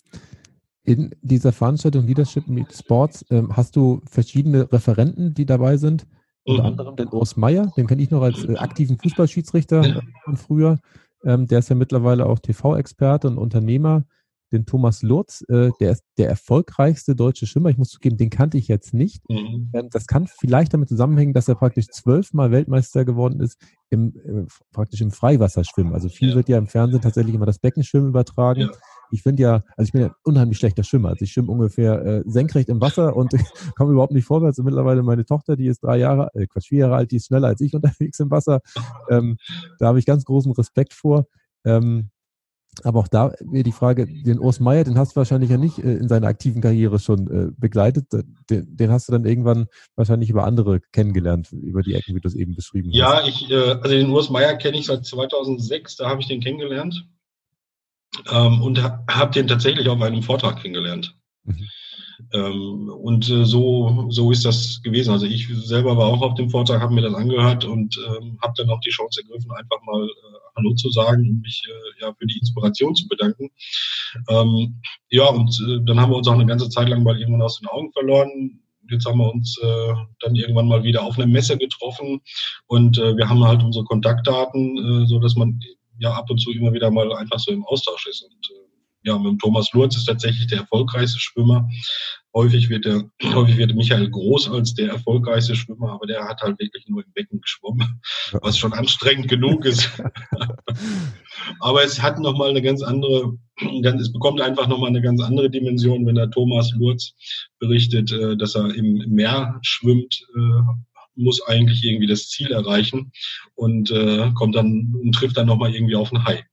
in 0.84 1.16
dieser 1.22 1.52
Veranstaltung 1.52 2.06
Leadership 2.06 2.48
Meet 2.48 2.74
Sports 2.74 3.26
ähm, 3.30 3.56
hast 3.56 3.76
du 3.76 4.02
verschiedene 4.06 4.72
Referenten, 4.72 5.34
die 5.34 5.46
dabei 5.46 5.78
sind. 5.78 6.06
Unter 6.44 6.64
mhm. 6.64 6.70
anderem 6.70 6.96
den 6.96 7.08
Urs 7.10 7.38
Meier, 7.38 7.72
den 7.78 7.88
kenne 7.88 8.02
ich 8.02 8.10
noch 8.10 8.24
als 8.24 8.44
äh, 8.44 8.56
aktiven 8.58 8.98
Fußballschiedsrichter 8.98 10.02
von 10.24 10.38
früher. 10.38 10.80
Ähm, 11.24 11.48
der 11.48 11.60
ist 11.60 11.70
ja 11.70 11.76
mittlerweile 11.76 12.26
auch 12.26 12.40
TV-Experte 12.40 13.28
und 13.28 13.38
Unternehmer 13.38 14.06
den 14.52 14.66
Thomas 14.66 15.02
Lurz, 15.02 15.44
äh, 15.48 15.72
der 15.80 15.92
ist 15.92 16.04
der 16.18 16.30
erfolgreichste 16.30 17.16
deutsche 17.16 17.48
Schwimmer. 17.48 17.70
Ich 17.70 17.78
muss 17.78 17.90
zugeben, 17.90 18.18
den 18.18 18.30
kannte 18.30 18.58
ich 18.58 18.68
jetzt 18.68 18.94
nicht. 18.94 19.28
Mhm. 19.30 19.70
Ähm, 19.74 19.90
das 19.92 20.08
kann 20.08 20.28
vielleicht 20.28 20.74
damit 20.74 20.90
zusammenhängen, 20.90 21.34
dass 21.34 21.48
er 21.48 21.56
praktisch 21.56 21.88
zwölfmal 21.88 22.52
Weltmeister 22.52 23.06
geworden 23.06 23.40
ist 23.40 23.58
im, 23.90 24.14
äh, 24.16 24.46
praktisch 24.72 25.02
im 25.02 25.12
Freiwasserschwimmen. 25.12 25.94
Also 25.94 26.10
viel 26.10 26.30
ja. 26.30 26.36
wird 26.36 26.50
ja 26.50 26.58
im 26.58 26.68
Fernsehen 26.68 27.02
tatsächlich 27.02 27.34
immer 27.34 27.46
das 27.46 27.60
Beckenschwimmen 27.60 28.10
übertragen. 28.10 28.62
Ja. 28.62 28.72
Ich 29.12 29.24
finde 29.24 29.44
ja, 29.44 29.64
also 29.76 29.88
ich 29.88 29.92
bin 29.92 30.02
ja 30.02 30.16
unheimlich 30.24 30.58
schlechter 30.58 30.84
Schwimmer. 30.84 31.10
Also 31.10 31.24
ich 31.24 31.32
schwimme 31.32 31.52
ungefähr 31.52 32.02
äh, 32.06 32.24
senkrecht 32.26 32.70
im 32.70 32.80
Wasser 32.80 33.16
und 33.16 33.32
komme 33.76 33.92
überhaupt 33.92 34.14
nicht 34.14 34.26
vorwärts. 34.26 34.60
Und 34.60 34.66
mittlerweile 34.66 35.04
meine 35.04 35.26
Tochter, 35.26 35.56
die 35.56 35.68
ist 35.68 35.84
drei 35.84 35.98
Jahre, 35.98 36.30
äh, 36.34 36.48
Quatsch, 36.48 36.68
vier 36.68 36.80
Jahre 36.80 36.96
alt, 36.96 37.12
die 37.12 37.18
ist 37.18 37.28
schneller 37.28 37.48
als 37.48 37.62
ich 37.62 37.74
unterwegs 37.76 38.20
im 38.20 38.32
Wasser. 38.32 38.62
Ähm, 39.10 39.38
da 39.80 39.88
habe 39.88 40.00
ich 40.00 40.06
ganz 40.06 40.24
großen 40.24 40.52
Respekt 40.54 40.94
vor. 40.94 41.26
Ähm, 41.66 42.11
aber 42.84 43.00
auch 43.00 43.08
da 43.08 43.34
wäre 43.40 43.64
die 43.64 43.72
Frage, 43.72 44.06
den 44.06 44.40
Urs 44.40 44.60
Meier, 44.60 44.84
den 44.84 44.98
hast 44.98 45.14
du 45.14 45.16
wahrscheinlich 45.18 45.50
ja 45.50 45.58
nicht 45.58 45.80
äh, 45.80 45.94
in 45.94 46.08
seiner 46.08 46.28
aktiven 46.28 46.62
Karriere 46.62 47.00
schon 47.00 47.28
äh, 47.28 47.52
begleitet. 47.58 48.08
Den, 48.50 48.76
den, 48.76 48.92
hast 48.92 49.08
du 49.08 49.12
dann 49.12 49.26
irgendwann 49.26 49.68
wahrscheinlich 49.96 50.30
über 50.30 50.46
andere 50.46 50.80
kennengelernt, 50.92 51.52
über 51.52 51.82
die 51.82 51.94
Ecken, 51.94 52.16
wie 52.16 52.22
du 52.22 52.28
es 52.28 52.36
eben 52.36 52.56
beschrieben 52.56 52.90
ja, 52.92 53.24
hast. 53.24 53.24
Ja, 53.24 53.28
ich, 53.28 53.52
äh, 53.52 53.72
also 53.82 53.90
den 53.90 54.10
Urs 54.10 54.30
Meier 54.30 54.56
kenne 54.56 54.78
ich 54.78 54.86
seit 54.86 55.06
2006, 55.06 55.98
da 55.98 56.10
habe 56.10 56.22
ich 56.22 56.28
den 56.28 56.42
kennengelernt 56.42 57.06
ähm, 58.30 58.62
und 58.62 58.82
habe 58.82 59.34
den 59.34 59.48
tatsächlich 59.48 59.88
auf 59.88 60.02
einem 60.02 60.24
Vortrag 60.24 60.62
kennengelernt. 60.62 61.16
Mhm. 61.44 61.68
Ähm, 62.34 62.90
und 62.90 63.30
äh, 63.30 63.46
so, 63.46 64.08
so 64.10 64.32
ist 64.32 64.46
das 64.46 64.82
gewesen. 64.82 65.12
Also 65.12 65.26
ich 65.26 65.48
selber 65.66 65.98
war 65.98 66.08
auch 66.08 66.22
auf 66.22 66.36
dem 66.36 66.50
Vortrag, 66.50 66.82
habe 66.82 66.94
mir 66.94 67.02
das 67.02 67.14
angehört 67.14 67.66
und 67.66 67.98
ähm, 68.08 68.38
habe 68.42 68.54
dann 68.58 68.70
auch 68.70 68.80
die 68.82 68.90
Chance 68.90 69.22
ergriffen, 69.22 69.52
einfach 69.52 69.82
mal 69.84 70.04
äh, 70.04 70.38
Hallo 70.56 70.74
zu 70.76 70.90
sagen 70.90 71.28
und 71.30 71.42
mich 71.42 71.64
äh, 71.68 72.04
ja 72.04 72.14
für 72.14 72.26
die 72.26 72.38
Inspiration 72.40 72.96
zu 72.96 73.08
bedanken. 73.08 73.50
Ähm, 74.30 74.82
ja, 75.10 75.28
und 75.28 75.50
äh, 75.68 75.80
dann 75.86 76.00
haben 76.00 76.12
wir 76.12 76.18
uns 76.18 76.28
auch 76.28 76.34
eine 76.34 76.46
ganze 76.46 76.70
Zeit 76.70 76.90
lang 76.90 77.04
mal 77.04 77.20
irgendwann 77.20 77.42
aus 77.42 77.60
den 77.60 77.68
Augen 77.68 77.92
verloren. 77.94 78.60
Jetzt 78.90 79.06
haben 79.06 79.20
wir 79.20 79.32
uns 79.32 79.58
äh, 79.62 79.94
dann 80.20 80.36
irgendwann 80.36 80.68
mal 80.68 80.84
wieder 80.84 81.04
auf 81.04 81.18
einer 81.18 81.28
Messe 81.28 81.58
getroffen 81.58 82.22
und 82.68 82.98
äh, 82.98 83.16
wir 83.16 83.30
haben 83.30 83.44
halt 83.44 83.64
unsere 83.64 83.86
Kontaktdaten, 83.86 85.08
so 85.08 85.20
dass 85.20 85.36
man 85.36 85.60
ja 86.00 86.12
ab 86.14 86.30
und 86.30 86.40
zu 86.40 86.52
immer 86.52 86.74
wieder 86.74 86.92
mal 86.92 87.14
einfach 87.14 87.40
so 87.40 87.52
im 87.52 87.64
Austausch 87.66 88.08
ist. 88.08 88.24
Und 88.24 88.52
ja, 89.04 89.18
mit 89.18 89.28
dem 89.28 89.40
Thomas 89.40 89.72
Lurz 89.74 89.96
ist 89.96 90.06
tatsächlich 90.06 90.48
der 90.48 90.60
erfolgreichste 90.60 91.20
Schwimmer. 91.20 91.68
Häufig 92.34 92.70
wird 92.70 92.86
der, 92.86 93.04
häufig 93.34 93.58
wird 93.58 93.76
Michael 93.76 94.10
Groß 94.10 94.50
als 94.50 94.74
der 94.74 94.90
erfolgreichste 94.90 95.56
Schwimmer, 95.56 95.94
aber 95.94 96.06
der 96.06 96.28
hat 96.28 96.42
halt 96.42 96.60
wirklich 96.60 96.88
nur 96.88 97.04
im 97.04 97.12
Becken 97.14 97.42
geschwommen, 97.42 98.02
was 98.42 98.58
schon 98.58 98.74
anstrengend 98.74 99.28
genug 99.28 99.66
ist. 99.66 99.90
aber 101.60 101.84
es 101.84 102.02
hat 102.02 102.20
nochmal 102.20 102.52
eine 102.52 102.62
ganz 102.62 102.84
andere, 102.84 103.38
es 103.60 104.14
bekommt 104.14 104.40
einfach 104.40 104.68
nochmal 104.68 104.90
eine 104.90 105.02
ganz 105.02 105.22
andere 105.22 105.50
Dimension, 105.50 106.06
wenn 106.06 106.16
der 106.16 106.30
Thomas 106.30 106.72
Lurz 106.72 107.14
berichtet, 107.60 108.12
äh, 108.12 108.38
dass 108.38 108.56
er 108.56 108.74
im 108.76 109.04
Meer 109.08 109.60
schwimmt, 109.62 110.26
äh, 110.36 110.62
muss 111.16 111.42
eigentlich 111.48 111.84
irgendwie 111.84 112.08
das 112.08 112.30
Ziel 112.30 112.52
erreichen 112.52 113.12
und 113.56 113.92
äh, 113.92 114.32
kommt 114.34 114.56
dann 114.56 114.96
und 115.02 115.14
trifft 115.14 115.38
dann 115.38 115.48
nochmal 115.48 115.74
irgendwie 115.74 115.96
auf 115.96 116.14
einen 116.14 116.24
Hai. 116.24 116.46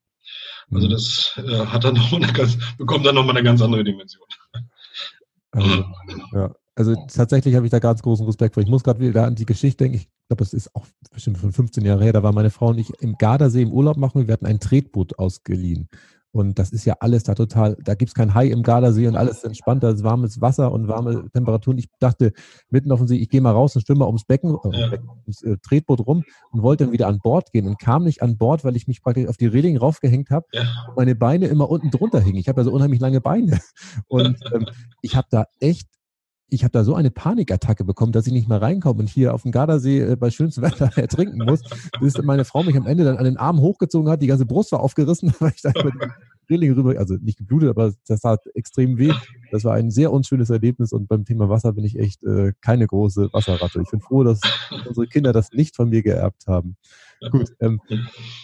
Also 0.72 0.86
mhm. 0.86 0.90
das 0.90 1.32
äh, 1.36 1.66
hat 1.66 1.84
dann 1.84 1.94
noch 1.94 2.12
eine 2.12 2.32
ganz, 2.32 2.58
bekommt 2.76 3.06
dann 3.06 3.14
nochmal 3.14 3.36
eine 3.36 3.44
ganz 3.44 3.62
andere 3.62 3.84
Dimension. 3.84 4.24
Also, 5.50 5.84
ja. 6.32 6.54
also 6.74 6.94
tatsächlich 7.12 7.54
habe 7.54 7.66
ich 7.66 7.70
da 7.70 7.78
ganz 7.78 8.02
großen 8.02 8.26
Respekt 8.26 8.54
vor. 8.54 8.62
Ich 8.62 8.68
muss 8.68 8.84
gerade 8.84 9.00
wieder 9.00 9.26
an 9.26 9.34
die 9.34 9.46
Geschichte 9.46 9.84
denken. 9.84 9.98
Ich 9.98 10.08
glaube, 10.28 10.44
das 10.44 10.52
ist 10.52 10.74
auch 10.74 10.86
bestimmt 11.10 11.38
schon 11.38 11.52
15 11.52 11.84
Jahre 11.84 12.04
her. 12.04 12.12
Da 12.12 12.22
war 12.22 12.32
meine 12.32 12.50
Frau 12.50 12.68
und 12.68 12.78
ich 12.78 12.90
im 13.00 13.16
Gardasee 13.16 13.62
im 13.62 13.72
Urlaub 13.72 13.96
machen. 13.96 14.26
Wir 14.26 14.34
hatten 14.34 14.46
ein 14.46 14.60
Tretboot 14.60 15.18
ausgeliehen. 15.18 15.88
Und 16.30 16.58
das 16.58 16.70
ist 16.70 16.84
ja 16.84 16.94
alles 17.00 17.22
da 17.22 17.34
total, 17.34 17.76
da 17.82 17.94
gibt 17.94 18.10
es 18.10 18.14
kein 18.14 18.34
Hai 18.34 18.48
im 18.48 18.62
Gardasee 18.62 19.08
und 19.08 19.16
alles 19.16 19.44
entspannt, 19.44 19.82
da 19.82 19.90
ist 19.90 20.04
warmes 20.04 20.40
Wasser 20.40 20.72
und 20.72 20.86
warme 20.86 21.30
Temperaturen. 21.32 21.78
Ich 21.78 21.88
dachte 22.00 22.32
mitten 22.68 22.92
auf 22.92 22.98
dem 22.98 23.08
See, 23.08 23.16
ich 23.16 23.30
gehe 23.30 23.40
mal 23.40 23.52
raus 23.52 23.74
und 23.76 23.86
schwimme 23.86 24.00
mal 24.00 24.06
ums 24.06 24.24
Becken, 24.24 24.56
äh, 24.64 24.78
ja. 24.78 24.92
ums 25.24 25.42
äh, 25.42 25.56
Tretboot 25.62 26.06
rum 26.06 26.24
und 26.50 26.62
wollte 26.62 26.84
dann 26.84 26.92
wieder 26.92 27.08
an 27.08 27.18
Bord 27.22 27.50
gehen 27.52 27.66
und 27.66 27.78
kam 27.78 28.04
nicht 28.04 28.22
an 28.22 28.36
Bord, 28.36 28.62
weil 28.62 28.76
ich 28.76 28.86
mich 28.86 29.02
praktisch 29.02 29.26
auf 29.26 29.38
die 29.38 29.46
Reling 29.46 29.78
raufgehängt 29.78 30.30
habe 30.30 30.46
ja. 30.52 30.62
und 30.88 30.96
meine 30.96 31.14
Beine 31.14 31.46
immer 31.46 31.70
unten 31.70 31.90
drunter 31.90 32.20
hingen. 32.20 32.38
Ich 32.38 32.48
habe 32.48 32.60
ja 32.60 32.64
so 32.64 32.72
unheimlich 32.72 33.00
lange 33.00 33.20
Beine. 33.20 33.58
Und 34.08 34.38
ähm, 34.52 34.66
ich 35.02 35.16
habe 35.16 35.28
da 35.30 35.46
echt 35.60 35.88
ich 36.50 36.64
habe 36.64 36.72
da 36.72 36.84
so 36.84 36.94
eine 36.94 37.10
Panikattacke 37.10 37.84
bekommen, 37.84 38.12
dass 38.12 38.26
ich 38.26 38.32
nicht 38.32 38.48
mehr 38.48 38.62
reinkomme 38.62 39.00
und 39.00 39.08
hier 39.08 39.34
auf 39.34 39.42
dem 39.42 39.52
Gardasee 39.52 40.00
äh, 40.00 40.16
bei 40.16 40.30
schönstem 40.30 40.64
Wetter 40.64 40.90
ertrinken 40.96 41.44
muss, 41.44 41.62
bis 42.00 42.16
meine 42.22 42.44
Frau 42.44 42.62
mich 42.62 42.76
am 42.76 42.86
Ende 42.86 43.04
dann 43.04 43.18
an 43.18 43.24
den 43.24 43.36
Arm 43.36 43.60
hochgezogen 43.60 44.10
hat, 44.10 44.22
die 44.22 44.26
ganze 44.26 44.46
Brust 44.46 44.72
war 44.72 44.80
aufgerissen, 44.80 45.32
weil 45.40 45.52
ich 45.54 45.62
da 45.62 45.70
über 45.70 45.90
die 45.90 46.54
Reling 46.54 46.72
rüber, 46.72 46.98
also 46.98 47.14
nicht 47.14 47.38
geblutet, 47.38 47.68
aber 47.68 47.92
das 48.06 48.20
tat 48.20 48.40
extrem 48.54 48.96
weh. 48.96 49.12
Das 49.50 49.64
war 49.64 49.74
ein 49.74 49.90
sehr 49.90 50.10
unschönes 50.12 50.48
Erlebnis 50.48 50.92
und 50.92 51.06
beim 51.06 51.24
Thema 51.26 51.50
Wasser 51.50 51.74
bin 51.74 51.84
ich 51.84 51.98
echt 51.98 52.24
äh, 52.24 52.52
keine 52.62 52.86
große 52.86 53.28
Wasserratte. 53.32 53.82
Ich 53.82 53.90
bin 53.90 54.00
froh, 54.00 54.24
dass 54.24 54.40
unsere 54.86 55.06
Kinder 55.06 55.32
das 55.32 55.52
nicht 55.52 55.76
von 55.76 55.90
mir 55.90 56.02
geerbt 56.02 56.46
haben. 56.46 56.76
Gut, 57.30 57.48
ähm, 57.60 57.80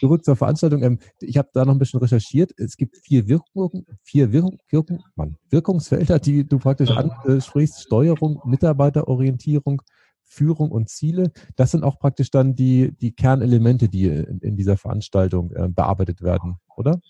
zurück 0.01 0.25
zur 0.25 0.37
Veranstaltung. 0.37 0.83
Ähm, 0.83 0.99
ich 1.21 1.37
habe 1.37 1.49
da 1.53 1.65
noch 1.65 1.73
ein 1.73 1.79
bisschen 1.79 2.01
recherchiert. 2.01 2.53
Es 2.57 2.77
gibt 2.77 2.97
vier 2.97 3.29
Wirkungen, 3.29 3.87
vier 4.03 4.33
Wirkung, 4.33 4.59
Wirkung, 4.71 5.05
Mann, 5.15 5.37
Wirkungsfelder, 5.51 6.19
die 6.19 6.47
du 6.47 6.59
praktisch 6.59 6.91
ansprichst. 6.91 7.83
Steuerung, 7.83 8.41
Mitarbeiterorientierung, 8.45 9.83
Führung 10.23 10.71
und 10.71 10.89
Ziele. 10.89 11.31
Das 11.57 11.71
sind 11.71 11.85
auch 11.85 11.99
praktisch 11.99 12.31
dann 12.31 12.55
die, 12.55 12.93
die 13.01 13.13
Kernelemente, 13.13 13.89
die 13.89 14.07
in, 14.07 14.39
in 14.41 14.57
dieser 14.57 14.77
Veranstaltung 14.77 15.53
äh, 15.53 15.69
bearbeitet 15.69 16.23
werden, 16.23 16.57
oder? 16.77 17.01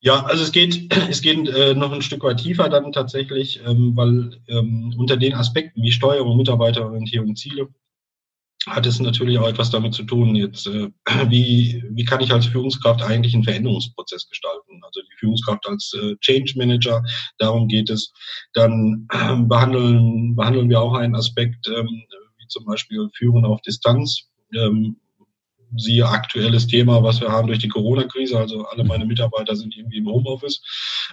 Ja, 0.00 0.22
also 0.24 0.44
es 0.44 0.52
geht, 0.52 0.94
es 1.10 1.22
geht 1.22 1.48
äh, 1.48 1.74
noch 1.74 1.92
ein 1.92 2.02
Stück 2.02 2.22
weit 2.22 2.40
tiefer 2.40 2.68
dann 2.68 2.92
tatsächlich, 2.92 3.60
ähm, 3.66 3.96
weil 3.96 4.38
ähm, 4.48 4.94
unter 4.98 5.16
den 5.16 5.34
Aspekten 5.34 5.82
wie 5.82 5.92
Steuerung, 5.92 6.36
Mitarbeiterorientierung, 6.36 7.36
Ziele 7.36 7.68
hat 8.66 8.86
es 8.86 9.00
natürlich 9.00 9.38
auch 9.38 9.48
etwas 9.48 9.70
damit 9.70 9.94
zu 9.94 10.04
tun, 10.04 10.34
jetzt, 10.34 10.66
äh, 10.66 10.88
wie, 11.28 11.82
wie 11.90 12.04
kann 12.04 12.20
ich 12.20 12.32
als 12.32 12.46
Führungskraft 12.46 13.02
eigentlich 13.02 13.34
einen 13.34 13.44
Veränderungsprozess 13.44 14.28
gestalten? 14.28 14.80
Also 14.82 15.00
die 15.00 15.16
Führungskraft 15.18 15.66
als 15.66 15.92
äh, 16.00 16.16
Change 16.20 16.54
Manager, 16.56 17.02
darum 17.38 17.68
geht 17.68 17.90
es. 17.90 18.12
Dann 18.54 19.06
äh, 19.12 19.36
behandeln, 19.42 20.36
behandeln 20.36 20.68
wir 20.68 20.80
auch 20.80 20.94
einen 20.94 21.14
Aspekt, 21.14 21.68
ähm, 21.68 22.04
wie 22.38 22.46
zum 22.48 22.64
Beispiel 22.64 23.08
Führen 23.14 23.44
auf 23.44 23.60
Distanz. 23.62 24.28
Ähm, 24.54 24.96
siehe 25.76 26.08
aktuelles 26.08 26.66
Thema, 26.66 27.02
was 27.02 27.20
wir 27.20 27.30
haben 27.30 27.46
durch 27.46 27.58
die 27.58 27.68
Corona-Krise. 27.68 28.38
Also 28.38 28.64
alle 28.66 28.84
meine 28.84 29.06
Mitarbeiter 29.06 29.56
sind 29.56 29.76
irgendwie 29.76 29.98
im 29.98 30.08
Homeoffice. 30.08 30.62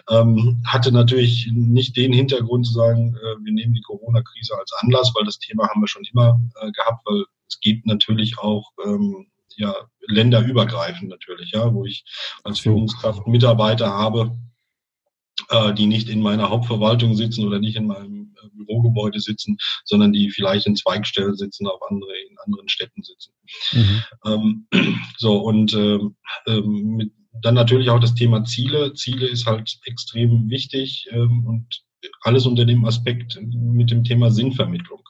Ähm, 0.09 0.61
hatte 0.65 0.91
natürlich 0.91 1.49
nicht 1.53 1.95
den 1.97 2.13
Hintergrund 2.13 2.67
zu 2.67 2.73
sagen, 2.73 3.15
äh, 3.15 3.43
wir 3.43 3.53
nehmen 3.53 3.73
die 3.73 3.81
Corona-Krise 3.81 4.57
als 4.57 4.71
Anlass, 4.81 5.13
weil 5.15 5.25
das 5.25 5.39
Thema 5.39 5.67
haben 5.67 5.81
wir 5.81 5.87
schon 5.87 6.03
immer 6.11 6.39
äh, 6.61 6.71
gehabt, 6.71 7.01
weil 7.05 7.25
es 7.47 7.59
gibt 7.59 7.85
natürlich 7.85 8.37
auch 8.39 8.71
ähm, 8.85 9.27
ja, 9.57 9.73
länderübergreifend 10.07 11.09
natürlich, 11.09 11.51
ja, 11.51 11.73
wo 11.73 11.85
ich 11.85 12.05
als 12.43 12.59
Führungskraft 12.59 13.27
Mitarbeiter 13.27 13.91
habe, 13.91 14.37
äh, 15.49 15.73
die 15.73 15.87
nicht 15.87 16.09
in 16.09 16.21
meiner 16.21 16.49
Hauptverwaltung 16.49 17.15
sitzen 17.15 17.45
oder 17.45 17.59
nicht 17.59 17.75
in 17.75 17.87
meinem 17.87 18.20
Bürogebäude 18.53 19.19
sitzen, 19.19 19.57
sondern 19.85 20.13
die 20.13 20.29
vielleicht 20.29 20.67
in 20.67 20.75
Zweigstellen 20.75 21.35
sitzen, 21.35 21.67
auf 21.67 21.81
andere, 21.89 22.11
in 22.29 22.37
anderen 22.45 22.69
Städten 22.69 23.03
sitzen. 23.03 23.31
Mhm. 23.73 24.03
Ähm, 24.25 24.67
so, 25.17 25.37
und 25.39 25.73
äh, 25.73 25.99
äh, 26.47 26.61
mit, 26.61 27.11
dann 27.41 27.55
natürlich 27.55 27.89
auch 27.89 27.99
das 27.99 28.13
Thema 28.13 28.43
Ziele. 28.43 28.93
Ziele 28.93 29.27
ist 29.27 29.45
halt 29.45 29.79
extrem 29.85 30.49
wichtig 30.49 31.07
ähm, 31.11 31.45
und 31.45 31.65
alles 32.21 32.45
unter 32.45 32.65
dem 32.65 32.85
Aspekt 32.85 33.39
mit 33.41 33.91
dem 33.91 34.03
Thema 34.03 34.31
Sinnvermittlung. 34.31 35.01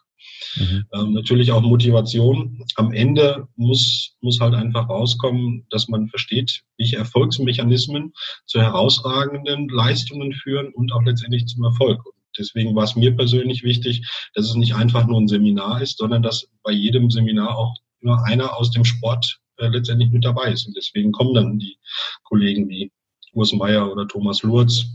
Mhm. 0.55 0.85
Ähm, 0.93 1.13
natürlich 1.13 1.51
auch 1.51 1.61
Motivation. 1.61 2.63
Am 2.75 2.91
Ende 2.91 3.47
muss, 3.55 4.15
muss 4.21 4.39
halt 4.39 4.53
einfach 4.53 4.89
rauskommen, 4.89 5.65
dass 5.69 5.87
man 5.87 6.09
versteht, 6.09 6.63
welche 6.77 6.97
Erfolgsmechanismen 6.97 8.13
zu 8.45 8.59
herausragenden 8.61 9.69
Leistungen 9.69 10.33
führen 10.33 10.73
und 10.73 10.91
auch 10.91 11.03
letztendlich 11.03 11.45
zum 11.47 11.63
Erfolg. 11.63 12.05
Und 12.05 12.13
deswegen 12.37 12.75
war 12.75 12.83
es 12.83 12.95
mir 12.95 13.15
persönlich 13.15 13.63
wichtig, 13.63 14.07
dass 14.33 14.49
es 14.49 14.55
nicht 14.55 14.75
einfach 14.75 15.05
nur 15.07 15.19
ein 15.19 15.27
Seminar 15.27 15.81
ist, 15.81 15.97
sondern 15.97 16.23
dass 16.23 16.47
bei 16.63 16.71
jedem 16.71 17.09
Seminar 17.09 17.57
auch 17.57 17.75
nur 18.01 18.23
einer 18.25 18.57
aus 18.57 18.71
dem 18.71 18.85
Sport 18.85 19.39
äh, 19.57 19.67
letztendlich 19.67 20.11
mit 20.11 20.25
dabei 20.25 20.51
ist. 20.51 20.67
Und 20.67 20.75
deswegen 20.75 21.11
kommen 21.11 21.33
dann 21.33 21.59
die 21.59 21.77
Kollegen 22.23 22.67
wie 22.69 22.91
Urs 23.33 23.53
Meier 23.53 23.91
oder 23.91 24.07
Thomas 24.07 24.43
Lurz, 24.43 24.85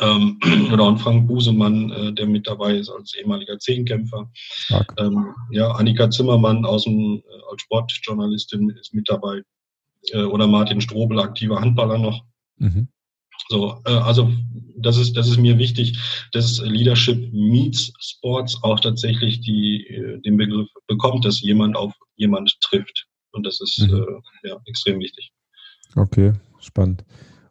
ähm, 0.00 0.38
oder 0.72 0.84
auch 0.84 0.98
Frank 0.98 1.26
Busemann, 1.26 1.90
äh, 1.90 2.12
der 2.12 2.26
mit 2.26 2.46
dabei 2.46 2.76
ist 2.76 2.90
als 2.90 3.14
ehemaliger 3.14 3.58
Zehnkämpfer. 3.58 4.30
Ähm, 4.98 5.34
ja, 5.50 5.70
Annika 5.72 6.10
Zimmermann 6.10 6.64
aus 6.64 6.84
dem, 6.84 7.22
äh, 7.26 7.50
als 7.50 7.62
Sportjournalistin 7.62 8.70
ist 8.70 8.94
mit 8.94 9.08
dabei. 9.08 9.42
Äh, 10.12 10.24
oder 10.24 10.46
Martin 10.46 10.80
Strobel, 10.80 11.20
aktiver 11.20 11.60
Handballer 11.60 11.98
noch. 11.98 12.24
Mhm. 12.58 12.88
So, 13.48 13.80
äh, 13.84 13.92
also 13.92 14.32
das 14.78 14.96
ist, 14.96 15.16
das 15.16 15.28
ist 15.28 15.38
mir 15.38 15.58
wichtig, 15.58 15.98
dass 16.32 16.60
Leadership 16.60 17.32
meets 17.32 17.92
Sports 17.98 18.62
auch 18.62 18.80
tatsächlich 18.80 19.40
die, 19.40 19.86
äh, 19.86 20.20
den 20.20 20.36
Begriff 20.36 20.68
bekommt, 20.86 21.24
dass 21.24 21.40
jemand 21.40 21.76
auf 21.76 21.92
jemand 22.16 22.52
trifft. 22.60 23.06
Und 23.32 23.46
das 23.46 23.60
ist 23.60 23.78
mhm. 23.80 24.20
äh, 24.42 24.48
ja, 24.48 24.56
extrem 24.66 25.00
wichtig. 25.00 25.32
Okay, 25.94 26.32
spannend. 26.60 27.04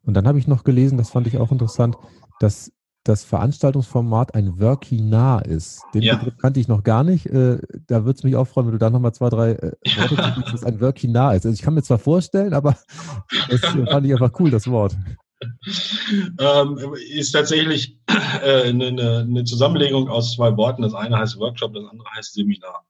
Und 0.03 0.13
dann 0.13 0.27
habe 0.27 0.39
ich 0.39 0.47
noch 0.47 0.63
gelesen, 0.63 0.97
das 0.97 1.09
fand 1.09 1.27
ich 1.27 1.37
auch 1.37 1.51
interessant, 1.51 1.95
dass 2.39 2.71
das 3.03 3.23
Veranstaltungsformat 3.23 4.33
ein 4.33 4.59
Workinar 4.59 5.45
ist. 5.45 5.83
Den 5.93 6.01
ja. 6.01 6.15
Begriff 6.15 6.37
kannte 6.37 6.59
ich 6.59 6.67
noch 6.67 6.83
gar 6.83 7.03
nicht. 7.03 7.27
Äh, 7.27 7.59
da 7.87 8.03
würde 8.03 8.17
es 8.17 8.23
mich 8.23 8.35
auch 8.35 8.45
freuen, 8.45 8.67
wenn 8.67 8.73
du 8.73 8.79
da 8.79 8.89
nochmal 8.89 9.13
zwei, 9.13 9.29
drei 9.29 9.51
äh, 9.51 9.71
Worte 9.97 10.15
ja. 10.15 10.41
dass 10.41 10.53
es 10.53 10.63
ein 10.63 10.81
Workinar 10.81 11.35
ist. 11.35 11.45
Also 11.45 11.53
ich 11.53 11.61
kann 11.61 11.75
mir 11.75 11.83
zwar 11.83 11.99
vorstellen, 11.99 12.53
aber 12.53 12.75
das 13.49 13.61
fand 13.61 14.05
ich 14.05 14.11
einfach 14.11 14.31
cool, 14.39 14.49
das 14.49 14.67
Wort. 14.67 14.97
Ähm, 16.39 16.95
ist 17.09 17.31
tatsächlich 17.31 17.97
äh, 18.07 18.69
eine, 18.69 18.87
eine, 18.87 19.43
Zusammenlegung 19.43 20.07
aus 20.07 20.33
zwei 20.33 20.55
Worten. 20.55 20.81
Das 20.81 20.93
eine 20.93 21.17
heißt 21.17 21.37
Workshop, 21.39 21.73
das 21.73 21.85
andere 21.89 22.07
heißt 22.15 22.33
Seminar. 22.33 22.85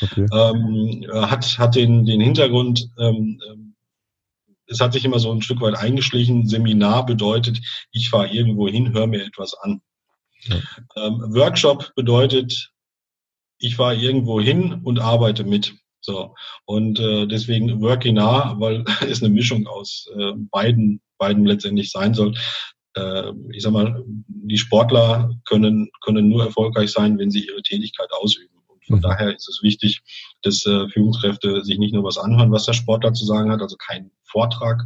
Okay. 0.00 0.26
Ähm, 0.32 1.06
hat, 1.12 1.58
hat 1.58 1.74
den, 1.74 2.04
den 2.04 2.20
Hintergrund, 2.20 2.88
ähm, 2.98 3.40
ähm 3.48 3.70
es 4.70 4.80
hat 4.80 4.92
sich 4.92 5.04
immer 5.04 5.18
so 5.18 5.32
ein 5.32 5.42
Stück 5.42 5.60
weit 5.60 5.74
eingeschlichen. 5.74 6.46
Seminar 6.46 7.04
bedeutet, 7.04 7.60
ich 7.90 8.08
fahre 8.08 8.28
irgendwo 8.28 8.68
hin, 8.68 8.92
höre 8.92 9.08
mir 9.08 9.24
etwas 9.24 9.54
an. 9.54 9.82
Ja. 10.42 10.56
Ähm, 10.96 11.34
Workshop 11.34 11.92
bedeutet, 11.96 12.70
ich 13.58 13.76
fahre 13.76 13.96
irgendwo 13.96 14.40
hin 14.40 14.80
und 14.84 15.00
arbeite 15.00 15.44
mit. 15.44 15.74
So. 16.00 16.34
Und 16.64 16.98
äh, 16.98 17.26
deswegen 17.26 17.80
Workinar, 17.82 18.58
weil 18.60 18.84
es 19.08 19.22
eine 19.22 19.32
Mischung 19.32 19.66
aus 19.66 20.08
äh, 20.16 20.32
beiden, 20.36 21.00
beiden 21.20 21.46
letztendlich 21.46 21.92
sein 21.92 22.14
soll. 22.14 22.34
Äh, 22.94 23.30
ich 23.52 23.62
sag 23.62 23.72
mal, 23.72 24.04
die 24.26 24.58
Sportler 24.58 25.30
können, 25.44 25.90
können 26.00 26.28
nur 26.28 26.44
erfolgreich 26.44 26.90
sein, 26.90 27.18
wenn 27.18 27.30
sie 27.30 27.46
ihre 27.46 27.62
Tätigkeit 27.62 28.10
ausüben. 28.10 28.50
Von 28.90 28.98
mhm. 28.98 29.02
daher 29.02 29.36
ist 29.36 29.48
es 29.48 29.62
wichtig, 29.62 30.02
dass 30.42 30.66
äh, 30.66 30.88
Führungskräfte 30.88 31.64
sich 31.64 31.78
nicht 31.78 31.94
nur 31.94 32.02
was 32.02 32.18
anhören, 32.18 32.50
was 32.50 32.66
der 32.66 32.72
Sportler 32.72 33.12
zu 33.12 33.24
sagen 33.24 33.50
hat, 33.52 33.60
also 33.62 33.76
kein 33.76 34.10
Vortrag, 34.24 34.82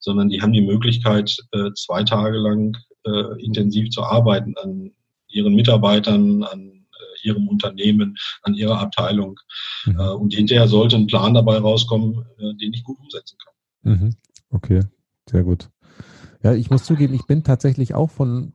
sondern 0.00 0.28
die 0.28 0.42
haben 0.42 0.52
die 0.52 0.60
Möglichkeit, 0.60 1.36
äh, 1.52 1.70
zwei 1.74 2.02
Tage 2.02 2.38
lang 2.38 2.76
äh, 3.04 3.42
intensiv 3.42 3.90
zu 3.90 4.02
arbeiten 4.02 4.54
an 4.56 4.92
ihren 5.28 5.54
Mitarbeitern, 5.54 6.42
an 6.42 6.68
äh, 6.68 7.28
ihrem 7.28 7.48
Unternehmen, 7.48 8.16
an 8.42 8.54
ihrer 8.54 8.80
Abteilung. 8.80 9.38
Mhm. 9.84 10.00
Äh, 10.00 10.08
und 10.08 10.34
hinterher 10.34 10.66
sollte 10.66 10.96
ein 10.96 11.06
Plan 11.06 11.34
dabei 11.34 11.58
rauskommen, 11.58 12.24
äh, 12.38 12.54
den 12.54 12.72
ich 12.72 12.82
gut 12.82 12.98
umsetzen 12.98 13.36
kann. 13.38 13.92
Mhm. 13.92 14.16
Okay, 14.50 14.80
sehr 15.30 15.44
gut. 15.44 15.68
Ja, 16.44 16.52
ich 16.52 16.70
muss 16.70 16.84
zugeben, 16.84 17.14
ich 17.14 17.26
bin 17.26 17.42
tatsächlich 17.42 17.94
auch 17.94 18.10
von 18.10 18.52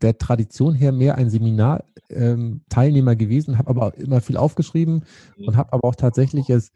der 0.00 0.16
Tradition 0.16 0.74
her 0.74 0.92
mehr 0.92 1.16
ein 1.16 1.28
Seminarteilnehmer 1.28 3.12
ähm, 3.12 3.18
gewesen, 3.18 3.58
habe 3.58 3.70
aber 3.70 3.98
immer 3.98 4.20
viel 4.20 4.36
aufgeschrieben 4.36 5.04
mhm. 5.36 5.48
und 5.48 5.56
habe 5.56 5.72
aber 5.72 5.88
auch 5.88 5.96
tatsächlich 5.96 6.48
es 6.50 6.70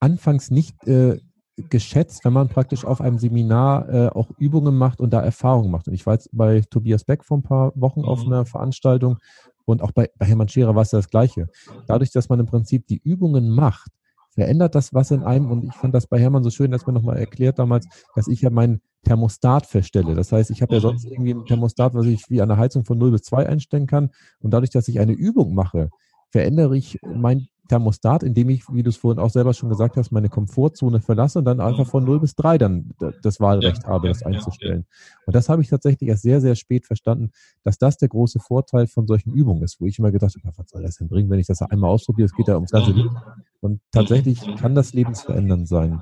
anfangs 0.00 0.50
nicht 0.50 0.86
äh, 0.86 1.20
geschätzt, 1.56 2.24
wenn 2.24 2.32
man 2.32 2.48
praktisch 2.48 2.84
auf 2.84 3.00
einem 3.00 3.18
Seminar 3.18 3.88
äh, 3.88 4.08
auch 4.08 4.30
Übungen 4.38 4.76
macht 4.76 5.00
und 5.00 5.10
da 5.10 5.22
Erfahrungen 5.22 5.70
macht. 5.70 5.88
Und 5.88 5.94
ich 5.94 6.04
war 6.04 6.14
jetzt 6.14 6.28
bei 6.32 6.60
Tobias 6.68 7.04
Beck 7.04 7.24
vor 7.24 7.38
ein 7.38 7.42
paar 7.42 7.72
Wochen 7.76 8.00
mhm. 8.00 8.06
auf 8.06 8.26
einer 8.26 8.44
Veranstaltung 8.44 9.18
und 9.64 9.82
auch 9.82 9.92
bei, 9.92 10.10
bei 10.18 10.26
Hermann 10.26 10.48
Scherer 10.48 10.74
war 10.74 10.82
es 10.82 10.90
das 10.90 11.10
Gleiche. 11.10 11.48
Dadurch, 11.86 12.10
dass 12.10 12.28
man 12.28 12.40
im 12.40 12.46
Prinzip 12.46 12.88
die 12.88 13.00
Übungen 13.02 13.50
macht, 13.50 13.92
verändert 14.36 14.74
das 14.74 14.94
was 14.94 15.10
in 15.10 15.24
einem. 15.24 15.50
Und 15.50 15.64
ich 15.64 15.72
fand 15.72 15.94
das 15.94 16.06
bei 16.06 16.20
Hermann 16.20 16.44
so 16.44 16.50
schön, 16.50 16.70
dass 16.70 16.86
mir 16.86 16.92
nochmal 16.92 17.16
erklärt 17.16 17.58
damals, 17.58 17.88
dass 18.14 18.28
ich 18.28 18.42
ja 18.42 18.50
mein 18.50 18.80
Thermostat 19.04 19.66
feststelle. 19.66 20.14
Das 20.14 20.30
heißt, 20.30 20.50
ich 20.50 20.62
habe 20.62 20.74
ja 20.74 20.80
sonst 20.80 21.04
irgendwie 21.04 21.32
ein 21.34 21.44
Thermostat, 21.44 21.94
was 21.94 22.06
ich 22.06 22.22
wie 22.28 22.42
eine 22.42 22.56
Heizung 22.56 22.84
von 22.84 22.98
0 22.98 23.10
bis 23.12 23.22
2 23.22 23.48
einstellen 23.48 23.86
kann. 23.86 24.10
Und 24.40 24.52
dadurch, 24.52 24.70
dass 24.70 24.88
ich 24.88 25.00
eine 25.00 25.12
Übung 25.12 25.54
mache, 25.54 25.90
verändere 26.30 26.76
ich 26.76 26.98
mein 27.02 27.48
Thermostat, 27.68 28.22
indem 28.22 28.50
ich, 28.50 28.64
wie 28.72 28.82
du 28.82 28.90
es 28.90 28.96
vorhin 28.96 29.18
auch 29.18 29.30
selber 29.30 29.54
schon 29.54 29.68
gesagt 29.68 29.96
hast, 29.96 30.10
meine 30.10 30.28
Komfortzone 30.28 31.00
verlasse 31.00 31.38
und 31.38 31.44
dann 31.44 31.60
einfach 31.60 31.86
von 31.86 32.04
0 32.04 32.20
bis 32.20 32.34
3 32.34 32.58
dann 32.58 32.94
das 33.22 33.40
Wahlrecht 33.40 33.82
ja, 33.84 33.88
habe, 33.88 34.08
das 34.08 34.22
einzustellen. 34.22 34.86
Und 35.26 35.34
das 35.34 35.48
habe 35.48 35.62
ich 35.62 35.68
tatsächlich 35.68 36.08
erst 36.08 36.22
sehr, 36.22 36.40
sehr 36.40 36.54
spät 36.54 36.86
verstanden, 36.86 37.30
dass 37.64 37.78
das 37.78 37.98
der 37.98 38.08
große 38.08 38.40
Vorteil 38.40 38.86
von 38.86 39.06
solchen 39.06 39.32
Übungen 39.32 39.62
ist, 39.62 39.80
wo 39.80 39.86
ich 39.86 39.98
immer 39.98 40.12
gedacht 40.12 40.34
habe, 40.44 40.58
was 40.58 40.70
soll 40.70 40.82
das 40.82 40.96
denn 40.96 41.08
bringen, 41.08 41.30
wenn 41.30 41.40
ich 41.40 41.46
das 41.46 41.62
einmal 41.62 41.90
ausprobiere? 41.90 42.26
Es 42.26 42.34
geht 42.34 42.48
ja 42.48 42.54
ums 42.54 42.70
ganze 42.70 42.92
Leben. 42.92 43.16
Und 43.60 43.80
tatsächlich 43.92 44.40
kann 44.56 44.74
das 44.74 44.92
lebensverändernd 44.92 45.68
sein. 45.68 46.00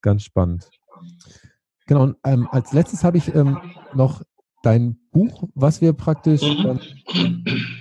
Ganz 0.00 0.22
spannend. 0.22 0.70
Genau, 1.86 2.04
und 2.04 2.16
ähm, 2.24 2.48
als 2.50 2.72
letztes 2.72 3.02
habe 3.02 3.18
ich 3.18 3.34
ähm, 3.34 3.58
noch 3.94 4.22
dein 4.62 4.96
Buch, 5.12 5.48
was 5.54 5.80
wir 5.80 5.92
praktisch 5.92 6.42
ähm, 6.42 6.78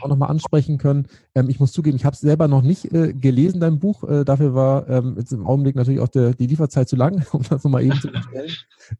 auch 0.01 0.07
nochmal 0.07 0.29
ansprechen 0.29 0.77
können. 0.77 1.07
Ähm, 1.35 1.49
ich 1.49 1.59
muss 1.59 1.71
zugeben, 1.71 1.95
ich 1.95 2.05
habe 2.05 2.15
es 2.15 2.21
selber 2.21 2.47
noch 2.47 2.63
nicht 2.63 2.91
äh, 2.91 3.13
gelesen, 3.13 3.59
dein 3.59 3.79
Buch. 3.79 4.03
Äh, 4.03 4.25
dafür 4.25 4.55
war 4.55 4.89
ähm, 4.89 5.15
jetzt 5.17 5.31
im 5.31 5.45
Augenblick 5.45 5.75
natürlich 5.75 5.99
auch 5.99 6.07
der, 6.07 6.33
die 6.33 6.47
Lieferzeit 6.47 6.89
zu 6.89 6.95
lang, 6.95 7.25
um 7.31 7.43
das 7.47 7.63
nochmal 7.63 7.83
eben 7.83 7.99
zu 7.99 8.07
bestellen. 8.07 8.51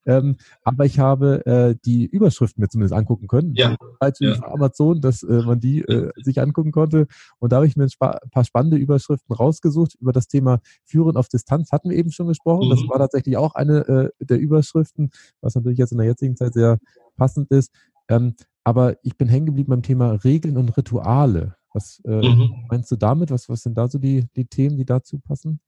ähm, 0.06 0.38
aber 0.64 0.86
ich 0.86 1.00
habe 1.00 1.46
äh, 1.46 1.76
die 1.84 2.06
Überschriften 2.06 2.62
mir 2.62 2.70
zumindest 2.70 2.94
angucken 2.94 3.28
können. 3.28 3.56
Ja. 3.56 3.76
Als 4.00 4.20
ja. 4.20 4.36
Amazon, 4.44 5.02
dass 5.02 5.24
äh, 5.24 5.42
man 5.42 5.60
die 5.60 5.82
äh, 5.82 6.12
sich 6.22 6.40
angucken 6.40 6.72
konnte. 6.72 7.08
Und 7.40 7.52
da 7.52 7.58
habe 7.58 7.68
ich 7.68 7.76
mir 7.76 7.86
ein 7.86 8.30
paar 8.32 8.46
spannende 8.46 8.78
Überschriften 8.78 9.34
rausgesucht 9.34 9.96
über 10.00 10.12
das 10.12 10.28
Thema 10.28 10.60
Führen 10.84 11.18
auf 11.18 11.30
Distanz. 11.30 11.72
Hatten 11.72 11.90
wir 11.90 11.98
eben 11.98 12.12
schon 12.12 12.28
gesprochen. 12.28 12.68
Mhm. 12.68 12.72
Das 12.72 12.80
war 12.88 13.00
tatsächlich 13.00 13.38
auch 13.38 13.56
eine 13.56 13.88
äh, 13.88 14.26
der 14.26 14.38
Überschriften, 14.38 15.10
was 15.42 15.56
natürlich 15.56 15.80
jetzt 15.80 15.94
in 15.94 15.98
der 15.98 16.08
jetzigen 16.08 16.36
Zeit 16.36 16.54
sehr 16.54 16.78
passend 17.20 17.52
ist. 17.52 17.72
Ähm, 18.10 18.36
aber 18.64 18.98
ich 19.04 19.18
bin 19.18 19.28
hängen 19.28 19.46
geblieben 19.46 19.70
beim 19.70 19.84
Thema 19.84 20.12
Regeln 20.24 20.58
und 20.58 20.76
Rituale. 20.78 21.56
Was 21.74 22.02
äh, 22.06 22.28
mhm. 22.28 22.66
meinst 22.70 22.90
du 22.92 22.96
damit? 22.96 23.30
Was, 23.30 23.50
was 23.50 23.62
sind 23.62 23.78
da 23.78 23.88
so 23.88 24.00
die, 24.00 24.26
die 24.36 24.46
Themen, 24.46 24.78
die 24.78 24.86
dazu 24.86 25.20
passen? 25.20 25.60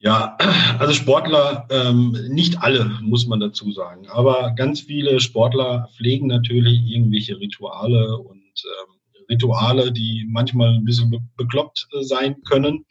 Ja, 0.00 0.36
also 0.78 0.92
Sportler, 0.92 1.66
ähm, 1.70 2.16
nicht 2.28 2.62
alle, 2.62 2.84
muss 3.02 3.26
man 3.26 3.40
dazu 3.40 3.72
sagen, 3.72 4.06
aber 4.08 4.52
ganz 4.54 4.80
viele 4.80 5.18
Sportler 5.18 5.88
pflegen 5.96 6.28
natürlich 6.28 6.82
irgendwelche 6.88 7.40
Rituale 7.40 8.16
und 8.16 8.38
ähm, 8.38 9.24
Rituale, 9.28 9.90
die 9.90 10.24
manchmal 10.30 10.74
ein 10.74 10.84
bisschen 10.84 11.10
be 11.10 11.18
bekloppt 11.36 11.88
äh, 11.92 12.02
sein 12.02 12.42
können. 12.42 12.84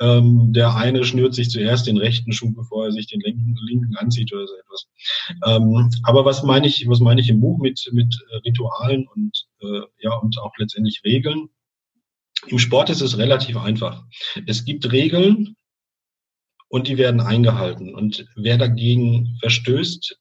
Ähm, 0.00 0.52
der 0.52 0.74
eine 0.74 1.04
schnürt 1.04 1.34
sich 1.34 1.48
zuerst 1.50 1.86
den 1.86 1.96
rechten 1.96 2.32
Schuh, 2.32 2.52
bevor 2.52 2.86
er 2.86 2.92
sich 2.92 3.06
den 3.06 3.20
linken, 3.20 3.56
linken 3.66 3.96
anzieht 3.96 4.32
oder 4.32 4.46
so 4.46 4.54
etwas. 4.54 4.88
Ähm, 5.46 5.90
aber 6.02 6.24
was 6.24 6.42
meine 6.42 6.66
ich, 6.66 6.86
was 6.86 7.00
meine 7.00 7.20
ich 7.20 7.30
im 7.30 7.40
Buch 7.40 7.58
mit, 7.58 7.88
mit 7.92 8.14
äh, 8.30 8.36
Ritualen 8.44 9.06
und, 9.14 9.46
äh, 9.60 9.80
ja, 10.00 10.14
und 10.16 10.38
auch 10.38 10.52
letztendlich 10.58 11.02
Regeln? 11.04 11.48
Im 12.46 12.58
Sport 12.58 12.90
ist 12.90 13.00
es 13.00 13.16
relativ 13.16 13.56
einfach. 13.56 14.04
Es 14.46 14.64
gibt 14.64 14.92
Regeln 14.92 15.56
und 16.68 16.88
die 16.88 16.98
werden 16.98 17.20
eingehalten. 17.20 17.94
Und 17.94 18.26
wer 18.36 18.58
dagegen 18.58 19.38
verstößt, 19.40 20.18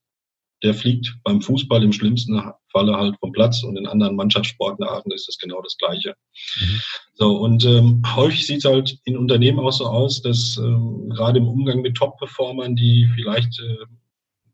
der 0.63 0.73
fliegt 0.73 1.15
beim 1.23 1.41
Fußball 1.41 1.83
im 1.83 1.93
schlimmsten 1.93 2.41
Falle 2.71 2.95
halt 2.95 3.15
vom 3.19 3.31
Platz 3.31 3.63
und 3.63 3.77
in 3.77 3.87
anderen 3.87 4.15
Mannschaftssportarten 4.15 5.11
ist 5.11 5.27
das 5.27 5.37
genau 5.37 5.61
das 5.61 5.77
Gleiche. 5.77 6.15
Mhm. 6.59 6.81
So, 7.13 7.37
und 7.37 7.65
ähm, 7.65 8.01
häufig 8.15 8.45
sieht 8.45 8.59
es 8.59 8.65
halt 8.65 8.97
in 9.05 9.17
Unternehmen 9.17 9.59
auch 9.59 9.71
so 9.71 9.85
aus, 9.85 10.21
dass 10.21 10.57
ähm, 10.57 11.09
gerade 11.09 11.39
im 11.39 11.47
Umgang 11.47 11.81
mit 11.81 11.95
Top-Performern, 11.95 12.75
die 12.75 13.07
vielleicht 13.15 13.59
äh, 13.59 13.85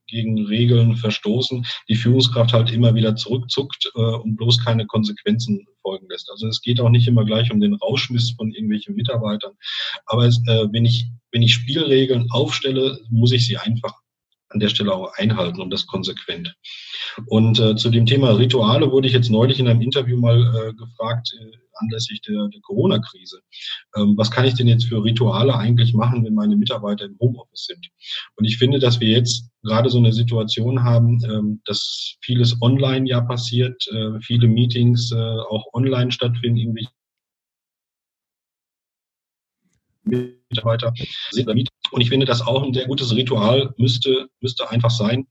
gegen 0.07 0.45
Regeln 0.45 0.97
verstoßen, 0.97 1.65
die 1.87 1.95
Führungskraft 1.95 2.53
halt 2.53 2.69
immer 2.71 2.93
wieder 2.93 3.15
zurückzuckt 3.15 3.91
äh, 3.95 3.99
und 3.99 4.35
bloß 4.35 4.63
keine 4.63 4.85
Konsequenzen 4.85 5.65
folgen 5.81 6.07
lässt. 6.09 6.29
Also 6.29 6.47
es 6.47 6.61
geht 6.61 6.81
auch 6.81 6.89
nicht 6.89 7.07
immer 7.07 7.23
gleich 7.23 7.51
um 7.51 7.61
den 7.61 7.75
Rauschmiss 7.75 8.31
von 8.31 8.51
irgendwelchen 8.51 8.95
Mitarbeitern. 8.95 9.53
Aber 10.05 10.25
es, 10.25 10.37
äh, 10.47 10.67
wenn 10.71 10.85
ich 10.85 11.07
wenn 11.31 11.41
ich 11.41 11.53
Spielregeln 11.53 12.29
aufstelle, 12.29 12.99
muss 13.09 13.31
ich 13.31 13.47
sie 13.47 13.57
einfach 13.57 14.00
an 14.51 14.59
der 14.59 14.69
Stelle 14.69 14.93
auch 14.93 15.13
einhalten 15.17 15.61
und 15.61 15.71
das 15.71 15.87
konsequent. 15.87 16.53
Und 17.27 17.59
äh, 17.59 17.75
zu 17.75 17.89
dem 17.89 18.05
Thema 18.05 18.31
Rituale 18.31 18.91
wurde 18.91 19.07
ich 19.07 19.13
jetzt 19.13 19.29
neulich 19.29 19.59
in 19.59 19.67
einem 19.67 19.81
Interview 19.81 20.17
mal 20.17 20.39
äh, 20.39 20.73
gefragt, 20.73 21.33
äh, 21.39 21.57
anlässlich 21.81 22.21
der, 22.21 22.47
der 22.47 22.61
Corona-Krise. 22.61 23.39
Ähm, 23.95 24.15
was 24.17 24.31
kann 24.31 24.45
ich 24.45 24.53
denn 24.53 24.67
jetzt 24.67 24.85
für 24.85 25.03
Rituale 25.03 25.55
eigentlich 25.55 25.93
machen, 25.93 26.23
wenn 26.23 26.33
meine 26.33 26.55
Mitarbeiter 26.55 27.05
im 27.05 27.17
Homeoffice 27.19 27.65
sind? 27.65 27.87
Und 28.35 28.45
ich 28.45 28.57
finde, 28.57 28.79
dass 28.79 28.99
wir 28.99 29.09
jetzt 29.09 29.49
gerade 29.63 29.89
so 29.89 29.97
eine 29.97 30.13
Situation 30.13 30.83
haben, 30.83 31.23
ähm, 31.25 31.61
dass 31.65 32.15
vieles 32.21 32.61
online 32.61 33.07
ja 33.07 33.21
passiert, 33.21 33.87
äh, 33.91 34.19
viele 34.21 34.47
Meetings 34.47 35.11
äh, 35.11 35.17
auch 35.17 35.65
online 35.73 36.11
stattfinden, 36.11 36.57
irgendwie 36.57 36.87
Mitarbeiter 40.03 40.93
sind 41.31 41.45
bei 41.45 41.53
Meetings 41.53 41.71
und 41.91 42.01
ich 42.01 42.09
finde, 42.09 42.25
dass 42.25 42.45
auch 42.45 42.63
ein 42.63 42.73
sehr 42.73 42.87
gutes 42.87 43.13
Ritual 43.15 43.73
müsste, 43.77 44.29
müsste 44.39 44.69
einfach 44.69 44.89
sein, 44.89 45.27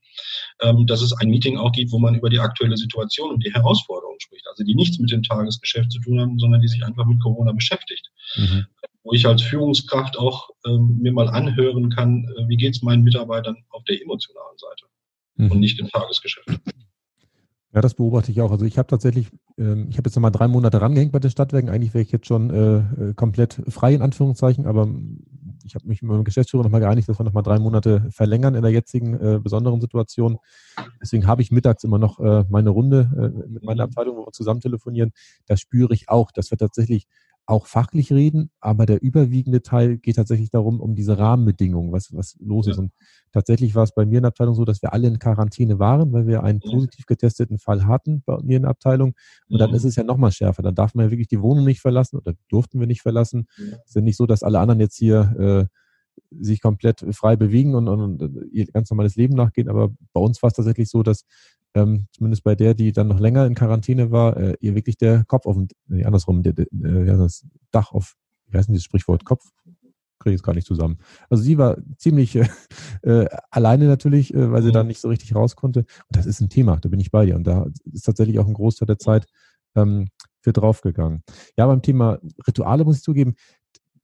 ähm, 0.61 0.85
dass 0.85 1.01
es 1.01 1.13
ein 1.13 1.29
Meeting 1.29 1.57
auch 1.57 1.71
gibt, 1.71 1.91
wo 1.91 1.99
man 1.99 2.15
über 2.15 2.29
die 2.29 2.39
aktuelle 2.39 2.77
Situation 2.77 3.31
und 3.31 3.43
die 3.43 3.53
Herausforderungen 3.53 4.19
spricht. 4.19 4.47
Also 4.47 4.63
die 4.63 4.75
nichts 4.75 4.99
mit 4.99 5.11
dem 5.11 5.23
Tagesgeschäft 5.23 5.91
zu 5.91 5.99
tun 5.99 6.19
haben, 6.19 6.39
sondern 6.39 6.61
die 6.61 6.67
sich 6.67 6.83
einfach 6.85 7.05
mit 7.05 7.21
Corona 7.21 7.51
beschäftigt. 7.51 8.09
Mhm. 8.35 8.65
Wo 9.03 9.13
ich 9.13 9.25
als 9.25 9.41
Führungskraft 9.41 10.17
auch 10.17 10.49
ähm, 10.65 10.99
mir 11.01 11.11
mal 11.11 11.27
anhören 11.27 11.89
kann, 11.89 12.27
äh, 12.37 12.47
wie 12.47 12.57
geht 12.57 12.75
es 12.75 12.81
meinen 12.83 13.03
Mitarbeitern 13.03 13.57
auf 13.69 13.83
der 13.85 13.99
emotionalen 14.01 14.57
Seite 14.57 14.85
mhm. 15.35 15.51
und 15.51 15.59
nicht 15.59 15.79
im 15.79 15.89
Tagesgeschäft. 15.89 16.47
Ja, 17.73 17.79
das 17.79 17.93
beobachte 17.93 18.31
ich 18.31 18.41
auch. 18.41 18.51
Also 18.51 18.65
ich 18.65 18.77
habe 18.77 18.87
tatsächlich, 18.87 19.29
ähm, 19.57 19.87
ich 19.89 19.97
habe 19.97 20.07
jetzt 20.09 20.15
nochmal 20.15 20.31
drei 20.31 20.47
Monate 20.47 20.81
rangehängt 20.81 21.13
bei 21.13 21.19
den 21.19 21.31
Stadtwerken. 21.31 21.69
Eigentlich 21.69 21.93
wäre 21.93 22.01
ich 22.01 22.11
jetzt 22.11 22.27
schon 22.27 22.49
äh, 22.49 22.77
äh 22.79 23.13
komplett 23.13 23.61
frei 23.69 23.93
in 23.93 24.01
Anführungszeichen, 24.01 24.65
aber 24.65 24.89
ich 25.63 25.75
habe 25.75 25.87
mich 25.87 26.01
mit 26.01 26.11
meinem 26.11 26.23
Geschäftsführer 26.23 26.63
nochmal 26.63 26.81
geeinigt, 26.81 27.07
dass 27.07 27.19
wir 27.19 27.23
nochmal 27.23 27.43
drei 27.43 27.59
Monate 27.59 28.09
verlängern 28.11 28.55
in 28.55 28.61
der 28.61 28.71
jetzigen 28.71 29.13
äh, 29.13 29.39
besonderen 29.39 29.79
Situation. 29.79 30.37
Deswegen 31.01 31.27
habe 31.27 31.41
ich 31.41 31.51
mittags 31.51 31.83
immer 31.83 31.97
noch 31.97 32.19
äh, 32.19 32.43
meine 32.49 32.71
Runde 32.71 33.09
äh, 33.15 33.49
mit 33.49 33.63
meiner 33.63 33.83
Abteilung, 33.83 34.17
wo 34.17 34.25
wir 34.25 34.31
zusammen 34.31 34.59
telefonieren. 34.59 35.11
Da 35.45 35.55
spüre 35.55 35.93
ich 35.93 36.09
auch, 36.09 36.31
dass 36.31 36.51
wir 36.51 36.57
tatsächlich 36.57 37.07
auch 37.45 37.65
fachlich 37.65 38.13
reden, 38.13 38.51
aber 38.59 38.85
der 38.85 39.01
überwiegende 39.01 39.61
Teil 39.61 39.97
geht 39.97 40.15
tatsächlich 40.15 40.51
darum, 40.51 40.79
um 40.79 40.95
diese 40.95 41.17
Rahmenbedingungen, 41.17 41.91
was, 41.91 42.13
was 42.13 42.37
los 42.39 42.65
ja. 42.67 42.71
ist. 42.71 42.77
Und 42.77 42.91
tatsächlich 43.31 43.75
war 43.75 43.83
es 43.83 43.93
bei 43.93 44.05
mir 44.05 44.17
in 44.17 44.23
der 44.23 44.29
Abteilung 44.29 44.55
so, 44.55 44.63
dass 44.63 44.81
wir 44.81 44.93
alle 44.93 45.07
in 45.07 45.19
Quarantäne 45.19 45.79
waren, 45.79 46.13
weil 46.13 46.27
wir 46.27 46.43
einen 46.43 46.59
positiv 46.59 47.05
getesteten 47.05 47.57
Fall 47.57 47.85
hatten 47.85 48.23
bei 48.25 48.37
mir 48.41 48.57
in 48.57 48.63
der 48.63 48.71
Abteilung. 48.71 49.15
Und 49.49 49.59
dann 49.59 49.73
ist 49.73 49.83
es 49.83 49.95
ja 49.95 50.03
nochmal 50.03 50.31
schärfer. 50.31 50.61
Dann 50.61 50.75
darf 50.75 50.95
man 50.95 51.05
ja 51.05 51.11
wirklich 51.11 51.27
die 51.27 51.41
Wohnung 51.41 51.65
nicht 51.65 51.81
verlassen 51.81 52.17
oder 52.17 52.33
durften 52.47 52.79
wir 52.79 52.87
nicht 52.87 53.01
verlassen. 53.01 53.47
Es 53.57 53.89
ist 53.89 53.95
ja 53.95 54.01
nicht 54.01 54.17
so, 54.17 54.25
dass 54.25 54.43
alle 54.43 54.59
anderen 54.59 54.79
jetzt 54.79 54.97
hier 54.97 55.67
äh, 55.69 55.77
sich 56.39 56.61
komplett 56.61 57.05
frei 57.11 57.35
bewegen 57.35 57.75
und, 57.75 57.87
und, 57.87 58.21
und 58.21 58.49
ihr 58.51 58.65
ganz 58.67 58.89
normales 58.89 59.15
Leben 59.15 59.35
nachgehen. 59.35 59.69
Aber 59.69 59.89
bei 60.13 60.21
uns 60.21 60.41
war 60.41 60.47
es 60.47 60.53
tatsächlich 60.53 60.89
so, 60.89 61.03
dass 61.03 61.25
ähm, 61.73 62.07
zumindest 62.11 62.43
bei 62.43 62.55
der, 62.55 62.73
die 62.73 62.91
dann 62.91 63.07
noch 63.07 63.19
länger 63.19 63.45
in 63.45 63.55
Quarantäne 63.55 64.11
war, 64.11 64.37
äh, 64.37 64.55
ihr 64.59 64.75
wirklich 64.75 64.97
der 64.97 65.23
Kopf 65.25 65.45
auf 65.45 65.55
dem, 65.55 65.67
nee, 65.87 66.03
andersrum, 66.03 66.43
der, 66.43 66.53
der, 66.53 66.65
äh, 66.71 67.05
das 67.05 67.45
Dach 67.71 67.91
auf, 67.91 68.15
wie 68.47 68.57
heißt 68.57 68.67
denn 68.67 68.73
dieses 68.73 68.85
Sprichwort, 68.85 69.25
Kopf, 69.25 69.43
kriege 70.19 70.35
ich 70.35 70.39
es 70.39 70.43
gar 70.43 70.53
nicht 70.53 70.67
zusammen. 70.67 70.99
Also 71.29 71.43
sie 71.43 71.57
war 71.57 71.77
ziemlich 71.97 72.35
äh, 72.35 72.47
äh, 73.03 73.27
alleine 73.49 73.87
natürlich, 73.87 74.33
äh, 74.33 74.51
weil 74.51 74.61
sie 74.61 74.69
mhm. 74.69 74.73
da 74.73 74.83
nicht 74.83 75.01
so 75.01 75.09
richtig 75.09 75.35
raus 75.35 75.55
konnte. 75.55 75.79
Und 75.79 75.87
das 76.15 76.25
ist 76.25 76.41
ein 76.41 76.49
Thema, 76.49 76.77
da 76.77 76.89
bin 76.89 76.99
ich 76.99 77.11
bei 77.11 77.25
dir. 77.25 77.35
Und 77.35 77.45
da 77.45 77.67
ist 77.91 78.05
tatsächlich 78.05 78.39
auch 78.39 78.47
ein 78.47 78.53
Großteil 78.53 78.85
der 78.85 78.99
Zeit 78.99 79.25
ähm, 79.75 80.09
für 80.41 80.53
draufgegangen. 80.53 81.23
Ja, 81.57 81.67
beim 81.67 81.81
Thema 81.81 82.19
Rituale 82.47 82.83
muss 82.83 82.97
ich 82.97 83.03
zugeben, 83.03 83.35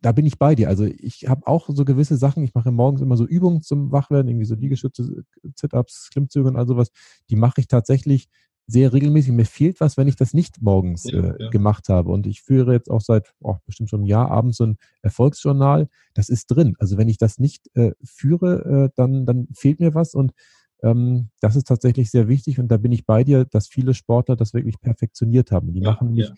da 0.02 0.12
bin 0.12 0.26
ich 0.26 0.38
bei 0.38 0.56
dir. 0.56 0.70
Also 0.70 0.86
ich 0.86 1.28
habe 1.28 1.48
auch 1.48 1.70
so 1.70 1.86
gewisse 1.86 2.18
Sachen, 2.18 2.44
ich 2.44 2.54
mache 2.54 2.72
morgens 2.72 3.02
immer 3.02 3.18
so 3.18 3.26
Übungen 3.26 3.62
zum 3.62 3.92
Wachwerden, 3.92 4.30
irgendwie 4.30 4.46
so 4.46 4.56
Liegestütze, 4.56 5.24
Sit-Ups, 5.56 6.10
Klimmzüge 6.12 6.48
und 6.48 6.56
all 6.56 6.68
sowas. 6.68 6.92
Die 7.30 7.36
mache 7.36 7.62
ich 7.62 7.68
tatsächlich 7.68 8.28
sehr 8.68 8.94
regelmäßig. 8.94 9.32
Mir 9.32 9.46
fehlt 9.46 9.80
was, 9.80 9.98
wenn 9.98 10.08
ich 10.08 10.16
das 10.16 10.34
nicht 10.34 10.62
morgens 10.62 11.06
ja, 11.06 11.20
äh, 11.20 11.44
ja. 11.44 11.50
gemacht 11.50 11.90
habe. 11.90 12.12
Und 12.12 12.28
ich 12.28 12.42
führe 12.42 12.74
jetzt 12.74 12.92
auch 12.92 13.02
seit 13.02 13.34
oh, 13.40 13.56
bestimmt 13.66 13.90
schon 13.90 14.02
ein 14.02 14.08
Jahr 14.08 14.30
abends 14.30 14.58
so 14.58 14.66
ein 14.66 14.78
Erfolgsjournal. 15.02 15.90
Das 16.14 16.30
ist 16.30 16.48
drin. 16.48 16.76
Also 16.78 16.98
wenn 16.98 17.10
ich 17.10 17.18
das 17.18 17.40
nicht 17.40 17.70
äh, 17.76 17.94
führe, 18.04 18.90
äh, 18.90 18.90
dann, 18.96 19.26
dann 19.26 19.48
fehlt 19.54 19.80
mir 19.80 19.96
was. 19.96 20.14
Und 20.14 20.34
ähm, 20.84 21.30
das 21.40 21.56
ist 21.56 21.68
tatsächlich 21.68 22.12
sehr 22.12 22.28
wichtig. 22.28 22.60
Und 22.60 22.68
da 22.68 22.78
bin 22.78 22.92
ich 22.92 23.06
bei 23.06 23.24
dir, 23.24 23.46
dass 23.46 23.68
viele 23.68 23.94
Sportler 23.94 24.36
das 24.36 24.54
wirklich 24.54 24.80
perfektioniert 24.80 25.52
haben. 25.52 25.74
Die 25.74 25.82
ja, 25.82 25.92
machen 25.92 26.12
nicht 26.12 26.34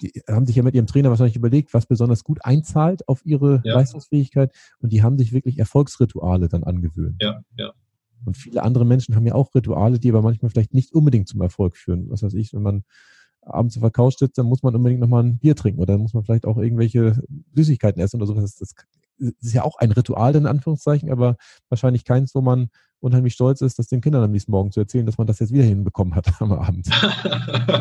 die 0.00 0.22
haben 0.28 0.46
sich 0.46 0.56
ja 0.56 0.62
mit 0.62 0.74
ihrem 0.74 0.86
Trainer 0.86 1.10
wahrscheinlich 1.10 1.36
überlegt, 1.36 1.74
was 1.74 1.86
besonders 1.86 2.24
gut 2.24 2.44
einzahlt 2.44 3.08
auf 3.08 3.24
ihre 3.24 3.60
ja. 3.64 3.74
Leistungsfähigkeit 3.74 4.52
und 4.80 4.92
die 4.92 5.02
haben 5.02 5.18
sich 5.18 5.32
wirklich 5.32 5.58
Erfolgsrituale 5.58 6.48
dann 6.48 6.64
angewöhnt. 6.64 7.16
Ja, 7.20 7.42
ja. 7.56 7.72
Und 8.24 8.36
viele 8.36 8.62
andere 8.62 8.84
Menschen 8.84 9.16
haben 9.16 9.26
ja 9.26 9.34
auch 9.34 9.54
Rituale, 9.54 9.98
die 9.98 10.10
aber 10.10 10.22
manchmal 10.22 10.50
vielleicht 10.50 10.74
nicht 10.74 10.92
unbedingt 10.92 11.28
zum 11.28 11.40
Erfolg 11.40 11.76
führen. 11.76 12.10
Was 12.10 12.22
weiß 12.22 12.34
ich, 12.34 12.52
wenn 12.52 12.62
man 12.62 12.84
abends 13.42 13.76
auf 13.76 13.82
der 13.82 13.90
Couch 13.90 14.18
sitzt, 14.18 14.36
dann 14.38 14.46
muss 14.46 14.62
man 14.62 14.74
unbedingt 14.74 15.00
nochmal 15.00 15.24
ein 15.24 15.38
Bier 15.38 15.56
trinken 15.56 15.80
oder 15.80 15.94
dann 15.94 16.02
muss 16.02 16.14
man 16.14 16.24
vielleicht 16.24 16.44
auch 16.46 16.58
irgendwelche 16.58 17.22
Süßigkeiten 17.54 18.02
essen 18.02 18.16
oder 18.16 18.26
sowas. 18.26 18.56
Das 18.56 18.74
ist 19.18 19.54
ja 19.54 19.64
auch 19.64 19.76
ein 19.78 19.92
Ritual 19.92 20.34
in 20.36 20.46
Anführungszeichen, 20.46 21.10
aber 21.10 21.36
wahrscheinlich 21.68 22.04
keins, 22.04 22.34
wo 22.34 22.40
man 22.40 22.68
unheimlich 23.00 23.34
stolz 23.34 23.60
ist, 23.62 23.78
das 23.78 23.88
den 23.88 24.00
Kindern 24.00 24.22
am 24.22 24.30
nächsten 24.30 24.52
Morgen 24.52 24.72
zu 24.72 24.80
erzählen, 24.80 25.06
dass 25.06 25.18
man 25.18 25.26
das 25.26 25.38
jetzt 25.38 25.52
wieder 25.52 25.64
hinbekommen 25.64 26.14
hat 26.14 26.28
am 26.40 26.52
Abend. 26.52 26.88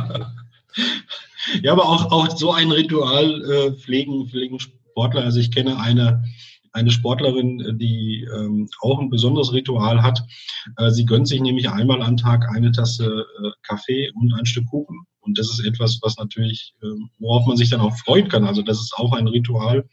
Ja, 1.64 1.74
aber 1.74 1.88
auch, 1.88 2.12
auch 2.12 2.38
so 2.38 2.51
ein 2.51 2.72
Ritual 2.72 3.43
äh, 3.43 3.72
pflegen, 3.74 4.28
pflegen 4.28 4.60
Sportler. 4.60 5.24
Also 5.24 5.39
ich 5.39 5.51
kenne 5.51 5.80
eine, 5.80 6.24
eine 6.72 6.91
Sportlerin, 6.91 7.78
die 7.80 8.28
ähm, 8.36 8.68
auch 8.82 8.99
ein 8.99 9.10
besonderes 9.10 9.53
Ritual 9.53 10.01
hat. 10.01 10.24
Äh, 10.78 10.91
sie 10.91 11.05
gönnt 11.05 11.28
sich 11.28 11.41
nämlich 11.41 11.70
einmal 11.70 12.01
am 12.01 12.18
Tag 12.18 12.47
eine 12.53 12.72
Tasse 12.72 13.26
äh, 13.43 13.49
Kaffee 13.64 14.12
und 14.16 14.34
ein 14.34 14.45
Stück 14.45 14.68
Kuchen. 14.68 15.05
Und 15.22 15.38
das 15.38 15.49
ist 15.49 15.66
etwas, 15.66 15.99
was 16.01 16.18
natürlich, 16.18 16.74
äh, 16.82 16.88
worauf 17.20 17.45
man 17.45 17.57
sich 17.57 17.70
dann 17.70 17.82
auch 17.82 17.95
freuen 17.97 18.30
kann. 18.30 18.45
Also 18.45 18.62
das 18.62 18.80
ist 18.80 18.93
auch 18.95 19.14
ein 19.14 19.28
Ritual, 19.28 19.88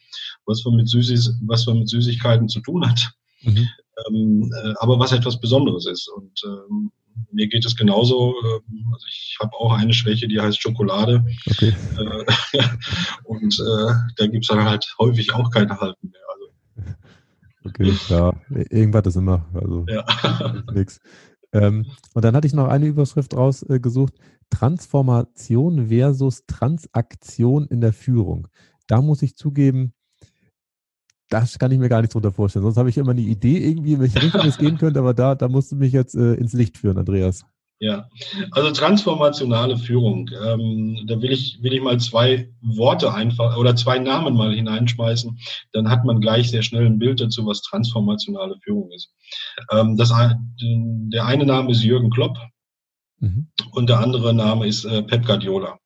was 0.47 0.65
man 0.65 0.77
mit, 0.77 0.89
Süßis, 0.89 1.35
was 1.43 1.67
man 1.67 1.81
mit 1.81 1.89
Süßigkeiten 1.89 2.49
zu 2.49 2.61
tun 2.61 2.89
hat. 2.89 3.13
Mhm. 3.43 3.69
Ähm, 4.09 4.53
äh, 4.65 4.75
aber 4.79 4.99
was 4.99 5.13
etwas 5.13 5.41
Besonderes 5.41 5.87
ist. 5.87 6.09
Und 6.09 6.41
ähm, 6.45 6.91
mir 7.33 7.49
geht 7.49 7.65
es 7.65 7.77
genauso. 7.77 8.35
Ähm, 8.45 8.91
also 8.93 9.07
ich 9.09 9.37
habe 9.41 9.53
auch 9.55 9.73
eine 9.73 9.93
Schwäche, 9.93 10.29
die 10.29 10.41
heißt 10.41 10.61
Schokolade. 10.61 11.25
Okay. 11.51 11.75
Äh, 11.99 12.59
und 13.25 13.59
äh, 13.59 13.95
da 14.17 14.27
gibt 14.27 14.45
es 14.45 14.49
dann 14.49 14.65
halt 14.65 14.87
häufig 14.99 15.33
auch 15.35 15.51
keine 15.51 15.79
Halten 15.79 16.11
mehr. 16.11 16.21
Also. 16.33 16.95
Okay, 17.65 17.95
ja, 18.09 18.33
irgendwas 18.71 19.07
ist 19.07 19.17
immer. 19.17 19.47
Also 19.55 19.85
ja. 19.89 20.05
nix. 20.73 21.01
Ähm, 21.53 21.87
und 22.15 22.25
dann 22.25 22.35
hatte 22.37 22.47
ich 22.47 22.55
noch 22.55 22.69
eine 22.69 22.87
Überschrift 22.87 23.35
rausgesucht: 23.35 24.15
äh, 24.19 24.23
Transformation 24.51 25.89
versus 25.89 26.45
Transaktion 26.47 27.67
in 27.67 27.81
der 27.81 27.93
Führung. 27.93 28.49
Da 28.87 29.01
muss 29.01 29.23
ich 29.23 29.37
zugeben, 29.37 29.93
das 31.29 31.59
kann 31.59 31.73
ich 31.73 31.79
mir 31.79 31.89
gar 31.89 32.01
nicht 32.03 32.15
drunter 32.15 32.33
vorstellen. 32.33 32.65
Sonst 32.65 32.77
habe 32.77 32.91
ich 32.91 32.99
immer 32.99 33.11
eine 33.11 33.21
Idee 33.21 33.59
irgendwie, 33.59 33.95
in 33.95 34.01
welche 34.01 34.23
Richtung 34.23 34.47
es 34.47 34.59
gehen 34.59 34.79
könnte, 34.79 35.01
aber 35.01 35.15
da, 35.15 35.35
da 35.35 35.49
musst 35.49 35.73
du 35.73 35.77
mich 35.77 35.93
jetzt 35.93 36.15
äh, 36.15 36.35
ins 36.35 36.53
Licht 36.53 36.79
führen, 36.79 36.99
Andreas. 36.99 37.45
Ja, 37.79 38.09
also 38.53 38.71
transformationale 38.71 39.77
Führung. 39.77 40.31
Ähm, 40.43 41.05
da 41.07 41.21
will 41.21 41.31
ich, 41.31 41.59
will 41.63 41.75
ich 41.75 41.83
mal 41.83 42.01
zwei 42.01 42.51
Worte 42.63 43.13
einfach 43.13 43.59
oder 43.59 43.77
zwei 43.77 43.99
Namen 43.99 44.35
mal 44.35 44.55
hineinschmeißen. 44.55 45.39
Dann 45.73 45.91
hat 45.91 46.05
man 46.05 46.23
gleich 46.23 46.51
sehr 46.51 46.63
schnell 46.63 46.87
ein 46.87 46.99
Bild 46.99 47.21
dazu, 47.21 47.45
was 47.45 47.61
transformationale 47.61 48.57
Führung 48.65 48.91
ist. 48.93 49.13
Ähm, 49.71 49.97
das, 49.99 50.09
der 50.09 51.27
eine 51.27 51.45
Name 51.45 51.71
ist 51.71 51.83
Jürgen 51.83 52.09
Klopp. 52.09 52.39
Mhm. 53.19 53.49
Und 53.73 53.89
der 53.89 54.01
andere 54.01 54.33
Name 54.33 54.67
ist 54.67 54.85
äh, 54.85 55.03
Pep 55.03 55.27
Guardiola. 55.27 55.79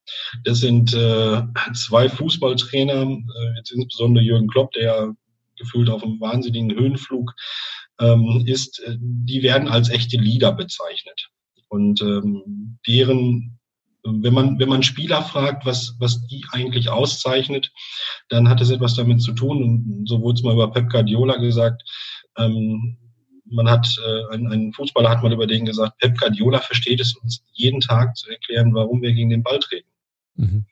Das 0.45 0.59
sind 0.59 0.93
äh, 0.93 1.41
zwei 1.73 2.07
Fußballtrainer, 2.07 3.01
äh, 3.03 3.55
jetzt 3.57 3.71
insbesondere 3.71 4.23
Jürgen 4.23 4.47
Klopp, 4.47 4.71
der 4.73 5.13
gefühlt 5.61 5.89
auf 5.89 6.03
einem 6.03 6.19
wahnsinnigen 6.19 6.71
Höhenflug 6.71 7.33
ähm, 7.99 8.43
ist, 8.45 8.81
äh, 8.81 8.97
die 8.99 9.43
werden 9.43 9.67
als 9.67 9.89
echte 9.89 10.17
Leader 10.17 10.51
bezeichnet. 10.51 11.29
Und 11.69 12.01
ähm, 12.01 12.79
deren, 12.85 13.59
wenn 14.03 14.33
man, 14.33 14.59
wenn 14.59 14.67
man 14.67 14.83
Spieler 14.83 15.21
fragt, 15.21 15.65
was, 15.65 15.95
was 15.99 16.25
die 16.27 16.43
eigentlich 16.51 16.89
auszeichnet, 16.89 17.71
dann 18.29 18.49
hat 18.49 18.59
es 18.59 18.71
etwas 18.71 18.95
damit 18.95 19.21
zu 19.21 19.33
tun. 19.33 19.63
Und 19.63 20.09
so 20.09 20.21
wurde 20.21 20.39
es 20.39 20.43
mal 20.43 20.53
über 20.53 20.71
Pep 20.71 20.89
Guardiola 20.89 21.37
gesagt. 21.37 21.83
Ähm, 22.37 22.97
man 23.45 23.69
hat, 23.69 23.87
äh, 24.05 24.33
ein, 24.33 24.47
ein 24.47 24.73
Fußballer 24.73 25.09
hat 25.09 25.23
mal 25.23 25.33
über 25.33 25.47
den 25.47 25.65
gesagt, 25.65 25.97
Pep 25.99 26.17
Guardiola 26.17 26.59
versteht 26.59 26.99
es 26.99 27.15
uns 27.17 27.43
jeden 27.53 27.81
Tag 27.81 28.17
zu 28.17 28.29
erklären, 28.29 28.73
warum 28.73 29.01
wir 29.01 29.13
gegen 29.13 29.29
den 29.29 29.43
Ball 29.43 29.59
treten. 29.59 29.89
Mhm. 30.35 30.65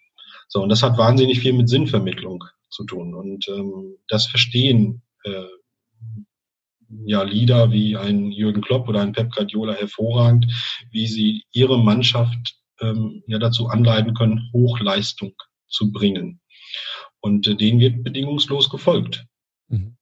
So, 0.47 0.63
und 0.63 0.69
das 0.69 0.81
hat 0.81 0.97
wahnsinnig 0.97 1.39
viel 1.39 1.53
mit 1.53 1.69
Sinnvermittlung 1.69 2.43
zu 2.69 2.83
tun. 2.85 3.13
Und 3.13 3.47
ähm, 3.47 3.95
das 4.07 4.27
verstehen 4.27 5.01
äh, 5.23 5.45
ja 7.05 7.23
Leader 7.23 7.71
wie 7.71 7.95
ein 7.97 8.31
Jürgen 8.31 8.61
Klopp 8.61 8.87
oder 8.87 9.01
ein 9.01 9.13
Pep 9.13 9.31
Guardiola 9.31 9.73
hervorragend, 9.73 10.47
wie 10.91 11.07
sie 11.07 11.43
ihre 11.51 11.81
Mannschaft 11.81 12.55
ähm, 12.81 13.23
ja 13.27 13.39
dazu 13.39 13.67
anleiten 13.67 14.13
können, 14.13 14.49
Hochleistung 14.53 15.33
zu 15.67 15.91
bringen. 15.91 16.39
Und 17.21 17.47
äh, 17.47 17.55
denen 17.55 17.79
wird 17.79 18.03
bedingungslos 18.03 18.69
gefolgt. 18.69 19.25
Mhm. 19.67 19.97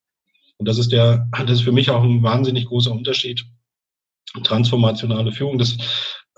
Und 0.57 0.68
das 0.68 0.78
ist 0.78 0.91
der, 0.91 1.30
das 1.32 1.51
ist 1.51 1.61
für 1.61 1.72
mich 1.72 1.89
auch 1.89 2.03
ein 2.03 2.24
wahnsinnig 2.24 2.65
großer 2.65 2.91
Unterschied. 2.91 3.43
Transformationale 4.43 5.32
Führung, 5.32 5.57
das, 5.57 5.78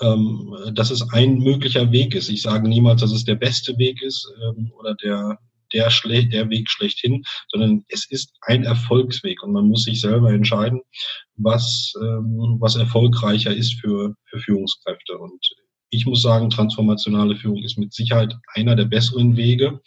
ähm, 0.02 0.56
dass 0.74 0.92
es 0.92 1.10
ein 1.12 1.40
möglicher 1.40 1.92
Weg 1.92 2.16
ist. 2.16 2.30
Ich 2.30 2.42
sage 2.42 2.68
niemals, 2.68 3.02
dass 3.02 3.12
es 3.12 3.24
der 3.24 3.36
beste 3.36 3.78
Weg 3.78 4.02
ist 4.02 4.32
ähm, 4.44 4.72
oder 4.78 4.96
der 4.96 5.40
der, 5.74 5.90
Schle 5.90 6.26
der 6.26 6.50
Weg 6.50 6.70
schlechthin, 6.70 7.24
sondern 7.50 7.84
es 7.90 8.10
ist 8.10 8.34
ein 8.42 8.64
Erfolgsweg 8.64 9.44
und 9.44 9.52
man 9.54 9.68
muss 9.68 9.84
sich 9.84 10.02
selber 10.02 10.32
entscheiden, 10.32 10.82
was, 11.36 11.94
ähm, 12.02 12.58
was 12.60 12.76
erfolgreicher 12.76 13.56
ist 13.56 13.80
für, 13.80 14.16
für 14.26 14.40
Führungskräfte. 14.40 15.18
Und 15.18 15.40
ich 15.90 16.06
muss 16.06 16.22
sagen, 16.22 16.50
transformationale 16.50 17.36
Führung 17.36 17.64
ist 17.64 17.78
mit 17.78 17.94
Sicherheit 17.94 18.36
einer 18.54 18.76
der 18.76 18.86
besseren 18.86 19.38
Wege, 19.38 19.80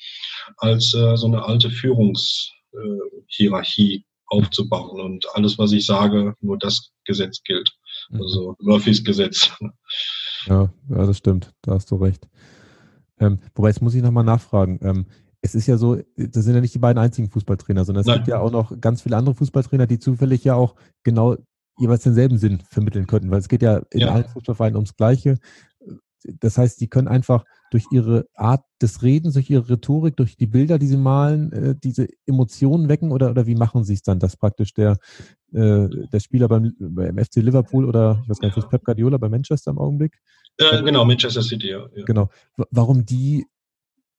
als 0.57 0.95
äh, 0.95 1.17
so 1.17 1.27
eine 1.27 1.45
alte 1.45 1.71
Führungshierarchie 1.71 3.97
äh, 3.97 4.03
aufzubauen 4.27 5.01
und 5.01 5.27
alles, 5.35 5.59
was 5.59 5.73
ich 5.73 5.87
sage, 5.87 6.35
nur 6.41 6.59
das 6.59 6.93
Gesetz 7.05 7.43
gilt. 7.45 7.73
Mhm. 8.11 8.23
Also 8.23 8.57
Murphys 8.61 9.05
Gesetz. 9.05 9.51
Ja, 10.47 10.73
ja, 10.89 11.07
das 11.07 11.19
stimmt. 11.19 11.53
Da 11.63 11.75
hast 11.75 11.91
du 11.91 11.97
recht. 11.97 12.27
Ähm, 13.21 13.39
wobei, 13.55 13.69
jetzt 13.69 13.83
muss 13.83 13.95
ich 13.95 14.03
nochmal 14.03 14.25
nachfragen. 14.25 14.81
Ähm, 14.83 15.07
es 15.43 15.57
ist 15.57 15.67
ja 15.67 15.77
so, 15.77 15.97
das 16.17 16.45
sind 16.45 16.55
ja 16.55 16.61
nicht 16.61 16.75
die 16.75 16.79
beiden 16.79 17.03
einzigen 17.03 17.29
Fußballtrainer, 17.29 17.85
sondern 17.85 18.03
es 18.03 18.07
Nein. 18.07 18.19
gibt 18.19 18.29
ja 18.29 18.39
auch 18.39 18.53
noch 18.53 18.81
ganz 18.81 19.03
viele 19.03 19.17
andere 19.17 19.35
Fußballtrainer, 19.35 19.89
die 19.89 19.99
zufällig 19.99 20.45
ja 20.45 20.55
auch 20.55 20.77
genau 21.03 21.37
jeweils 21.79 22.05
denselben 22.05 22.39
Sinn 22.39 22.61
vermitteln 22.71 23.07
könnten, 23.09 23.31
weil 23.31 23.41
es 23.41 23.49
geht 23.49 23.63
ja 23.63 23.83
in 23.91 24.01
ja. 24.01 24.13
allen 24.13 24.25
Fußballvereinen 24.25 24.77
ums 24.77 24.95
Gleiche. 24.97 25.39
Das 26.39 26.57
heißt, 26.57 26.81
die 26.81 26.87
können 26.87 27.09
einfach 27.09 27.45
durch 27.73 27.87
ihre 27.91 28.27
Art 28.35 28.65
des 28.81 29.03
Redens, 29.03 29.35
durch 29.35 29.51
ihre 29.51 29.69
Rhetorik, 29.69 30.17
durch 30.17 30.37
die 30.37 30.47
Bilder, 30.47 30.79
die 30.79 30.87
sie 30.87 30.97
malen, 30.97 31.51
äh, 31.53 31.75
diese 31.77 32.07
Emotionen 32.27 32.89
wecken 32.89 33.11
oder, 33.11 33.31
oder 33.31 33.47
wie 33.49 33.57
machen 33.57 33.83
sie 33.83 33.95
es 33.95 34.03
dann, 34.03 34.21
dass 34.21 34.37
praktisch 34.37 34.73
der, 34.75 34.99
äh, 35.53 35.89
der 35.89 36.21
Spieler 36.21 36.47
beim, 36.47 36.77
beim 36.79 37.19
FC 37.19 37.37
Liverpool 37.37 37.85
oder 37.85 38.21
ich 38.23 38.29
weiß 38.29 38.39
gar 38.39 38.49
nicht, 38.49 38.59
ist 38.59 38.69
Pep 38.69 38.85
Guardiola 38.85 39.19
bei 39.19 39.29
Manchester 39.29 39.73
im 39.73 39.79
Augenblick? 39.79 40.21
Äh, 40.59 40.83
genau, 40.85 41.05
Manchester 41.05 41.43
City, 41.43 41.71
ja. 41.71 41.89
Genau. 42.07 42.29
Warum 42.71 43.05
die 43.05 43.47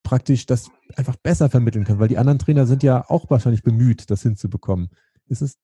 praktisch 0.04 0.46
das 0.46 0.70
einfach 0.96 1.16
besser 1.16 1.50
vermitteln 1.50 1.86
können, 1.86 2.00
weil 2.00 2.10
die 2.10 2.18
anderen 2.18 2.40
Trainer 2.40 2.66
sind 2.66 2.84
ja 2.84 3.10
auch 3.10 3.30
wahrscheinlich 3.30 3.64
bemüht, 3.64 4.10
das 4.12 4.22
hinzubekommen. 4.22 4.90
Ist 5.28 5.42
es 5.42 5.58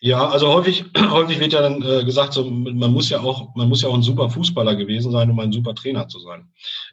ja, 0.00 0.28
also 0.28 0.52
häufig, 0.52 0.84
häufig 1.10 1.40
wird 1.40 1.54
ja 1.54 1.62
dann 1.62 1.82
äh, 1.82 2.04
gesagt, 2.04 2.34
so, 2.34 2.44
man 2.44 2.92
muss 2.92 3.08
ja 3.08 3.20
auch, 3.20 3.54
man 3.54 3.68
muss 3.68 3.80
ja 3.82 3.88
auch 3.88 3.94
ein 3.94 4.02
super 4.02 4.28
Fußballer 4.28 4.76
gewesen 4.76 5.10
sein, 5.10 5.30
um 5.30 5.40
ein 5.40 5.52
super 5.52 5.74
Trainer 5.74 6.06
zu 6.06 6.20
sein. 6.20 6.48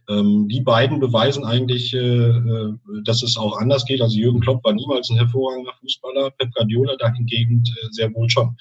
Ähm, 0.08 0.48
die 0.48 0.62
beiden 0.62 1.00
beweisen 1.00 1.44
eigentlich, 1.44 1.94
äh, 1.94 1.98
äh, 2.00 2.74
dass 3.04 3.22
es 3.22 3.38
auch 3.38 3.58
anders 3.58 3.86
geht. 3.86 4.02
Also 4.02 4.18
Jürgen 4.18 4.40
Klopp 4.40 4.64
war 4.64 4.74
niemals 4.74 5.10
ein 5.10 5.18
hervorragender 5.18 5.74
Fußballer, 5.82 6.32
Pep 6.32 6.54
Guardiola 6.54 6.96
dahingegen 6.96 7.64
äh, 7.66 7.88
sehr 7.92 8.14
wohl 8.14 8.30
schon. 8.30 8.56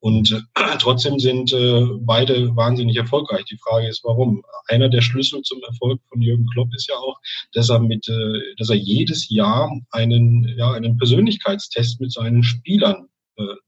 Und 0.00 0.30
äh, 0.30 0.40
trotzdem 0.78 1.18
sind 1.18 1.54
äh, 1.54 1.86
beide 2.00 2.54
wahnsinnig 2.54 2.96
erfolgreich. 2.96 3.46
Die 3.46 3.58
Frage 3.58 3.88
ist, 3.88 4.04
warum? 4.04 4.42
Einer 4.68 4.90
der 4.90 5.00
Schlüssel 5.00 5.40
zum 5.42 5.62
Erfolg 5.62 6.00
von 6.10 6.20
Jürgen 6.20 6.46
Klopp 6.52 6.68
ist 6.74 6.88
ja 6.88 6.96
auch, 6.96 7.18
dass 7.54 7.70
er 7.70 7.78
mit, 7.78 8.06
äh, 8.08 8.54
dass 8.58 8.68
er 8.68 8.76
jedes 8.76 9.30
Jahr 9.30 9.70
einen, 9.90 10.54
ja, 10.56 10.72
einen 10.72 10.98
Persönlichkeitstest 10.98 12.00
mit 12.00 12.12
seinen 12.12 12.42
Spielern 12.42 13.08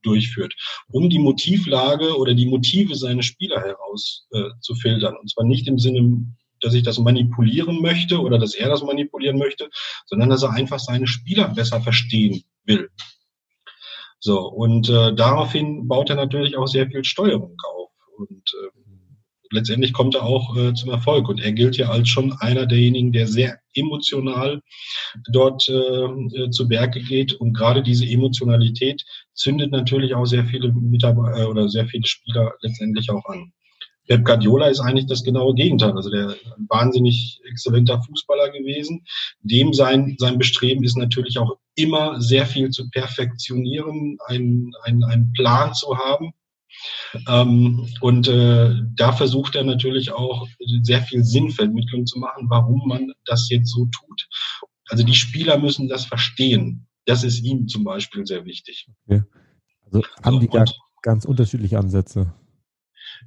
durchführt, 0.03 0.55
um 0.89 1.11
die 1.11 1.19
Motivlage 1.19 2.16
oder 2.16 2.35
die 2.35 2.47
Motive 2.47 2.95
seiner 2.95 3.23
Spieler 3.23 3.61
heraus 3.61 4.27
äh. 4.33 4.51
Und 5.19 5.31
zwar 5.31 5.45
nicht 5.45 5.66
im 5.69 5.79
Sinne, 5.79 6.25
dass 6.61 6.75
ich 6.75 6.83
das 6.83 6.99
manipulieren 6.99 7.81
möchte 7.81 8.21
oder 8.21 8.39
dass 8.39 8.55
er 8.55 8.69
das 8.69 8.83
manipulieren 8.83 9.39
möchte, 9.39 9.71
sondern 10.07 10.31
dass 10.31 10.43
er 10.43 10.53
einfach 10.53 10.79
seine 10.79 11.07
Spieler 11.07 11.49
besser 11.49 11.81
verstehen 11.81 12.43
will. 12.64 12.91
So, 14.21 14.49
und 14.49 14.89
äh, 14.89 15.14
daraufhin 15.14 15.87
baut 15.87 16.11
er 16.11 16.16
natürlich 16.16 16.57
auch 16.57 16.66
sehr 16.66 16.89
viel 16.89 17.05
Steuerung 17.05 17.57
auf. 17.64 17.91
Und 18.16 18.53
äh, 18.64 18.88
letztendlich 19.51 19.92
kommt 19.92 20.14
er 20.14 20.24
auch 20.24 20.57
äh, 20.57 20.74
zum 20.74 20.90
Erfolg. 20.90 21.28
Und 21.28 21.40
er 21.40 21.53
gilt 21.53 21.76
ja 21.76 21.88
als 21.88 22.09
schon 22.09 22.32
einer 22.40 22.66
derjenigen, 22.66 23.12
der 23.12 23.26
sehr 23.26 23.59
emotional 23.74 24.61
dort 25.30 25.68
äh, 25.68 26.51
zu 26.51 26.68
Werke 26.68 27.01
geht. 27.01 27.34
Und 27.34 27.55
gerade 27.55 27.82
diese 27.82 28.07
Emotionalität 28.07 29.05
zündet 29.34 29.70
natürlich 29.70 30.14
auch 30.14 30.26
sehr 30.26 30.44
viele 30.44 30.72
Mitarbeiter 30.72 31.42
äh, 31.42 31.46
oder 31.46 31.68
sehr 31.68 31.86
viele 31.86 32.07
Spieler 32.07 32.55
letztendlich 32.62 33.11
auch 33.11 33.24
an. 33.26 33.53
Pep 34.09 34.24
Guardiola 34.24 34.68
ist 34.68 34.80
eigentlich 34.80 35.07
das 35.07 35.22
genaue 35.22 35.55
Gegenteil. 35.55 35.92
Also 35.92 36.11
der 36.11 36.34
wahnsinnig 36.68 37.40
exzellenter 37.49 38.03
Fußballer 38.03 38.51
gewesen. 38.51 39.05
Dem 39.42 39.74
sein, 39.74 40.16
sein 40.18 40.38
Bestreben 40.38 40.82
ist 40.82 40.96
natürlich 40.96 41.38
auch 41.38 41.59
immer 41.74 42.20
sehr 42.20 42.46
viel 42.46 42.70
zu 42.70 42.88
perfektionieren, 42.90 44.16
einen, 44.26 44.72
einen, 44.84 45.05
einen 45.05 45.32
Plan 45.34 45.74
zu 45.74 45.96
haben 45.99 46.32
ähm, 47.29 47.89
und 48.01 48.29
äh, 48.29 48.74
da 48.95 49.12
versucht 49.12 49.57
er 49.57 49.64
natürlich 49.64 50.12
auch 50.12 50.47
sehr 50.83 51.03
viel 51.03 51.24
Sinnvermittlung 51.24 52.07
zu 52.07 52.18
machen, 52.18 52.47
warum 52.49 52.87
man 52.87 53.12
das 53.24 53.49
jetzt 53.51 53.70
so 53.70 53.87
tut. 53.87 54.29
Also 54.89 55.05
die 55.05 55.14
Spieler 55.14 55.59
müssen 55.59 55.89
das 55.89 56.05
verstehen. 56.05 56.87
Das 57.05 57.24
ist 57.24 57.43
ihm 57.43 57.68
zum 57.68 57.85
Beispiel 57.85 58.26
sehr 58.26 58.45
wichtig. 58.45 58.89
Okay. 59.07 59.22
Also 59.87 60.03
haben 60.22 60.41
die 60.41 60.49
gar 60.49 60.66
ganz 61.03 61.24
unterschiedliche 61.24 61.79
Ansätze. 61.79 62.35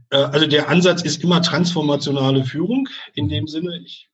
Äh, 0.09 0.17
also 0.17 0.47
der 0.47 0.69
Ansatz 0.69 1.01
ist 1.01 1.23
immer 1.23 1.41
transformationale 1.41 2.43
Führung 2.43 2.87
in 3.15 3.29
dem 3.29 3.47
Sinne. 3.47 3.79
Ich, 3.83 4.09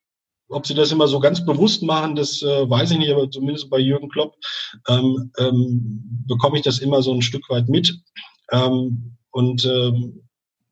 ob 0.50 0.66
sie 0.66 0.74
das 0.74 0.92
immer 0.92 1.08
so 1.08 1.20
ganz 1.20 1.46
bewusst 1.46 1.84
machen, 1.84 2.16
das 2.16 2.42
äh, 2.42 2.70
weiß 2.70 2.92
ich 2.92 2.98
nicht, 2.98 3.12
aber 3.12 3.30
zumindest 3.30 3.70
bei 3.70 3.80
Jürgen 3.80 4.10
Klopp 4.10 4.36
ähm, 4.88 5.32
ähm, 5.38 6.24
bekomme 6.28 6.58
ich 6.58 6.64
das 6.64 6.80
immer 6.80 7.02
so 7.02 7.14
ein 7.14 7.22
Stück 7.22 7.50
weit 7.50 7.68
mit. 7.68 8.00
Ähm, 8.52 9.17
und 9.38 9.66
ähm, 9.66 10.24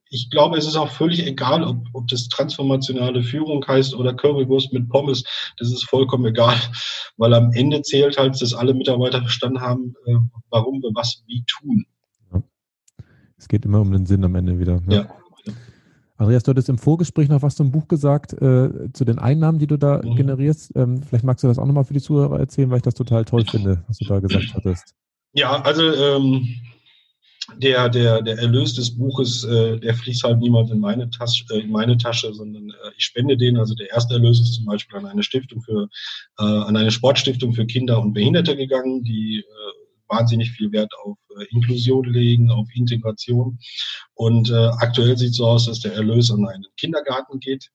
ich 0.09 0.31
glaube, 0.31 0.57
es 0.57 0.65
ist 0.65 0.75
auch 0.75 0.89
völlig 0.89 1.23
egal, 1.23 1.63
ob, 1.63 1.77
ob 1.93 2.07
das 2.07 2.29
transformationale 2.29 3.21
Führung 3.21 3.63
heißt 3.63 3.93
oder 3.93 4.11
Currywurst 4.11 4.73
mit 4.73 4.89
Pommes. 4.89 5.23
Das 5.59 5.71
ist 5.71 5.87
vollkommen 5.87 6.25
egal, 6.25 6.55
weil 7.17 7.35
am 7.35 7.51
Ende 7.51 7.83
zählt 7.83 8.17
halt, 8.17 8.41
dass 8.41 8.55
alle 8.55 8.73
Mitarbeiter 8.73 9.21
verstanden 9.21 9.61
haben, 9.61 9.93
äh, 10.07 10.15
warum 10.49 10.81
wir 10.81 10.89
was 10.95 11.21
wie 11.27 11.43
tun. 11.45 11.85
Ja. 12.33 12.41
Es 13.37 13.47
geht 13.47 13.65
immer 13.65 13.81
um 13.81 13.91
den 13.91 14.07
Sinn 14.07 14.25
am 14.25 14.33
Ende 14.33 14.59
wieder. 14.59 14.81
Ne? 14.81 14.95
Ja. 14.95 15.53
Andreas, 16.17 16.41
du 16.41 16.49
hattest 16.49 16.69
im 16.69 16.79
Vorgespräch 16.79 17.29
noch 17.29 17.43
was 17.43 17.55
zum 17.55 17.69
Buch 17.69 17.87
gesagt, 17.87 18.33
äh, 18.33 18.91
zu 18.93 19.05
den 19.05 19.19
Einnahmen, 19.19 19.59
die 19.59 19.67
du 19.67 19.77
da 19.77 20.01
mhm. 20.01 20.15
generierst. 20.15 20.71
Ähm, 20.75 21.03
vielleicht 21.03 21.23
magst 21.23 21.43
du 21.43 21.47
das 21.47 21.59
auch 21.59 21.67
nochmal 21.67 21.83
für 21.83 21.93
die 21.93 22.01
Zuhörer 22.01 22.39
erzählen, 22.39 22.71
weil 22.71 22.77
ich 22.77 22.83
das 22.83 22.95
total 22.95 23.25
toll 23.25 23.45
finde, 23.45 23.83
was 23.87 23.99
du 23.99 24.05
da 24.05 24.19
gesagt 24.19 24.55
hattest. 24.55 24.95
Ja, 25.33 25.61
also 25.61 25.83
ähm, 25.83 26.47
der, 27.57 27.89
der, 27.89 28.21
der 28.21 28.37
Erlös 28.37 28.75
des 28.75 28.97
Buches, 28.97 29.43
äh, 29.43 29.79
der 29.79 29.95
fließt 29.95 30.23
halt 30.23 30.39
niemals 30.39 30.71
in 30.71 30.79
meine 30.79 31.09
Tasche, 31.09 31.45
äh, 31.51 31.59
in 31.59 31.71
meine 31.71 31.97
Tasche, 31.97 32.33
sondern 32.33 32.69
äh, 32.69 32.91
ich 32.97 33.05
spende 33.05 33.37
den. 33.37 33.57
Also 33.57 33.75
der 33.75 33.89
erste 33.89 34.15
Erlös 34.15 34.39
ist 34.39 34.53
zum 34.53 34.65
Beispiel 34.65 34.97
an 34.97 35.05
eine 35.05 35.23
Stiftung 35.23 35.61
für, 35.61 35.89
äh, 36.39 36.43
an 36.43 36.75
eine 36.75 36.91
Sportstiftung 36.91 37.53
für 37.53 37.65
Kinder 37.65 38.01
und 38.01 38.13
Behinderte 38.13 38.55
gegangen, 38.55 39.03
die 39.03 39.39
äh, 39.39 39.85
wahnsinnig 40.07 40.51
viel 40.51 40.71
Wert 40.71 40.91
auf 41.03 41.17
äh, 41.39 41.45
Inklusion 41.51 42.05
legen, 42.05 42.51
auf 42.51 42.67
Integration. 42.73 43.59
Und 44.13 44.49
äh, 44.49 44.69
aktuell 44.79 45.17
sieht 45.17 45.31
es 45.31 45.37
so 45.37 45.47
aus, 45.47 45.65
dass 45.65 45.79
der 45.79 45.93
Erlös 45.93 46.31
an 46.31 46.47
einen 46.47 46.65
Kindergarten 46.77 47.39
geht, 47.39 47.71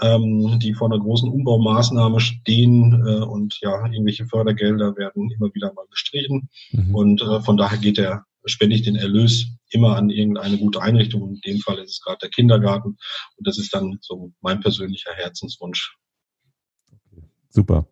ähm, 0.00 0.58
die 0.58 0.74
vor 0.74 0.90
einer 0.90 1.00
großen 1.00 1.28
Umbaumaßnahme 1.28 2.20
stehen 2.20 3.02
äh, 3.06 3.24
und 3.24 3.58
ja, 3.60 3.84
irgendwelche 3.86 4.26
Fördergelder 4.26 4.96
werden 4.96 5.30
immer 5.30 5.52
wieder 5.54 5.72
mal 5.74 5.86
gestrichen. 5.90 6.48
Mhm. 6.72 6.94
Und 6.94 7.22
äh, 7.22 7.40
von 7.40 7.56
daher 7.56 7.78
geht 7.78 7.98
der 7.98 8.24
spende 8.44 8.76
ich 8.76 8.82
den 8.82 8.96
Erlös 8.96 9.48
immer 9.70 9.96
an 9.96 10.10
irgendeine 10.10 10.58
gute 10.58 10.82
Einrichtung. 10.82 11.22
Und 11.22 11.44
in 11.44 11.52
dem 11.52 11.60
Fall 11.60 11.78
ist 11.78 11.90
es 11.90 12.00
gerade 12.00 12.18
der 12.22 12.30
Kindergarten. 12.30 12.96
Und 13.36 13.46
das 13.46 13.58
ist 13.58 13.74
dann 13.74 13.98
so 14.00 14.32
mein 14.40 14.60
persönlicher 14.60 15.12
Herzenswunsch. 15.14 15.96
Super. 17.48 17.86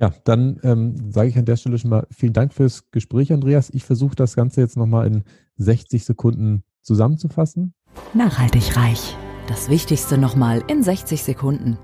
Ja, 0.00 0.12
dann 0.24 0.60
ähm, 0.62 1.12
sage 1.12 1.28
ich 1.28 1.38
an 1.38 1.44
der 1.44 1.56
Stelle 1.56 1.78
schon 1.78 1.90
mal 1.90 2.06
vielen 2.10 2.32
Dank 2.32 2.52
fürs 2.52 2.90
Gespräch, 2.90 3.32
Andreas. 3.32 3.70
Ich 3.70 3.84
versuche 3.84 4.16
das 4.16 4.34
Ganze 4.34 4.60
jetzt 4.60 4.76
nochmal 4.76 5.06
in 5.06 5.24
60 5.56 6.04
Sekunden 6.04 6.64
zusammenzufassen. 6.82 7.74
Nachhaltig 8.12 8.76
reich. 8.76 9.16
Das 9.46 9.68
Wichtigste 9.68 10.18
nochmal 10.18 10.62
in 10.68 10.82
60 10.82 11.22
Sekunden. 11.22 11.78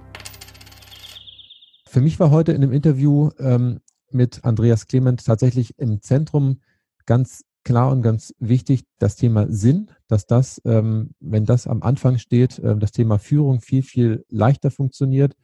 Für 1.87 2.01
mich 2.01 2.19
war 2.21 2.31
heute 2.31 2.53
in 2.53 2.61
dem 2.61 2.73
Interview 2.73 3.31
ähm, 3.39 3.81
mit 4.11 4.45
Andreas 4.45 4.87
Clement 4.87 5.25
tatsächlich 5.25 5.79
im 5.79 6.01
Zentrum 6.03 6.61
ganz 7.07 7.45
klar 7.65 7.91
und 7.91 8.03
ganz 8.03 8.35
wichtig 8.39 8.85
das 8.99 9.17
Thema 9.17 9.47
Sinn, 9.51 9.91
dass 10.09 10.27
das, 10.27 10.61
ähm, 10.65 11.11
wenn 11.21 11.45
das 11.45 11.67
am 11.67 11.83
Anfang 11.83 12.19
steht, 12.19 12.59
äh, 12.59 12.77
das 12.77 12.93
Thema 12.93 13.19
Führung 13.19 13.61
viel, 13.61 13.83
viel 13.83 14.25
leichter 14.29 14.71
funktioniert 14.71 15.37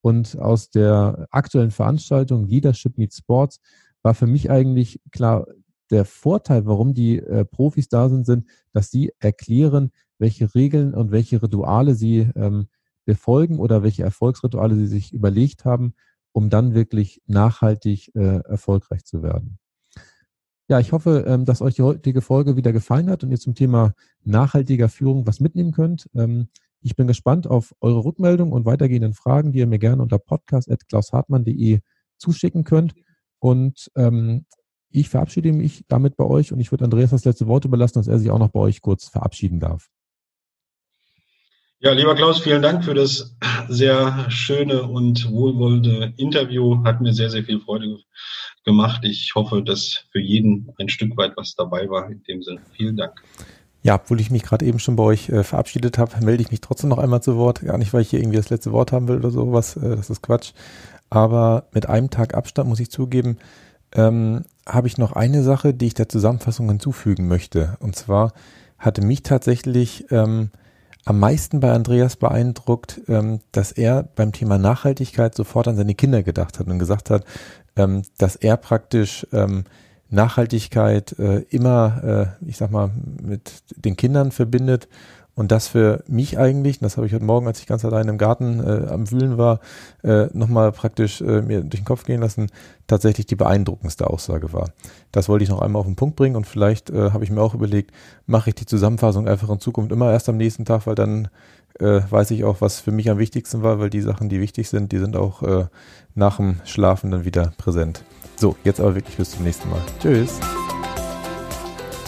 und 0.00 0.38
aus 0.38 0.70
der 0.70 1.26
aktuellen 1.30 1.70
Veranstaltung 1.70 2.46
Leadership 2.46 2.98
Meets 2.98 3.18
Sports 3.18 3.60
war 4.02 4.14
für 4.14 4.26
mich 4.26 4.50
eigentlich 4.50 5.00
klar, 5.10 5.46
der 5.90 6.04
Vorteil, 6.04 6.66
warum 6.66 6.94
die 6.94 7.18
äh, 7.18 7.44
Profis 7.44 7.88
da 7.88 8.08
sind, 8.08 8.26
sind, 8.26 8.46
dass 8.72 8.90
sie 8.90 9.12
erklären, 9.18 9.90
welche 10.18 10.54
Regeln 10.54 10.94
und 10.94 11.10
welche 11.10 11.42
Rituale 11.42 11.94
sie 11.94 12.30
ähm, 12.36 12.68
befolgen 13.04 13.58
oder 13.58 13.82
welche 13.82 14.02
Erfolgsrituale 14.02 14.74
sie 14.76 14.86
sich 14.86 15.12
überlegt 15.12 15.64
haben, 15.64 15.94
um 16.32 16.50
dann 16.50 16.74
wirklich 16.74 17.22
nachhaltig 17.26 18.14
äh, 18.14 18.40
erfolgreich 18.40 19.04
zu 19.04 19.22
werden. 19.22 19.58
Ja, 20.68 20.80
ich 20.80 20.92
hoffe, 20.92 21.24
ähm, 21.26 21.44
dass 21.44 21.60
euch 21.60 21.74
die 21.74 21.82
heutige 21.82 22.22
Folge 22.22 22.56
wieder 22.56 22.72
gefallen 22.72 23.10
hat 23.10 23.22
und 23.22 23.30
ihr 23.30 23.38
zum 23.38 23.54
Thema 23.54 23.92
nachhaltiger 24.22 24.88
Führung 24.88 25.26
was 25.26 25.40
mitnehmen 25.40 25.72
könnt. 25.72 26.08
Ähm, 26.14 26.48
ich 26.80 26.96
bin 26.96 27.06
gespannt 27.06 27.46
auf 27.46 27.74
eure 27.80 28.04
Rückmeldung 28.04 28.52
und 28.52 28.64
weitergehenden 28.64 29.14
Fragen, 29.14 29.52
die 29.52 29.58
ihr 29.58 29.66
mir 29.66 29.78
gerne 29.78 30.02
unter 30.02 30.18
podcast.klaushartmann.de 30.18 31.80
zuschicken 32.16 32.64
könnt. 32.64 32.94
Und 33.40 33.90
ähm, 33.96 34.46
ich 34.90 35.08
verabschiede 35.10 35.52
mich 35.52 35.84
damit 35.88 36.16
bei 36.16 36.24
euch 36.24 36.52
und 36.52 36.60
ich 36.60 36.70
würde 36.70 36.84
Andreas 36.84 37.10
das 37.10 37.24
letzte 37.24 37.46
Wort 37.46 37.64
überlassen, 37.64 37.98
dass 37.98 38.08
er 38.08 38.18
sich 38.18 38.30
auch 38.30 38.38
noch 38.38 38.50
bei 38.50 38.60
euch 38.60 38.80
kurz 38.80 39.08
verabschieden 39.08 39.60
darf. 39.60 39.90
Ja, 41.84 41.92
lieber 41.92 42.14
Klaus, 42.14 42.40
vielen 42.40 42.62
Dank 42.62 42.82
für 42.82 42.94
das 42.94 43.36
sehr 43.68 44.24
schöne 44.30 44.84
und 44.84 45.30
wohlwollende 45.30 46.14
Interview. 46.16 46.82
Hat 46.82 47.02
mir 47.02 47.12
sehr, 47.12 47.28
sehr 47.28 47.44
viel 47.44 47.60
Freude 47.60 47.98
gemacht. 48.64 49.04
Ich 49.04 49.34
hoffe, 49.34 49.62
dass 49.62 50.06
für 50.10 50.18
jeden 50.18 50.72
ein 50.78 50.88
Stück 50.88 51.14
weit 51.18 51.36
was 51.36 51.54
dabei 51.56 51.90
war. 51.90 52.10
In 52.10 52.22
dem 52.22 52.42
Sinne, 52.42 52.60
vielen 52.72 52.96
Dank. 52.96 53.12
Ja, 53.82 53.96
obwohl 53.96 54.18
ich 54.18 54.30
mich 54.30 54.44
gerade 54.44 54.64
eben 54.64 54.78
schon 54.78 54.96
bei 54.96 55.02
euch 55.02 55.28
äh, 55.28 55.44
verabschiedet 55.44 55.98
habe, 55.98 56.24
melde 56.24 56.42
ich 56.42 56.50
mich 56.50 56.62
trotzdem 56.62 56.88
noch 56.88 56.96
einmal 56.96 57.22
zu 57.22 57.36
Wort. 57.36 57.60
Gar 57.60 57.76
nicht, 57.76 57.92
weil 57.92 58.00
ich 58.00 58.08
hier 58.08 58.20
irgendwie 58.20 58.38
das 58.38 58.48
letzte 58.48 58.72
Wort 58.72 58.90
haben 58.90 59.06
will 59.06 59.18
oder 59.18 59.30
sowas. 59.30 59.76
Äh, 59.76 59.94
das 59.94 60.08
ist 60.08 60.22
Quatsch. 60.22 60.52
Aber 61.10 61.66
mit 61.74 61.86
einem 61.86 62.08
Tag 62.08 62.32
Abstand 62.32 62.66
muss 62.66 62.80
ich 62.80 62.90
zugeben, 62.90 63.36
ähm, 63.92 64.46
habe 64.66 64.86
ich 64.86 64.96
noch 64.96 65.12
eine 65.12 65.42
Sache, 65.42 65.74
die 65.74 65.88
ich 65.88 65.94
der 65.94 66.08
Zusammenfassung 66.08 66.66
hinzufügen 66.66 67.28
möchte. 67.28 67.76
Und 67.80 67.94
zwar 67.94 68.32
hatte 68.78 69.02
mich 69.02 69.22
tatsächlich 69.22 70.06
ähm, 70.10 70.48
am 71.04 71.18
meisten 71.18 71.60
bei 71.60 71.72
Andreas 71.72 72.16
beeindruckt, 72.16 73.00
ähm, 73.08 73.40
dass 73.52 73.72
er 73.72 74.04
beim 74.14 74.32
Thema 74.32 74.58
Nachhaltigkeit 74.58 75.34
sofort 75.34 75.68
an 75.68 75.76
seine 75.76 75.94
Kinder 75.94 76.22
gedacht 76.22 76.58
hat 76.58 76.66
und 76.66 76.78
gesagt 76.78 77.10
hat, 77.10 77.24
ähm, 77.76 78.02
dass 78.18 78.36
er 78.36 78.56
praktisch 78.56 79.26
ähm, 79.32 79.64
Nachhaltigkeit 80.10 81.18
äh, 81.18 81.40
immer, 81.50 82.36
äh, 82.40 82.48
ich 82.48 82.56
sag 82.56 82.70
mal, 82.70 82.90
mit 83.22 83.62
den 83.76 83.96
Kindern 83.96 84.30
verbindet 84.30 84.88
und 85.34 85.50
das 85.50 85.68
für 85.68 86.04
mich 86.06 86.38
eigentlich, 86.38 86.78
das 86.78 86.96
habe 86.96 87.06
ich 87.06 87.12
heute 87.12 87.24
Morgen, 87.24 87.46
als 87.46 87.58
ich 87.58 87.66
ganz 87.66 87.84
allein 87.84 88.08
im 88.08 88.18
Garten 88.18 88.60
äh, 88.60 88.88
am 88.88 89.10
Wühlen 89.10 89.36
war, 89.36 89.60
äh, 90.02 90.26
nochmal 90.32 90.70
praktisch 90.72 91.20
äh, 91.20 91.42
mir 91.42 91.60
durch 91.62 91.80
den 91.80 91.84
Kopf 91.84 92.04
gehen 92.04 92.20
lassen, 92.20 92.50
tatsächlich 92.86 93.26
die 93.26 93.34
beeindruckendste 93.34 94.08
Aussage 94.08 94.52
war. 94.52 94.70
Das 95.10 95.28
wollte 95.28 95.42
ich 95.42 95.50
noch 95.50 95.60
einmal 95.60 95.80
auf 95.80 95.86
den 95.86 95.96
Punkt 95.96 96.16
bringen 96.16 96.36
und 96.36 96.46
vielleicht 96.46 96.90
äh, 96.90 97.10
habe 97.10 97.24
ich 97.24 97.30
mir 97.30 97.40
auch 97.40 97.54
überlegt, 97.54 97.90
mache 98.26 98.50
ich 98.50 98.54
die 98.54 98.66
Zusammenfassung 98.66 99.26
einfach 99.26 99.50
in 99.50 99.58
Zukunft 99.58 99.90
immer 99.90 100.12
erst 100.12 100.28
am 100.28 100.36
nächsten 100.36 100.64
Tag, 100.64 100.86
weil 100.86 100.94
dann 100.94 101.28
äh, 101.80 102.00
weiß 102.08 102.30
ich 102.30 102.44
auch, 102.44 102.60
was 102.60 102.80
für 102.80 102.92
mich 102.92 103.10
am 103.10 103.18
wichtigsten 103.18 103.62
war, 103.62 103.80
weil 103.80 103.90
die 103.90 104.02
Sachen, 104.02 104.28
die 104.28 104.40
wichtig 104.40 104.68
sind, 104.68 104.92
die 104.92 104.98
sind 104.98 105.16
auch 105.16 105.42
äh, 105.42 105.66
nach 106.14 106.36
dem 106.36 106.60
Schlafen 106.64 107.10
dann 107.10 107.24
wieder 107.24 107.52
präsent. 107.58 108.04
So, 108.36 108.56
jetzt 108.64 108.80
aber 108.80 108.94
wirklich 108.94 109.16
bis 109.16 109.32
zum 109.32 109.44
nächsten 109.44 109.68
Mal. 109.70 109.80
Tschüss. 110.00 110.38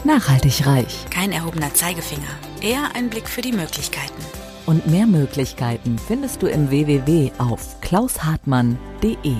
Nachhaltig 0.04 0.66
reich. 0.66 1.06
Kein 1.10 1.32
erhobener 1.32 1.74
Zeigefinger. 1.74 2.28
Eher 2.66 2.96
ein 2.96 3.10
Blick 3.10 3.28
für 3.28 3.42
die 3.42 3.52
Möglichkeiten. 3.52 4.24
Und 4.66 4.88
mehr 4.88 5.06
Möglichkeiten 5.06 6.00
findest 6.00 6.42
du 6.42 6.48
im 6.48 6.68
www 6.68 7.30
auf 7.38 7.80
klaushartmann.de. 7.80 9.36